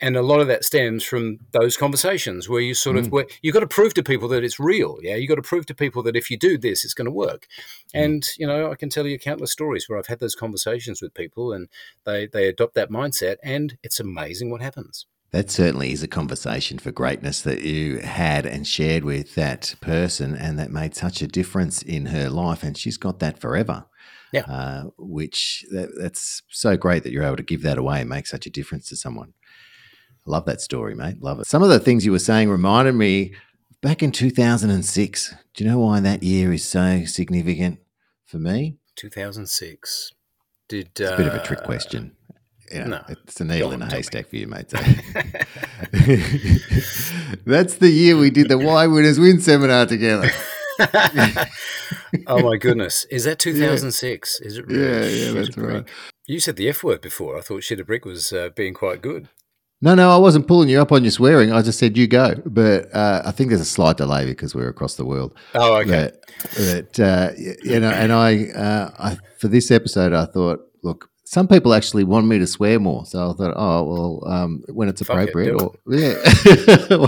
and 0.02 0.16
a 0.16 0.22
lot 0.22 0.40
of 0.40 0.48
that 0.48 0.64
stems 0.64 1.04
from 1.04 1.38
those 1.52 1.76
conversations 1.76 2.48
where 2.48 2.60
you 2.60 2.74
sort 2.74 2.96
of 2.96 3.06
mm. 3.06 3.10
where 3.10 3.26
you've 3.40 3.54
got 3.54 3.60
to 3.60 3.66
prove 3.66 3.94
to 3.94 4.02
people 4.02 4.28
that 4.28 4.44
it's 4.44 4.60
real 4.60 4.98
yeah 5.00 5.14
you 5.14 5.28
got 5.28 5.36
to 5.36 5.42
prove 5.42 5.64
to 5.64 5.74
people 5.74 6.02
that 6.02 6.16
if 6.16 6.30
you 6.30 6.36
do 6.36 6.58
this 6.58 6.84
it's 6.84 6.92
going 6.92 7.06
to 7.06 7.12
work 7.12 7.46
mm. 7.94 8.04
and 8.04 8.26
you 8.36 8.46
know 8.46 8.70
i 8.70 8.74
can 8.74 8.90
tell 8.90 9.06
you 9.06 9.18
countless 9.18 9.52
stories 9.52 9.88
where 9.88 9.98
i've 9.98 10.08
had 10.08 10.18
those 10.18 10.34
conversations 10.34 11.00
with 11.00 11.14
people 11.14 11.52
and 11.52 11.68
they 12.04 12.26
they 12.26 12.48
adopt 12.48 12.74
that 12.74 12.90
mindset 12.90 13.36
and 13.42 13.78
it's 13.82 14.00
amazing 14.00 14.50
what 14.50 14.60
happens 14.60 15.06
that 15.32 15.50
certainly 15.50 15.92
is 15.92 16.02
a 16.02 16.08
conversation 16.08 16.78
for 16.78 16.92
greatness 16.92 17.42
that 17.42 17.62
you 17.62 17.98
had 17.98 18.44
and 18.46 18.66
shared 18.66 19.04
with 19.04 19.34
that 19.34 19.74
person 19.80 20.34
and 20.34 20.58
that 20.58 20.70
made 20.70 20.94
such 20.94 21.22
a 21.22 21.26
difference 21.26 21.82
in 21.82 22.06
her 22.06 22.28
life 22.28 22.62
and 22.62 22.76
she's 22.76 22.96
got 22.96 23.18
that 23.18 23.38
forever 23.38 23.86
yeah 24.32 24.42
uh, 24.42 24.84
which 24.98 25.64
that, 25.70 25.90
that's 25.98 26.42
so 26.48 26.76
great 26.76 27.02
that 27.02 27.12
you're 27.12 27.24
able 27.24 27.36
to 27.36 27.42
give 27.42 27.62
that 27.62 27.78
away 27.78 28.00
and 28.00 28.10
make 28.10 28.26
such 28.26 28.46
a 28.46 28.50
difference 28.50 28.88
to 28.88 28.96
someone 28.96 29.32
Love 30.26 30.44
that 30.44 30.60
story, 30.60 30.94
mate. 30.94 31.20
Love 31.20 31.40
it. 31.40 31.46
Some 31.46 31.62
of 31.62 31.68
the 31.68 31.80
things 31.80 32.04
you 32.04 32.12
were 32.12 32.18
saying 32.18 32.48
reminded 32.48 32.94
me 32.94 33.34
back 33.80 34.02
in 34.02 34.12
2006. 34.12 35.34
Do 35.54 35.64
you 35.64 35.70
know 35.70 35.80
why 35.80 36.00
that 36.00 36.22
year 36.22 36.52
is 36.52 36.64
so 36.64 37.04
significant 37.04 37.80
for 38.24 38.38
me? 38.38 38.76
2006. 38.96 40.12
Did 40.68 40.90
it's 40.96 41.10
a 41.10 41.16
bit 41.16 41.26
of 41.26 41.34
a 41.34 41.42
trick 41.42 41.60
uh, 41.60 41.66
no, 42.72 43.04
it's 43.08 43.40
a 43.40 43.44
needle 43.44 43.72
in 43.72 43.82
a 43.82 43.90
haystack 43.90 44.26
me. 44.26 44.30
for 44.30 44.36
you, 44.36 44.46
mate. 44.46 44.70
So. 44.70 44.78
That's 47.46 47.76
the 47.76 47.90
year 47.90 48.16
we 48.16 48.30
did 48.30 48.48
the 48.48 48.58
Why 48.58 48.86
Winners 48.86 49.18
Win 49.18 49.40
seminar 49.40 49.86
together. 49.86 50.30
oh 52.26 52.42
my 52.42 52.56
goodness! 52.56 53.04
Is 53.10 53.24
that 53.24 53.38
2006? 53.38 54.40
Yeah. 54.42 54.46
Is 54.46 54.58
it? 54.58 54.66
Really? 54.66 54.82
Yeah, 54.82 55.04
yeah, 55.06 55.32
that's 55.32 55.56
right. 55.58 55.84
You 56.26 56.40
said 56.40 56.56
the 56.56 56.68
F 56.68 56.82
word 56.84 57.00
before. 57.00 57.36
I 57.36 57.40
thought 57.40 57.62
shit 57.62 57.80
a 57.80 57.84
brick 57.84 58.04
was 58.04 58.32
uh, 58.32 58.50
being 58.54 58.74
quite 58.74 59.02
good. 59.02 59.28
No, 59.84 59.96
no, 59.96 60.10
I 60.10 60.16
wasn't 60.16 60.46
pulling 60.46 60.68
you 60.68 60.80
up 60.80 60.92
on 60.92 61.02
your 61.02 61.10
swearing. 61.10 61.52
I 61.52 61.60
just 61.60 61.80
said 61.80 61.96
you 61.98 62.06
go. 62.06 62.36
But 62.46 62.94
uh, 62.94 63.22
I 63.24 63.32
think 63.32 63.48
there's 63.48 63.60
a 63.60 63.64
slight 63.64 63.96
delay 63.96 64.24
because 64.24 64.54
we're 64.54 64.68
across 64.68 64.94
the 64.94 65.04
world. 65.04 65.34
Oh, 65.54 65.74
okay. 65.78 66.12
But, 66.54 66.94
but 66.96 67.00
uh, 67.00 67.30
you 67.36 67.80
know, 67.80 67.90
and 67.90 68.12
I, 68.12 68.44
uh, 68.50 68.90
I, 68.96 69.18
for 69.38 69.48
this 69.48 69.72
episode, 69.72 70.12
I 70.12 70.26
thought, 70.26 70.60
look, 70.84 71.10
some 71.32 71.48
people 71.48 71.72
actually 71.72 72.04
want 72.04 72.26
me 72.26 72.38
to 72.38 72.46
swear 72.46 72.78
more. 72.78 73.06
So 73.06 73.30
I 73.30 73.32
thought, 73.32 73.54
oh 73.56 73.82
well, 73.84 74.30
um, 74.30 74.62
when 74.68 74.90
it's 74.90 75.00
Fuck 75.00 75.16
appropriate, 75.16 75.56
do 75.56 75.64
or 75.64 75.74
yeah, 75.86 76.16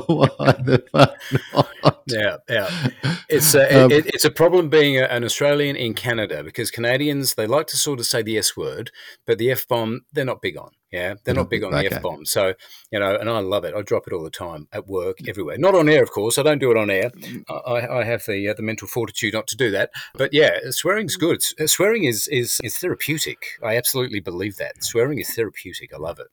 why 0.07 0.53
the 0.53 0.83
fuck 0.91 1.69
not? 1.85 2.03
Yeah, 2.07 2.37
yeah. 2.49 2.89
It's 3.29 3.55
a, 3.55 3.85
Um, 3.85 3.91
it, 3.91 4.07
it's 4.07 4.25
a 4.25 4.31
problem 4.31 4.71
being 4.71 4.97
a, 4.97 5.03
an 5.05 5.25
Australian 5.25 5.77
in 5.77 5.93
Canada 5.93 6.43
because 6.43 6.71
Canadians 6.71 7.35
they 7.35 7.47
like 7.47 7.67
to 7.67 7.77
sort 7.77 8.01
of 8.01 8.07
say 8.07 8.23
the 8.23 8.39
S 8.39 8.57
word, 8.57 8.91
but 9.27 9.37
the 9.37 9.51
F 9.51 9.69
bomb 9.69 10.07
they're 10.15 10.25
not 10.25 10.41
big 10.41 10.57
on. 10.57 10.71
Yeah, 10.95 11.15
they're 11.25 11.35
not 11.35 11.51
big 11.51 11.65
on 11.65 11.73
the 11.73 11.79
Okay. 11.79 11.97
F 11.97 12.03
bomb. 12.03 12.25
So 12.25 12.55
you 12.93 12.99
know, 13.01 13.17
and 13.17 13.29
I 13.29 13.41
love 13.41 13.65
it. 13.65 13.75
I 13.75 13.83
drop 13.83 14.07
it 14.07 14.13
all 14.13 14.23
the 14.23 14.31
time 14.31 14.69
at 14.73 14.87
work, 14.87 15.17
everywhere. 15.27 15.59
Not 15.59 15.75
on 15.75 15.89
air, 15.89 16.03
of 16.03 16.11
course. 16.13 16.39
I 16.39 16.43
don't 16.43 16.61
do 16.61 16.71
it 16.71 16.77
on 16.77 16.89
air. 16.91 17.11
I, 17.49 17.87
I 18.01 18.05
have 18.05 18.25
the 18.27 18.49
uh, 18.49 18.55
the 18.55 18.63
mental 18.63 18.87
fortitude 18.87 19.35
not 19.35 19.47
to 19.49 19.57
do 19.57 19.71
that. 19.73 19.91
But 20.15 20.33
yeah, 20.33 20.59
swearing's 20.71 21.17
good. 21.17 21.43
Uh, 21.61 21.67
Swearing 21.67 22.05
is 22.05 22.29
is 22.29 22.61
is 22.63 22.79
therapeutic. 22.79 23.41
I 23.63 23.77
absolutely 23.77 24.21
believe 24.21 24.57
that. 24.59 24.85
Swearing 24.85 25.19
is 25.19 25.29
therapeutic. 25.35 25.93
I 25.93 25.99
love 25.99 26.19
it. 26.21 26.29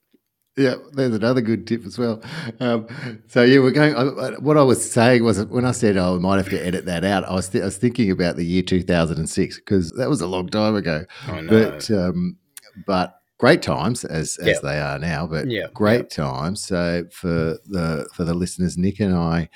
Yeah, 0.57 0.75
there's 0.91 1.15
another 1.15 1.39
good 1.41 1.65
tip 1.65 1.85
as 1.85 1.97
well. 1.97 2.21
Um, 2.59 2.85
so 3.27 3.41
yeah, 3.41 3.59
we're 3.59 3.71
going. 3.71 3.95
I, 3.95 4.01
I- 4.01 4.39
what 4.39 4.57
I 4.57 4.63
was 4.63 4.91
saying 4.91 5.23
was 5.23 5.43
when 5.45 5.65
I 5.65 5.71
said, 5.71 5.95
"Oh, 5.97 6.13
we 6.15 6.19
might 6.19 6.37
have 6.37 6.49
to 6.49 6.63
edit 6.63 6.85
that 6.85 7.03
out," 7.05 7.23
I 7.23 7.33
was, 7.33 7.47
th- 7.49 7.61
I 7.61 7.65
was 7.65 7.77
thinking 7.77 8.11
about 8.11 8.35
the 8.35 8.45
year 8.45 8.61
2006 8.61 9.57
because 9.59 9.91
that 9.97 10.09
was 10.09 10.19
a 10.21 10.27
long 10.27 10.49
time 10.49 10.75
ago. 10.75 11.05
I 11.27 11.41
know. 11.41 11.49
But 11.49 11.89
um, 11.91 12.37
but 12.85 13.15
great 13.41 13.63
times 13.63 14.05
as 14.05 14.37
as 14.37 14.61
they 14.61 14.79
are 14.79 14.99
now. 14.99 15.25
But 15.25 15.47
great 15.73 16.09
times. 16.09 16.61
So 16.63 17.05
for 17.11 17.27
mm. 17.27 17.57
the 17.65 18.09
for 18.13 18.23
the 18.23 18.35
listeners, 18.35 18.77
Nick 18.77 18.99
and 18.99 19.15
I 19.15 19.49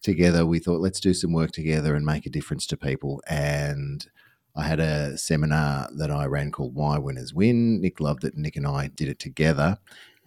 together, 0.00 0.46
we 0.46 0.60
thought 0.60 0.80
let's 0.80 1.00
do 1.00 1.12
some 1.12 1.32
work 1.32 1.50
together 1.50 1.96
and 1.96 2.06
make 2.06 2.24
a 2.24 2.30
difference 2.30 2.66
to 2.68 2.76
people. 2.76 3.20
And 3.28 4.06
I 4.54 4.62
had 4.62 4.78
a 4.78 5.18
seminar 5.18 5.88
that 5.96 6.10
I 6.10 6.24
ran 6.26 6.52
called 6.52 6.74
Why 6.74 6.98
Winners 6.98 7.34
Win. 7.34 7.80
Nick 7.80 8.00
loved 8.00 8.24
it. 8.24 8.36
Nick 8.36 8.56
and 8.56 8.66
I 8.66 8.86
did 8.86 9.08
it 9.08 9.18
together. 9.18 9.78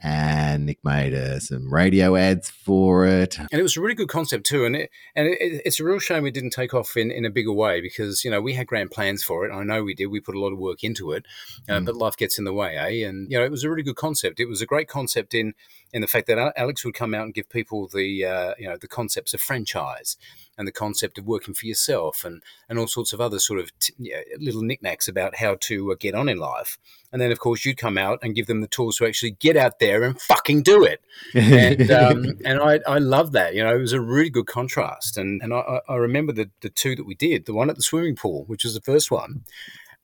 And 0.02 0.66
Nick 0.66 0.80
made 0.84 1.14
uh, 1.14 1.40
some 1.40 1.74
radio 1.74 2.16
ads 2.16 2.50
for 2.50 3.06
it. 3.06 3.38
and 3.38 3.48
it 3.52 3.62
was 3.62 3.76
a 3.76 3.82
really 3.82 3.96
good 3.96 4.08
concept 4.08 4.46
too. 4.46 4.64
And 4.66 4.76
it, 4.76 4.90
and 5.16 5.28
it, 5.28 5.38
it's 5.66 5.80
a 5.80 5.84
real 5.84 6.00
shame 6.00 6.26
it 6.26 6.34
didn't 6.34 6.52
take 6.52 6.74
off 6.74 6.96
in, 6.96 7.12
in 7.12 7.26
a 7.26 7.30
bigger 7.30 7.52
way 7.52 7.82
because 7.82 8.24
you 8.24 8.32
know 8.32 8.40
we 8.42 8.54
had 8.54 8.68
grand 8.68 8.92
plans 8.92 9.24
for 9.24 9.46
it. 9.46 9.52
I 9.54 9.64
know 9.64 9.84
we 9.84 9.94
did. 9.94 10.08
We 10.08 10.22
put 10.22 10.36
a 10.36 10.40
lot 10.40 10.54
of 10.54 10.58
work 10.60 10.84
into 10.84 11.12
it, 11.12 11.26
uh, 11.68 11.74
Mm. 11.80 11.86
but 11.86 11.96
life 11.96 12.16
gets 12.18 12.38
in 12.38 12.46
the 12.46 12.54
way, 12.54 12.78
eh? 12.78 13.08
And 13.08 13.30
you 13.30 13.38
know 13.38 13.44
it 13.44 13.52
was 13.52 13.64
a 13.64 13.70
really 13.70 13.84
good 13.84 13.96
concept. 13.98 14.40
It 14.40 14.46
was 14.48 14.62
a 14.62 14.66
great 14.66 14.88
concept 14.88 15.34
in 15.34 15.54
in 15.92 16.02
the 16.02 16.08
fact 16.08 16.28
that 16.28 16.54
Alex 16.56 16.86
would 16.86 16.94
come 16.94 17.14
out 17.14 17.24
and 17.26 17.34
give 17.34 17.50
people 17.50 17.88
the 17.88 18.24
uh, 18.26 18.54
you 18.58 18.70
know 18.70 18.78
the 18.78 18.88
concepts 18.88 19.34
of 19.34 19.42
franchise 19.42 20.16
and 20.60 20.67
the 20.67 20.72
concept 20.72 21.17
of 21.17 21.26
working 21.26 21.56
for 21.56 21.65
yourself 21.65 22.24
and 22.24 22.43
and 22.69 22.78
all 22.78 22.86
sorts 22.86 23.13
of 23.13 23.19
other 23.19 23.39
sort 23.39 23.60
of 23.60 23.72
t- 23.80 23.95
little 24.38 24.62
knickknacks 24.62 25.08
about 25.08 25.38
how 25.38 25.56
to 25.62 25.91
uh, 25.91 25.95
get 26.00 26.13
on 26.13 26.30
in 26.30 26.38
life. 26.38 26.78
And 27.12 27.19
then 27.19 27.32
of 27.32 27.39
course 27.39 27.65
you'd 27.65 27.78
come 27.78 27.98
out 27.98 28.19
and 28.22 28.36
give 28.36 28.45
them 28.45 28.62
the 28.62 28.67
tools 28.67 28.98
to 28.98 29.08
actually 29.08 29.32
get 29.32 29.58
out 29.58 29.80
there 29.80 30.04
and 30.04 30.22
fucking 30.22 30.62
do 30.62 30.84
it 30.84 31.02
and 31.34 31.91
um, 31.91 32.38
and 32.45 32.60
I, 32.60 32.80
I 32.88 32.98
love 33.00 33.32
that. 33.34 33.56
You 33.56 33.63
know, 33.63 33.76
it 33.76 33.80
was 33.80 33.93
a 33.93 34.02
really 34.02 34.30
good 34.30 34.48
contrast. 34.48 35.17
And 35.17 35.41
and 35.41 35.54
I, 35.54 35.58
I 35.58 35.80
I 35.89 35.95
remember 35.95 36.32
the 36.32 36.50
the 36.62 36.69
two 36.69 36.95
that 36.95 37.06
we 37.06 37.15
did, 37.15 37.45
the 37.45 37.54
one 37.54 37.69
at 37.69 37.76
the 37.76 37.82
swimming 37.82 38.15
pool, 38.15 38.43
which 38.45 38.63
was 38.63 38.74
the 38.74 38.82
first 38.82 39.12
one, 39.12 39.43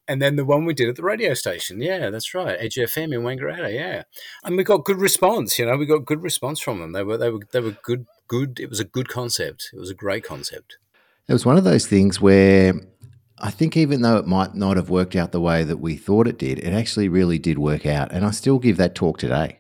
and 0.08 0.22
then 0.22 0.36
the 0.36 0.46
one 0.46 0.65
we 0.65 0.74
did 0.74 0.89
at 0.89 0.96
the 0.96 1.04
radio 1.04 1.34
station. 1.34 1.82
Yeah, 1.82 2.10
that's 2.10 2.34
right, 2.34 2.58
Edge 2.60 2.76
FM 2.76 3.13
in 3.13 3.22
Wangaratta. 3.22 3.74
Yeah, 3.74 4.04
and 4.44 4.56
we 4.58 4.63
got 4.63 4.86
good 4.86 5.00
response. 5.00 5.58
You 5.60 5.65
know, 5.65 5.78
we 5.78 5.86
got 5.86 6.06
good 6.06 6.22
response 6.24 6.60
from 6.60 6.80
them. 6.80 6.91
They 6.91 7.04
were 7.04 7.18
they 7.18 7.30
were 7.30 7.41
they 7.52 7.60
were 7.60 7.78
good. 7.84 8.06
Good. 8.28 8.60
It 8.60 8.70
was 8.70 8.80
a 8.80 8.86
good 8.86 9.08
concept. 9.08 9.70
It 9.72 9.80
was 9.80 9.91
a 9.91 9.96
great 9.96 10.24
concept. 10.24 10.78
It 11.28 11.34
was 11.34 11.46
one 11.46 11.58
of 11.58 11.63
those 11.63 11.86
things 11.86 12.20
where 12.20 12.74
I 13.39 13.52
think 13.52 13.76
even 13.78 14.02
though 14.02 14.18
it 14.18 14.26
might 14.26 14.56
not 14.56 14.78
have 14.78 14.89
worked 14.89 15.15
out 15.15 15.32
the 15.32 15.41
way 15.41 15.63
that 15.63 15.78
we 15.78 15.96
thought 15.96 16.28
it 16.28 16.39
did, 16.39 16.58
it 16.60 16.74
actually 16.74 17.10
really 17.10 17.38
did 17.38 17.60
work 17.60 17.86
out. 17.86 18.12
And 18.12 18.26
I 18.26 18.32
still 18.32 18.60
give 18.60 18.78
that 18.78 18.96
talk 18.96 19.18
today. 19.20 19.60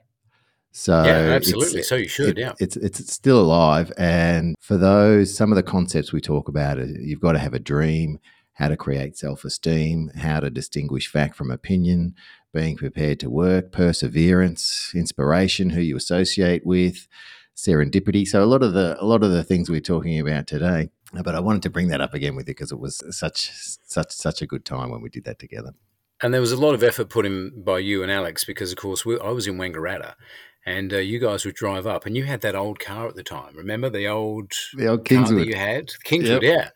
So 0.71 1.03
yeah, 1.03 1.33
absolutely. 1.35 1.83
so 1.83 1.95
you 1.95 2.07
should. 2.07 2.37
it- 2.37 2.41
yeah. 2.41 2.53
it's 2.59 2.75
it's 2.75 3.13
still 3.13 3.39
alive. 3.39 3.91
And 3.97 4.55
for 4.59 4.77
those, 4.77 5.35
some 5.35 5.51
of 5.51 5.55
the 5.55 5.63
concepts 5.63 6.11
we 6.11 6.21
talk 6.21 6.47
about, 6.47 6.79
you've 6.79 7.21
got 7.21 7.33
to 7.33 7.39
have 7.39 7.53
a 7.53 7.59
dream, 7.59 8.19
how 8.55 8.67
to 8.69 8.77
create 8.77 9.17
self 9.17 9.45
esteem, 9.45 10.11
how 10.15 10.39
to 10.39 10.49
distinguish 10.49 11.07
fact 11.07 11.35
from 11.35 11.51
opinion, 11.51 12.15
being 12.53 12.75
prepared 12.75 13.19
to 13.21 13.29
work, 13.29 13.71
perseverance, 13.71 14.91
inspiration, 14.95 15.69
who 15.71 15.81
you 15.81 15.95
associate 15.95 16.65
with, 16.65 17.07
serendipity. 17.55 18.27
So 18.27 18.43
a 18.43 18.45
lot 18.45 18.63
of 18.63 18.73
the 18.73 18.97
a 18.99 19.05
lot 19.05 19.23
of 19.23 19.31
the 19.31 19.43
things 19.43 19.69
we're 19.69 19.81
talking 19.81 20.19
about 20.19 20.47
today. 20.47 20.89
But 21.13 21.35
I 21.35 21.39
wanted 21.39 21.63
to 21.63 21.69
bring 21.69 21.87
that 21.89 22.01
up 22.01 22.13
again 22.13 22.35
with 22.35 22.47
you 22.47 22.53
because 22.53 22.71
it 22.71 22.79
was 22.79 23.03
such 23.15 23.51
such 23.51 24.11
such 24.11 24.41
a 24.41 24.47
good 24.47 24.65
time 24.65 24.89
when 24.89 25.01
we 25.01 25.09
did 25.09 25.25
that 25.25 25.39
together. 25.39 25.73
And 26.21 26.33
there 26.33 26.41
was 26.41 26.53
a 26.53 26.57
lot 26.57 26.73
of 26.73 26.83
effort 26.83 27.09
put 27.09 27.25
in 27.25 27.61
by 27.61 27.79
you 27.79 28.01
and 28.01 28.11
Alex 28.11 28.45
because, 28.45 28.71
of 28.71 28.77
course, 28.77 29.05
we, 29.05 29.19
I 29.19 29.31
was 29.31 29.47
in 29.47 29.57
Wangaratta, 29.57 30.15
and 30.65 30.91
uh, 30.93 30.97
you 30.97 31.19
guys 31.19 31.45
would 31.45 31.55
drive 31.55 31.85
up, 31.85 32.05
and 32.05 32.17
you 32.17 32.23
had 32.23 32.41
that 32.41 32.55
old 32.55 32.79
car 32.79 33.07
at 33.07 33.15
the 33.15 33.23
time. 33.23 33.55
Remember 33.55 33.89
the 33.89 34.07
old 34.07 34.51
The 34.75 34.87
old 34.87 35.07
car 35.07 35.17
that 35.19 35.25
Kingswood. 35.27 35.47
you 35.47 35.55
had, 35.55 35.91
Kingswood, 36.03 36.41
yeah. 36.43 36.69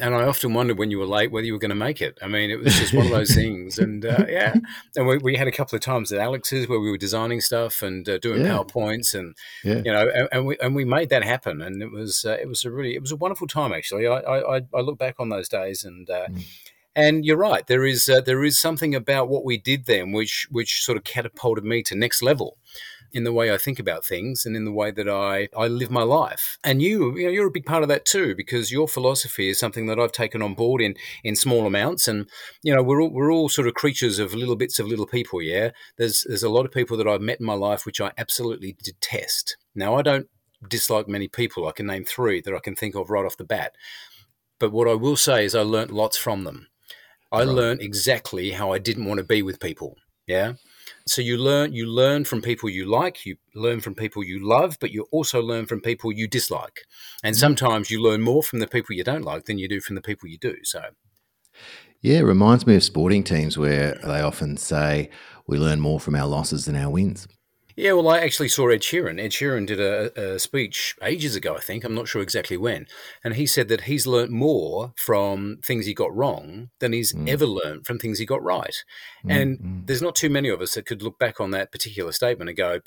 And 0.00 0.14
I 0.14 0.24
often 0.24 0.52
wondered 0.52 0.78
when 0.78 0.90
you 0.90 0.98
were 0.98 1.06
late 1.06 1.30
whether 1.30 1.46
you 1.46 1.52
were 1.54 1.58
going 1.58 1.68
to 1.70 1.74
make 1.74 2.02
it. 2.02 2.18
I 2.20 2.26
mean, 2.26 2.50
it 2.50 2.58
was 2.58 2.74
just 2.74 2.92
one 2.92 3.06
of 3.06 3.12
those 3.12 3.34
things, 3.34 3.78
and 3.78 4.04
uh, 4.04 4.24
yeah. 4.28 4.54
And 4.96 5.06
we, 5.06 5.18
we 5.18 5.36
had 5.36 5.46
a 5.48 5.52
couple 5.52 5.76
of 5.76 5.80
times 5.82 6.12
at 6.12 6.18
Alex's 6.18 6.68
where 6.68 6.80
we 6.80 6.90
were 6.90 6.98
designing 6.98 7.40
stuff 7.40 7.82
and 7.82 8.08
uh, 8.08 8.18
doing 8.18 8.42
Yeah. 8.44 8.48
powerpoints, 8.58 9.14
and 9.14 9.34
Yeah. 9.64 9.82
you 9.84 9.92
know, 9.92 10.08
and, 10.14 10.28
and 10.32 10.46
we 10.46 10.58
and 10.60 10.74
we 10.74 10.84
made 10.84 11.08
that 11.10 11.24
happen, 11.24 11.62
and 11.62 11.82
it 11.82 11.90
was 11.92 12.24
uh, 12.24 12.36
it 12.40 12.48
was 12.48 12.64
a 12.64 12.70
really 12.70 12.94
it 12.94 13.00
was 13.00 13.12
a 13.12 13.16
wonderful 13.16 13.46
time 13.46 13.72
actually. 13.72 14.06
I 14.06 14.16
I, 14.18 14.56
I- 14.56 14.66
I 14.74 14.80
look 14.80 14.98
back 14.98 15.16
on 15.18 15.28
those 15.28 15.48
days 15.48 15.84
and. 15.84 16.08
Uh, 16.10 16.26
Mm. 16.28 16.44
and 16.98 17.24
you're 17.26 17.36
right. 17.36 17.66
There 17.66 17.84
is 17.84 18.08
uh, 18.08 18.22
there 18.22 18.42
is 18.42 18.58
something 18.58 18.94
about 18.94 19.28
what 19.28 19.44
we 19.44 19.58
did 19.58 19.84
then, 19.84 20.12
which 20.12 20.48
which 20.50 20.82
sort 20.82 20.96
of 20.98 21.04
catapulted 21.04 21.62
me 21.64 21.82
to 21.84 21.94
next 21.94 22.22
level 22.22 22.56
in 23.12 23.24
the 23.24 23.32
way 23.32 23.52
I 23.52 23.58
think 23.58 23.78
about 23.78 24.04
things 24.04 24.44
and 24.46 24.56
in 24.56 24.64
the 24.64 24.72
way 24.72 24.90
that 24.90 25.08
I, 25.08 25.48
I 25.56 25.68
live 25.68 25.90
my 25.90 26.02
life. 26.02 26.58
And 26.64 26.82
you, 26.82 27.16
you 27.16 27.24
know, 27.26 27.30
you're 27.30 27.46
a 27.48 27.50
big 27.50 27.66
part 27.66 27.82
of 27.82 27.88
that 27.88 28.04
too, 28.04 28.34
because 28.36 28.72
your 28.72 28.88
philosophy 28.88 29.48
is 29.48 29.58
something 29.58 29.86
that 29.86 29.98
I've 29.98 30.12
taken 30.12 30.42
on 30.42 30.54
board 30.54 30.80
in 30.82 30.94
in 31.24 31.36
small 31.36 31.66
amounts. 31.66 32.08
And 32.08 32.28
you 32.62 32.74
know, 32.74 32.82
we're 32.82 33.00
all 33.02 33.10
we're 33.10 33.32
all 33.32 33.48
sort 33.48 33.68
of 33.68 33.74
creatures 33.74 34.18
of 34.18 34.34
little 34.34 34.56
bits 34.56 34.78
of 34.78 34.86
little 34.88 35.06
people. 35.06 35.40
Yeah, 35.42 35.70
there's 35.98 36.24
there's 36.28 36.42
a 36.42 36.48
lot 36.50 36.66
of 36.66 36.72
people 36.72 36.96
that 36.96 37.08
I've 37.08 37.20
met 37.20 37.40
in 37.40 37.46
my 37.46 37.54
life 37.54 37.86
which 37.86 38.00
I 38.00 38.12
absolutely 38.18 38.76
detest. 38.82 39.56
Now 39.74 39.96
I 39.96 40.02
don't 40.02 40.28
dislike 40.68 41.06
many 41.08 41.28
people. 41.28 41.66
I 41.68 41.72
can 41.72 41.86
name 41.86 42.04
three 42.04 42.40
that 42.40 42.54
I 42.54 42.58
can 42.60 42.74
think 42.74 42.94
of 42.94 43.10
right 43.10 43.24
off 43.24 43.36
the 43.36 43.44
bat. 43.44 43.74
But 44.58 44.72
what 44.72 44.88
I 44.88 44.94
will 44.94 45.16
say 45.16 45.44
is 45.44 45.54
I 45.54 45.60
learnt 45.62 45.92
lots 45.92 46.16
from 46.16 46.44
them. 46.44 46.68
I 47.30 47.38
Right. 47.38 47.48
learned 47.48 47.82
exactly 47.82 48.52
how 48.52 48.72
I 48.72 48.78
didn't 48.78 49.04
want 49.04 49.18
to 49.18 49.24
be 49.24 49.42
with 49.42 49.60
people. 49.60 49.96
Yeah. 50.26 50.54
So 51.06 51.22
you 51.22 51.36
learn 51.38 51.72
you 51.72 51.86
learn 51.86 52.24
from 52.24 52.42
people 52.42 52.68
you 52.68 52.84
like, 52.86 53.24
you 53.26 53.36
learn 53.54 53.80
from 53.80 53.94
people 53.94 54.24
you 54.24 54.38
love, 54.46 54.76
but 54.80 54.90
you 54.90 55.06
also 55.10 55.40
learn 55.42 55.66
from 55.66 55.80
people 55.80 56.12
you 56.12 56.28
dislike. 56.28 56.80
And 57.22 57.34
Mm. 57.34 57.40
sometimes 57.40 57.90
you 57.90 58.00
learn 58.02 58.22
more 58.22 58.42
from 58.42 58.58
the 58.60 58.66
people 58.66 58.94
you 58.96 59.04
don't 59.04 59.22
like 59.24 59.44
than 59.44 59.58
you 59.58 59.68
do 59.68 59.80
from 59.80 59.96
the 59.96 60.02
people 60.02 60.28
you 60.28 60.38
do. 60.38 60.56
So 60.64 60.80
Yeah, 62.02 62.18
it 62.18 62.22
reminds 62.24 62.66
me 62.66 62.76
of 62.76 62.84
sporting 62.84 63.24
teams 63.24 63.58
where 63.58 63.98
they 64.04 64.20
often 64.20 64.56
say 64.56 65.10
we 65.46 65.58
learn 65.58 65.80
more 65.80 65.98
from 66.00 66.14
our 66.14 66.26
losses 66.26 66.64
than 66.66 66.76
our 66.76 66.90
wins. 66.90 67.26
Yeah, 67.78 67.92
well, 67.92 68.08
I 68.08 68.20
actually 68.20 68.48
saw 68.48 68.68
Ed 68.70 68.80
Sheeran. 68.80 69.20
Ed 69.20 69.32
Sheeran 69.32 69.66
did 69.66 69.78
a, 69.80 70.34
a 70.34 70.38
speech 70.38 70.96
ages 71.02 71.36
ago, 71.36 71.54
I 71.54 71.60
think. 71.60 71.84
I'm 71.84 71.94
not 71.94 72.08
sure 72.08 72.22
exactly 72.22 72.56
when. 72.56 72.86
And 73.22 73.34
he 73.34 73.46
said 73.46 73.68
that 73.68 73.82
he's 73.82 74.06
learnt 74.06 74.30
more 74.30 74.94
from 74.96 75.58
things 75.62 75.84
he 75.84 75.92
got 75.92 76.14
wrong 76.16 76.70
than 76.78 76.94
he's 76.94 77.12
Mm. 77.12 77.28
ever 77.28 77.46
learnt 77.46 77.86
from 77.86 77.98
things 77.98 78.18
he 78.18 78.24
got 78.24 78.42
right. 78.42 78.74
And 79.28 79.82
there's 79.86 80.00
not 80.00 80.16
too 80.16 80.30
many 80.30 80.48
of 80.48 80.62
us 80.62 80.74
that 80.74 80.86
could 80.86 81.02
look 81.02 81.18
back 81.18 81.38
on 81.38 81.50
that 81.50 81.70
particular 81.70 82.12
statement 82.12 82.48
and 82.48 82.56
go, 82.56 82.80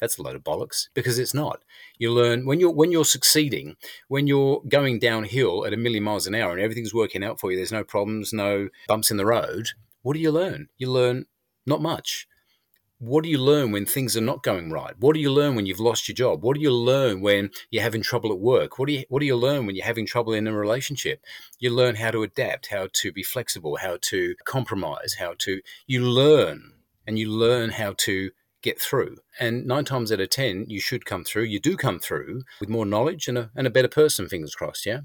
that's 0.00 0.18
a 0.18 0.22
load 0.22 0.34
of 0.34 0.42
bollocks, 0.42 0.88
because 0.94 1.18
it's 1.18 1.34
not. 1.34 1.62
You 1.98 2.10
learn 2.12 2.46
when 2.46 2.58
you're 2.58 2.70
when 2.72 2.90
you're 2.90 3.04
succeeding, 3.04 3.76
when 4.08 4.26
you're 4.26 4.62
going 4.68 4.98
downhill 4.98 5.66
at 5.66 5.74
a 5.74 5.76
million 5.76 6.02
miles 6.02 6.26
an 6.26 6.34
hour 6.34 6.52
and 6.52 6.60
everything's 6.60 6.94
working 6.94 7.22
out 7.22 7.38
for 7.38 7.50
you. 7.50 7.56
There's 7.56 7.70
no 7.70 7.84
problems, 7.84 8.32
no 8.32 8.70
bumps 8.88 9.10
in 9.10 9.18
the 9.18 9.26
road. 9.26 9.68
What 10.02 10.14
do 10.14 10.20
you 10.20 10.30
learn? 10.32 10.68
You 10.78 10.90
learn 10.90 11.26
not 11.66 11.82
much 11.82 12.26
what 13.00 13.24
do 13.24 13.30
you 13.30 13.38
learn 13.38 13.72
when 13.72 13.86
things 13.86 14.14
are 14.14 14.20
not 14.20 14.42
going 14.42 14.70
right? 14.70 14.94
What 14.98 15.14
do 15.14 15.20
you 15.20 15.32
learn 15.32 15.54
when 15.54 15.64
you've 15.64 15.80
lost 15.80 16.06
your 16.06 16.14
job? 16.14 16.42
What 16.42 16.54
do 16.54 16.60
you 16.60 16.70
learn 16.70 17.22
when 17.22 17.50
you're 17.70 17.82
having 17.82 18.02
trouble 18.02 18.30
at 18.30 18.38
work? 18.38 18.78
What 18.78 18.88
do 18.88 18.92
you 18.92 19.04
what 19.08 19.20
do 19.20 19.26
you 19.26 19.36
learn 19.36 19.64
when 19.64 19.74
you're 19.74 19.86
having 19.86 20.06
trouble 20.06 20.34
in 20.34 20.46
a 20.46 20.52
relationship? 20.52 21.24
You 21.58 21.70
learn 21.70 21.96
how 21.96 22.10
to 22.10 22.22
adapt, 22.22 22.68
how 22.68 22.88
to 22.92 23.10
be 23.10 23.22
flexible, 23.22 23.76
how 23.76 23.96
to 24.02 24.34
compromise, 24.44 25.14
how 25.18 25.34
to 25.38 25.62
you 25.86 26.02
learn 26.02 26.72
and 27.06 27.18
you 27.18 27.30
learn 27.30 27.70
how 27.70 27.94
to 27.98 28.30
get 28.62 28.78
through. 28.78 29.16
And 29.38 29.66
nine 29.66 29.86
times 29.86 30.12
out 30.12 30.20
of 30.20 30.28
ten, 30.28 30.66
you 30.68 30.78
should 30.78 31.06
come 31.06 31.24
through. 31.24 31.44
You 31.44 31.58
do 31.58 31.78
come 31.78 31.98
through 31.98 32.42
with 32.60 32.68
more 32.68 32.84
knowledge 32.84 33.28
and 33.28 33.38
a, 33.38 33.50
and 33.56 33.66
a 33.66 33.70
better 33.70 33.88
person. 33.88 34.28
Fingers 34.28 34.54
crossed. 34.54 34.84
Yeah. 34.84 35.00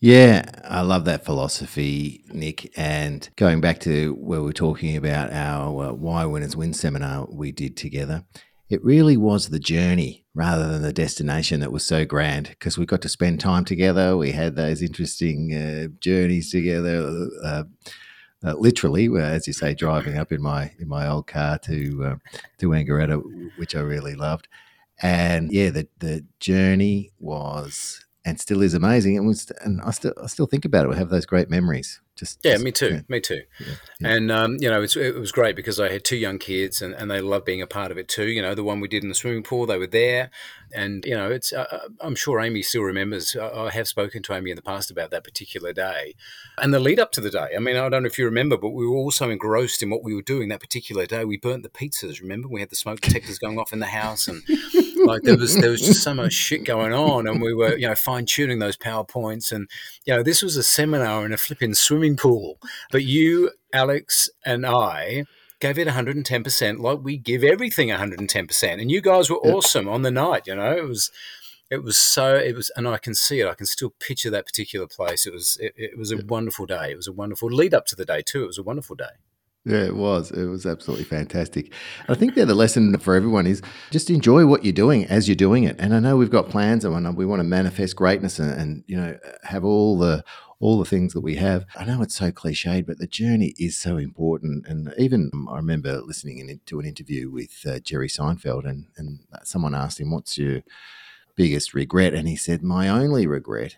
Yeah, 0.00 0.44
I 0.64 0.82
love 0.82 1.04
that 1.06 1.24
philosophy, 1.24 2.24
Nick. 2.32 2.72
And 2.76 3.28
going 3.36 3.60
back 3.60 3.80
to 3.80 4.14
where 4.14 4.42
we're 4.42 4.52
talking 4.52 4.96
about 4.96 5.32
our 5.32 5.84
uh, 5.84 5.92
Why 5.92 6.24
Winners 6.26 6.56
Win 6.56 6.74
seminar 6.74 7.26
we 7.30 7.52
did 7.52 7.76
together, 7.76 8.24
it 8.68 8.84
really 8.84 9.16
was 9.16 9.48
the 9.48 9.58
journey 9.60 10.26
rather 10.34 10.68
than 10.68 10.82
the 10.82 10.92
destination 10.92 11.60
that 11.60 11.72
was 11.72 11.86
so 11.86 12.04
grand 12.04 12.48
because 12.50 12.76
we 12.76 12.86
got 12.86 13.02
to 13.02 13.08
spend 13.08 13.40
time 13.40 13.64
together. 13.64 14.16
We 14.16 14.32
had 14.32 14.56
those 14.56 14.82
interesting 14.82 15.54
uh, 15.54 15.88
journeys 16.00 16.50
together. 16.50 17.28
Uh, 17.42 17.64
uh, 18.44 18.54
literally, 18.54 19.08
as 19.18 19.46
you 19.46 19.54
say, 19.54 19.74
driving 19.74 20.18
up 20.18 20.30
in 20.32 20.42
my 20.42 20.72
in 20.78 20.88
my 20.88 21.06
old 21.08 21.26
car 21.26 21.56
to 21.58 22.04
uh, 22.04 22.16
to 22.58 22.68
Wangaratta, 22.68 23.22
which 23.56 23.74
I 23.74 23.80
really 23.80 24.14
loved. 24.14 24.48
And 25.00 25.50
yeah, 25.52 25.70
the 25.70 25.88
the 25.98 26.26
journey 26.40 27.10
was 27.18 28.04
and 28.24 28.40
still 28.40 28.62
is 28.62 28.74
amazing. 28.74 29.16
And 29.16 29.26
was 29.26 29.50
and 29.60 29.80
I 29.82 29.90
still 29.90 30.14
I 30.22 30.26
still 30.26 30.46
think 30.46 30.64
about 30.64 30.86
it. 30.86 30.88
We 30.88 30.96
have 30.96 31.10
those 31.10 31.26
great 31.26 31.50
memories. 31.50 32.00
Just 32.16 32.38
yeah, 32.44 32.52
just, 32.52 32.64
me 32.64 32.70
too, 32.70 32.90
yeah. 32.94 33.00
me 33.08 33.20
too. 33.20 33.42
Yeah, 33.58 33.66
yeah. 34.00 34.08
And 34.08 34.30
um, 34.30 34.56
you 34.60 34.70
know, 34.70 34.82
it's, 34.82 34.96
it 34.96 35.16
was 35.16 35.32
great 35.32 35.56
because 35.56 35.80
I 35.80 35.90
had 35.90 36.04
two 36.04 36.16
young 36.16 36.38
kids, 36.38 36.80
and, 36.80 36.94
and 36.94 37.10
they 37.10 37.20
loved 37.20 37.44
being 37.44 37.60
a 37.60 37.66
part 37.66 37.90
of 37.90 37.98
it 37.98 38.06
too. 38.06 38.26
You 38.26 38.40
know, 38.40 38.54
the 38.54 38.62
one 38.62 38.78
we 38.78 38.86
did 38.86 39.02
in 39.02 39.08
the 39.08 39.16
swimming 39.16 39.42
pool, 39.42 39.66
they 39.66 39.78
were 39.78 39.88
there, 39.88 40.30
and 40.72 41.04
you 41.04 41.16
know, 41.16 41.28
it's 41.28 41.52
uh, 41.52 41.66
uh 41.72 41.88
I'm 42.00 42.14
sure 42.14 42.40
Amy 42.40 42.62
still 42.62 42.82
remembers. 42.82 43.36
I 43.36 43.70
have 43.70 43.88
spoken 43.88 44.22
to 44.24 44.34
Amy 44.34 44.50
in 44.50 44.56
the 44.56 44.62
past 44.62 44.92
about 44.92 45.10
that 45.10 45.24
particular 45.24 45.72
day, 45.72 46.14
and 46.56 46.72
the 46.72 46.78
lead 46.78 47.00
up 47.00 47.10
to 47.12 47.20
the 47.20 47.30
day. 47.30 47.48
I 47.56 47.58
mean, 47.58 47.76
I 47.76 47.88
don't 47.88 48.04
know 48.04 48.06
if 48.06 48.18
you 48.18 48.26
remember, 48.26 48.56
but 48.56 48.70
we 48.70 48.86
were 48.86 48.94
also 48.94 49.28
engrossed 49.28 49.82
in 49.82 49.90
what 49.90 50.04
we 50.04 50.14
were 50.14 50.22
doing 50.22 50.50
that 50.50 50.60
particular 50.60 51.06
day. 51.06 51.24
We 51.24 51.36
burnt 51.36 51.64
the 51.64 51.68
pizzas. 51.68 52.20
Remember, 52.20 52.46
we 52.46 52.60
had 52.60 52.70
the 52.70 52.76
smoke 52.76 53.00
detectors 53.00 53.40
going 53.40 53.58
off 53.58 53.72
in 53.72 53.80
the 53.80 53.86
house, 53.86 54.28
and 54.28 54.40
like 55.04 55.22
there 55.22 55.36
was 55.36 55.56
there 55.56 55.70
was 55.70 55.80
just 55.80 56.02
so 56.02 56.14
much 56.14 56.32
shit 56.46 56.64
going 56.64 56.92
on, 56.92 57.26
and 57.26 57.40
we 57.40 57.54
were 57.54 57.76
you 57.76 57.88
know 57.88 57.94
fine 57.94 58.26
tuning 58.26 58.58
those 58.58 58.76
powerpoints, 58.76 59.52
and 59.52 59.68
you 60.04 60.14
know, 60.14 60.22
this 60.22 60.42
was 60.42 60.56
a 60.56 60.62
seminar 60.62 61.24
in 61.24 61.32
a 61.32 61.36
flipping 61.36 61.74
swimming 61.74 62.16
pool. 62.16 62.58
But 62.90 63.04
you, 63.04 63.50
Alex, 63.72 64.30
and 64.44 64.66
I 64.66 65.24
gave 65.60 65.78
it 65.78 65.88
110%, 65.88 66.80
like 66.80 66.98
we 67.02 67.16
give 67.16 67.42
everything 67.42 67.88
110%. 67.88 68.80
And 68.80 68.90
you 68.90 69.00
guys 69.00 69.30
were 69.30 69.38
awesome 69.38 69.88
on 69.88 70.02
the 70.02 70.10
night, 70.10 70.46
you 70.46 70.54
know, 70.54 70.72
it 70.72 70.86
was. 70.86 71.10
It 71.70 71.82
was 71.82 71.96
so. 71.96 72.34
It 72.34 72.54
was, 72.54 72.70
and 72.76 72.86
I 72.86 72.98
can 72.98 73.14
see 73.14 73.40
it. 73.40 73.48
I 73.48 73.54
can 73.54 73.64
still 73.66 73.94
picture 73.98 74.28
that 74.30 74.44
particular 74.44 74.86
place. 74.86 75.26
It 75.26 75.32
was. 75.32 75.56
It, 75.58 75.72
it 75.76 75.98
was 75.98 76.12
a 76.12 76.18
wonderful 76.24 76.66
day. 76.66 76.92
It 76.92 76.96
was 76.96 77.08
a 77.08 77.12
wonderful 77.12 77.48
lead 77.48 77.72
up 77.72 77.86
to 77.86 77.96
the 77.96 78.04
day 78.04 78.20
too. 78.20 78.44
It 78.44 78.48
was 78.48 78.58
a 78.58 78.62
wonderful 78.62 78.94
day. 78.94 79.16
Yeah, 79.66 79.84
it 79.84 79.96
was. 79.96 80.30
It 80.30 80.44
was 80.44 80.66
absolutely 80.66 81.06
fantastic. 81.06 81.72
I 82.06 82.14
think 82.14 82.34
that 82.34 82.46
the 82.46 82.54
lesson 82.54 82.98
for 82.98 83.14
everyone 83.14 83.46
is 83.46 83.62
just 83.90 84.10
enjoy 84.10 84.44
what 84.44 84.62
you're 84.62 84.74
doing 84.74 85.06
as 85.06 85.26
you're 85.26 85.36
doing 85.36 85.64
it. 85.64 85.76
And 85.78 85.94
I 85.94 86.00
know 86.00 86.18
we've 86.18 86.30
got 86.30 86.50
plans 86.50 86.84
and 86.84 87.16
we 87.16 87.24
want 87.24 87.40
to 87.40 87.44
manifest 87.44 87.96
greatness 87.96 88.38
and, 88.38 88.52
and 88.52 88.84
you 88.86 88.96
know 88.96 89.18
have 89.44 89.64
all 89.64 89.96
the 89.96 90.22
all 90.60 90.78
the 90.78 90.84
things 90.84 91.14
that 91.14 91.22
we 91.22 91.36
have. 91.36 91.64
I 91.76 91.86
know 91.86 92.02
it's 92.02 92.14
so 92.14 92.30
cliched, 92.30 92.86
but 92.86 92.98
the 92.98 93.06
journey 93.06 93.54
is 93.58 93.78
so 93.78 93.96
important. 93.96 94.66
And 94.66 94.92
even 94.98 95.30
um, 95.32 95.48
I 95.48 95.56
remember 95.56 96.00
listening 96.02 96.38
in, 96.40 96.60
to 96.66 96.78
an 96.78 96.86
interview 96.86 97.30
with 97.30 97.64
uh, 97.66 97.78
Jerry 97.78 98.08
Seinfeld, 98.08 98.68
and 98.68 98.88
and 98.98 99.20
someone 99.44 99.74
asked 99.74 99.98
him, 99.98 100.10
"What's 100.10 100.36
your 100.36 100.62
biggest 101.36 101.72
regret?" 101.72 102.12
And 102.12 102.28
he 102.28 102.36
said, 102.36 102.62
"My 102.62 102.88
only 102.88 103.26
regret 103.26 103.76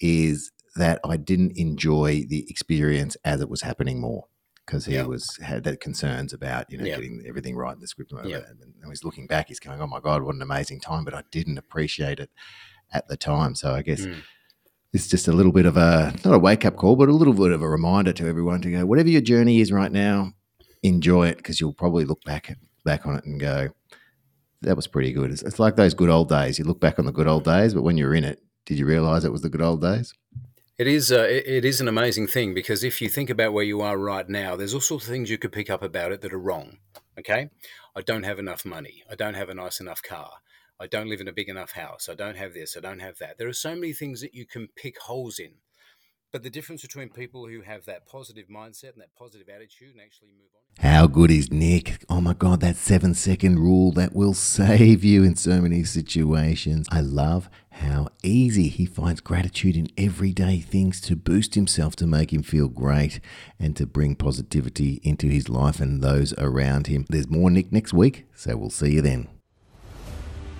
is." 0.00 0.50
That 0.76 1.00
I 1.04 1.16
didn't 1.16 1.58
enjoy 1.58 2.26
the 2.28 2.48
experience 2.48 3.16
as 3.24 3.40
it 3.40 3.48
was 3.50 3.62
happening 3.62 4.00
more 4.00 4.26
because 4.70 4.86
he 4.86 4.94
Yeah. 4.94 5.02
was 5.02 5.36
had 5.42 5.64
that 5.64 5.80
concerns 5.80 6.32
about 6.32 6.70
you 6.70 6.78
know 6.78 6.84
Yeah. 6.84 6.94
getting 6.96 7.24
everything 7.26 7.56
right 7.56 7.74
in 7.74 7.80
the 7.80 7.88
script 7.88 8.12
and, 8.12 8.20
and 8.20 8.34
and 8.60 8.88
he's 8.88 9.02
looking 9.04 9.26
back 9.26 9.48
he's 9.48 9.58
going 9.58 9.80
oh 9.82 9.86
my 9.86 9.98
god 10.00 10.22
what 10.22 10.34
an 10.36 10.42
amazing 10.42 10.80
time 10.80 11.04
but 11.04 11.12
I 11.14 11.22
didn't 11.32 11.58
appreciate 11.58 12.20
it 12.20 12.30
at 12.92 13.08
the 13.08 13.16
time 13.16 13.54
so 13.54 13.72
I 13.74 13.82
guess 13.82 14.02
Mm. 14.06 14.22
it's 14.92 15.08
just 15.08 15.26
a 15.28 15.32
little 15.32 15.52
bit 15.52 15.66
of 15.66 15.76
a 15.76 16.14
not 16.24 16.34
a 16.34 16.38
wake 16.38 16.64
up 16.64 16.76
call 16.76 16.94
but 16.96 17.08
a 17.08 17.12
little 17.12 17.34
bit 17.34 17.50
of 17.50 17.62
a 17.62 17.68
reminder 17.68 18.12
to 18.12 18.28
everyone 18.28 18.60
to 18.62 18.70
go 18.70 18.86
whatever 18.86 19.08
your 19.08 19.20
journey 19.20 19.60
is 19.60 19.72
right 19.72 19.92
now 19.92 20.32
enjoy 20.82 21.26
it 21.28 21.36
because 21.38 21.60
you'll 21.60 21.74
probably 21.74 22.04
look 22.04 22.22
back 22.24 22.56
back 22.84 23.06
on 23.06 23.16
it 23.16 23.24
and 23.24 23.40
go 23.40 23.68
that 24.62 24.76
was 24.76 24.86
pretty 24.86 25.12
good 25.12 25.30
it's, 25.32 25.42
it's 25.42 25.58
like 25.58 25.74
those 25.76 25.94
good 25.94 26.10
old 26.10 26.28
days 26.28 26.58
you 26.58 26.64
look 26.64 26.80
back 26.80 26.98
on 26.98 27.06
the 27.06 27.12
good 27.12 27.26
old 27.26 27.44
days 27.44 27.74
but 27.74 27.82
when 27.82 27.96
you're 27.98 28.14
in 28.14 28.24
it 28.24 28.40
did 28.66 28.78
you 28.78 28.86
realize 28.86 29.24
it 29.24 29.32
was 29.32 29.42
the 29.42 29.48
good 29.50 29.62
old 29.62 29.80
days 29.80 30.12
It 30.80 30.86
is. 30.86 31.12
Uh, 31.12 31.26
it, 31.28 31.46
it 31.46 31.64
is 31.66 31.82
an 31.82 31.88
amazing 31.88 32.26
thing 32.26 32.54
because 32.54 32.82
if 32.82 33.02
you 33.02 33.10
think 33.10 33.28
about 33.28 33.52
where 33.52 33.62
you 33.62 33.82
are 33.82 33.98
right 33.98 34.26
now, 34.26 34.56
there's 34.56 34.72
all 34.72 34.80
sorts 34.80 35.04
of 35.04 35.12
things 35.12 35.28
you 35.28 35.36
could 35.36 35.52
pick 35.52 35.68
up 35.68 35.82
about 35.82 36.10
it 36.10 36.22
that 36.22 36.32
are 36.32 36.38
wrong. 36.38 36.78
Okay, 37.18 37.50
I 37.94 38.00
don't 38.00 38.22
have 38.22 38.38
enough 38.38 38.64
money. 38.64 39.04
I 39.10 39.14
don't 39.14 39.34
have 39.34 39.50
a 39.50 39.54
nice 39.54 39.78
enough 39.78 40.02
car. 40.02 40.30
I 40.80 40.86
don't 40.86 41.10
live 41.10 41.20
in 41.20 41.28
a 41.28 41.34
big 41.34 41.50
enough 41.50 41.72
house. 41.72 42.08
I 42.08 42.14
don't 42.14 42.38
have 42.38 42.54
this. 42.54 42.78
I 42.78 42.80
don't 42.80 43.00
have 43.00 43.18
that. 43.18 43.36
There 43.36 43.46
are 43.46 43.52
so 43.52 43.74
many 43.74 43.92
things 43.92 44.22
that 44.22 44.32
you 44.32 44.46
can 44.46 44.68
pick 44.74 44.98
holes 45.02 45.38
in. 45.38 45.56
But 46.32 46.44
the 46.44 46.50
difference 46.50 46.82
between 46.82 47.08
people 47.08 47.48
who 47.48 47.62
have 47.62 47.86
that 47.86 48.06
positive 48.06 48.46
mindset 48.46 48.92
and 48.92 49.00
that 49.00 49.16
positive 49.18 49.48
attitude 49.48 49.92
and 49.94 50.00
actually 50.00 50.28
move 50.28 50.50
on. 50.54 50.84
How 50.84 51.08
good 51.08 51.28
is 51.28 51.50
Nick? 51.50 52.04
Oh 52.08 52.20
my 52.20 52.34
God, 52.34 52.60
that 52.60 52.76
seven 52.76 53.14
second 53.14 53.58
rule 53.58 53.90
that 53.92 54.14
will 54.14 54.34
save 54.56 55.02
you 55.02 55.24
in 55.24 55.34
so 55.34 55.60
many 55.60 55.82
situations. 55.82 56.86
I 56.88 57.00
love 57.00 57.50
how 57.70 58.08
easy 58.22 58.68
he 58.68 58.86
finds 58.86 59.20
gratitude 59.20 59.76
in 59.76 59.88
everyday 59.98 60.60
things 60.60 61.00
to 61.02 61.16
boost 61.16 61.56
himself, 61.56 61.96
to 61.96 62.06
make 62.06 62.32
him 62.32 62.44
feel 62.44 62.68
great, 62.68 63.18
and 63.58 63.76
to 63.76 63.84
bring 63.84 64.14
positivity 64.14 65.00
into 65.02 65.26
his 65.26 65.48
life 65.48 65.80
and 65.80 66.00
those 66.00 66.32
around 66.38 66.86
him. 66.86 67.06
There's 67.08 67.28
more 67.28 67.50
Nick 67.50 67.72
next 67.72 67.92
week, 67.92 68.26
so 68.36 68.56
we'll 68.56 68.70
see 68.70 68.92
you 68.92 69.02
then. 69.02 69.39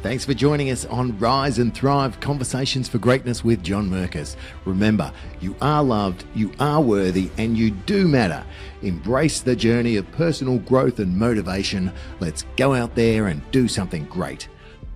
Thanks 0.03 0.25
for 0.25 0.33
joining 0.33 0.71
us 0.71 0.87
on 0.87 1.19
Rise 1.19 1.59
and 1.59 1.75
Thrive 1.75 2.21
Conversations 2.21 2.89
for 2.89 2.97
Greatness 2.97 3.45
with 3.45 3.63
John 3.63 3.91
Merkus. 3.91 4.35
Remember, 4.65 5.13
you 5.43 5.55
are 5.61 5.85
loved, 5.85 6.25
you 6.35 6.51
are 6.59 6.81
worthy, 6.81 7.31
and 7.37 7.55
you 7.55 7.71
do 7.71 8.09
matter. 8.09 8.43
Embrace 8.81 9.43
the 9.43 9.55
journey 9.55 9.97
of 9.97 10.11
personal 10.13 10.59
growth 10.61 11.01
and 11.01 11.15
motivation. 11.15 11.93
Let's 12.19 12.47
go 12.57 12.73
out 12.73 12.95
there 12.95 13.27
and 13.27 13.43
do 13.51 13.69
something 13.69 14.07
great. 14.07 14.49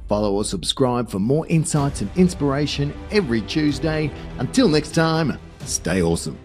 Follow 0.09 0.33
or 0.33 0.43
subscribe 0.43 1.11
for 1.11 1.19
more 1.19 1.47
insights 1.49 2.01
and 2.01 2.11
inspiration 2.17 2.95
every 3.11 3.43
Tuesday. 3.43 4.11
Until 4.39 4.69
next 4.69 4.95
time, 4.95 5.39
stay 5.67 6.01
awesome. 6.01 6.39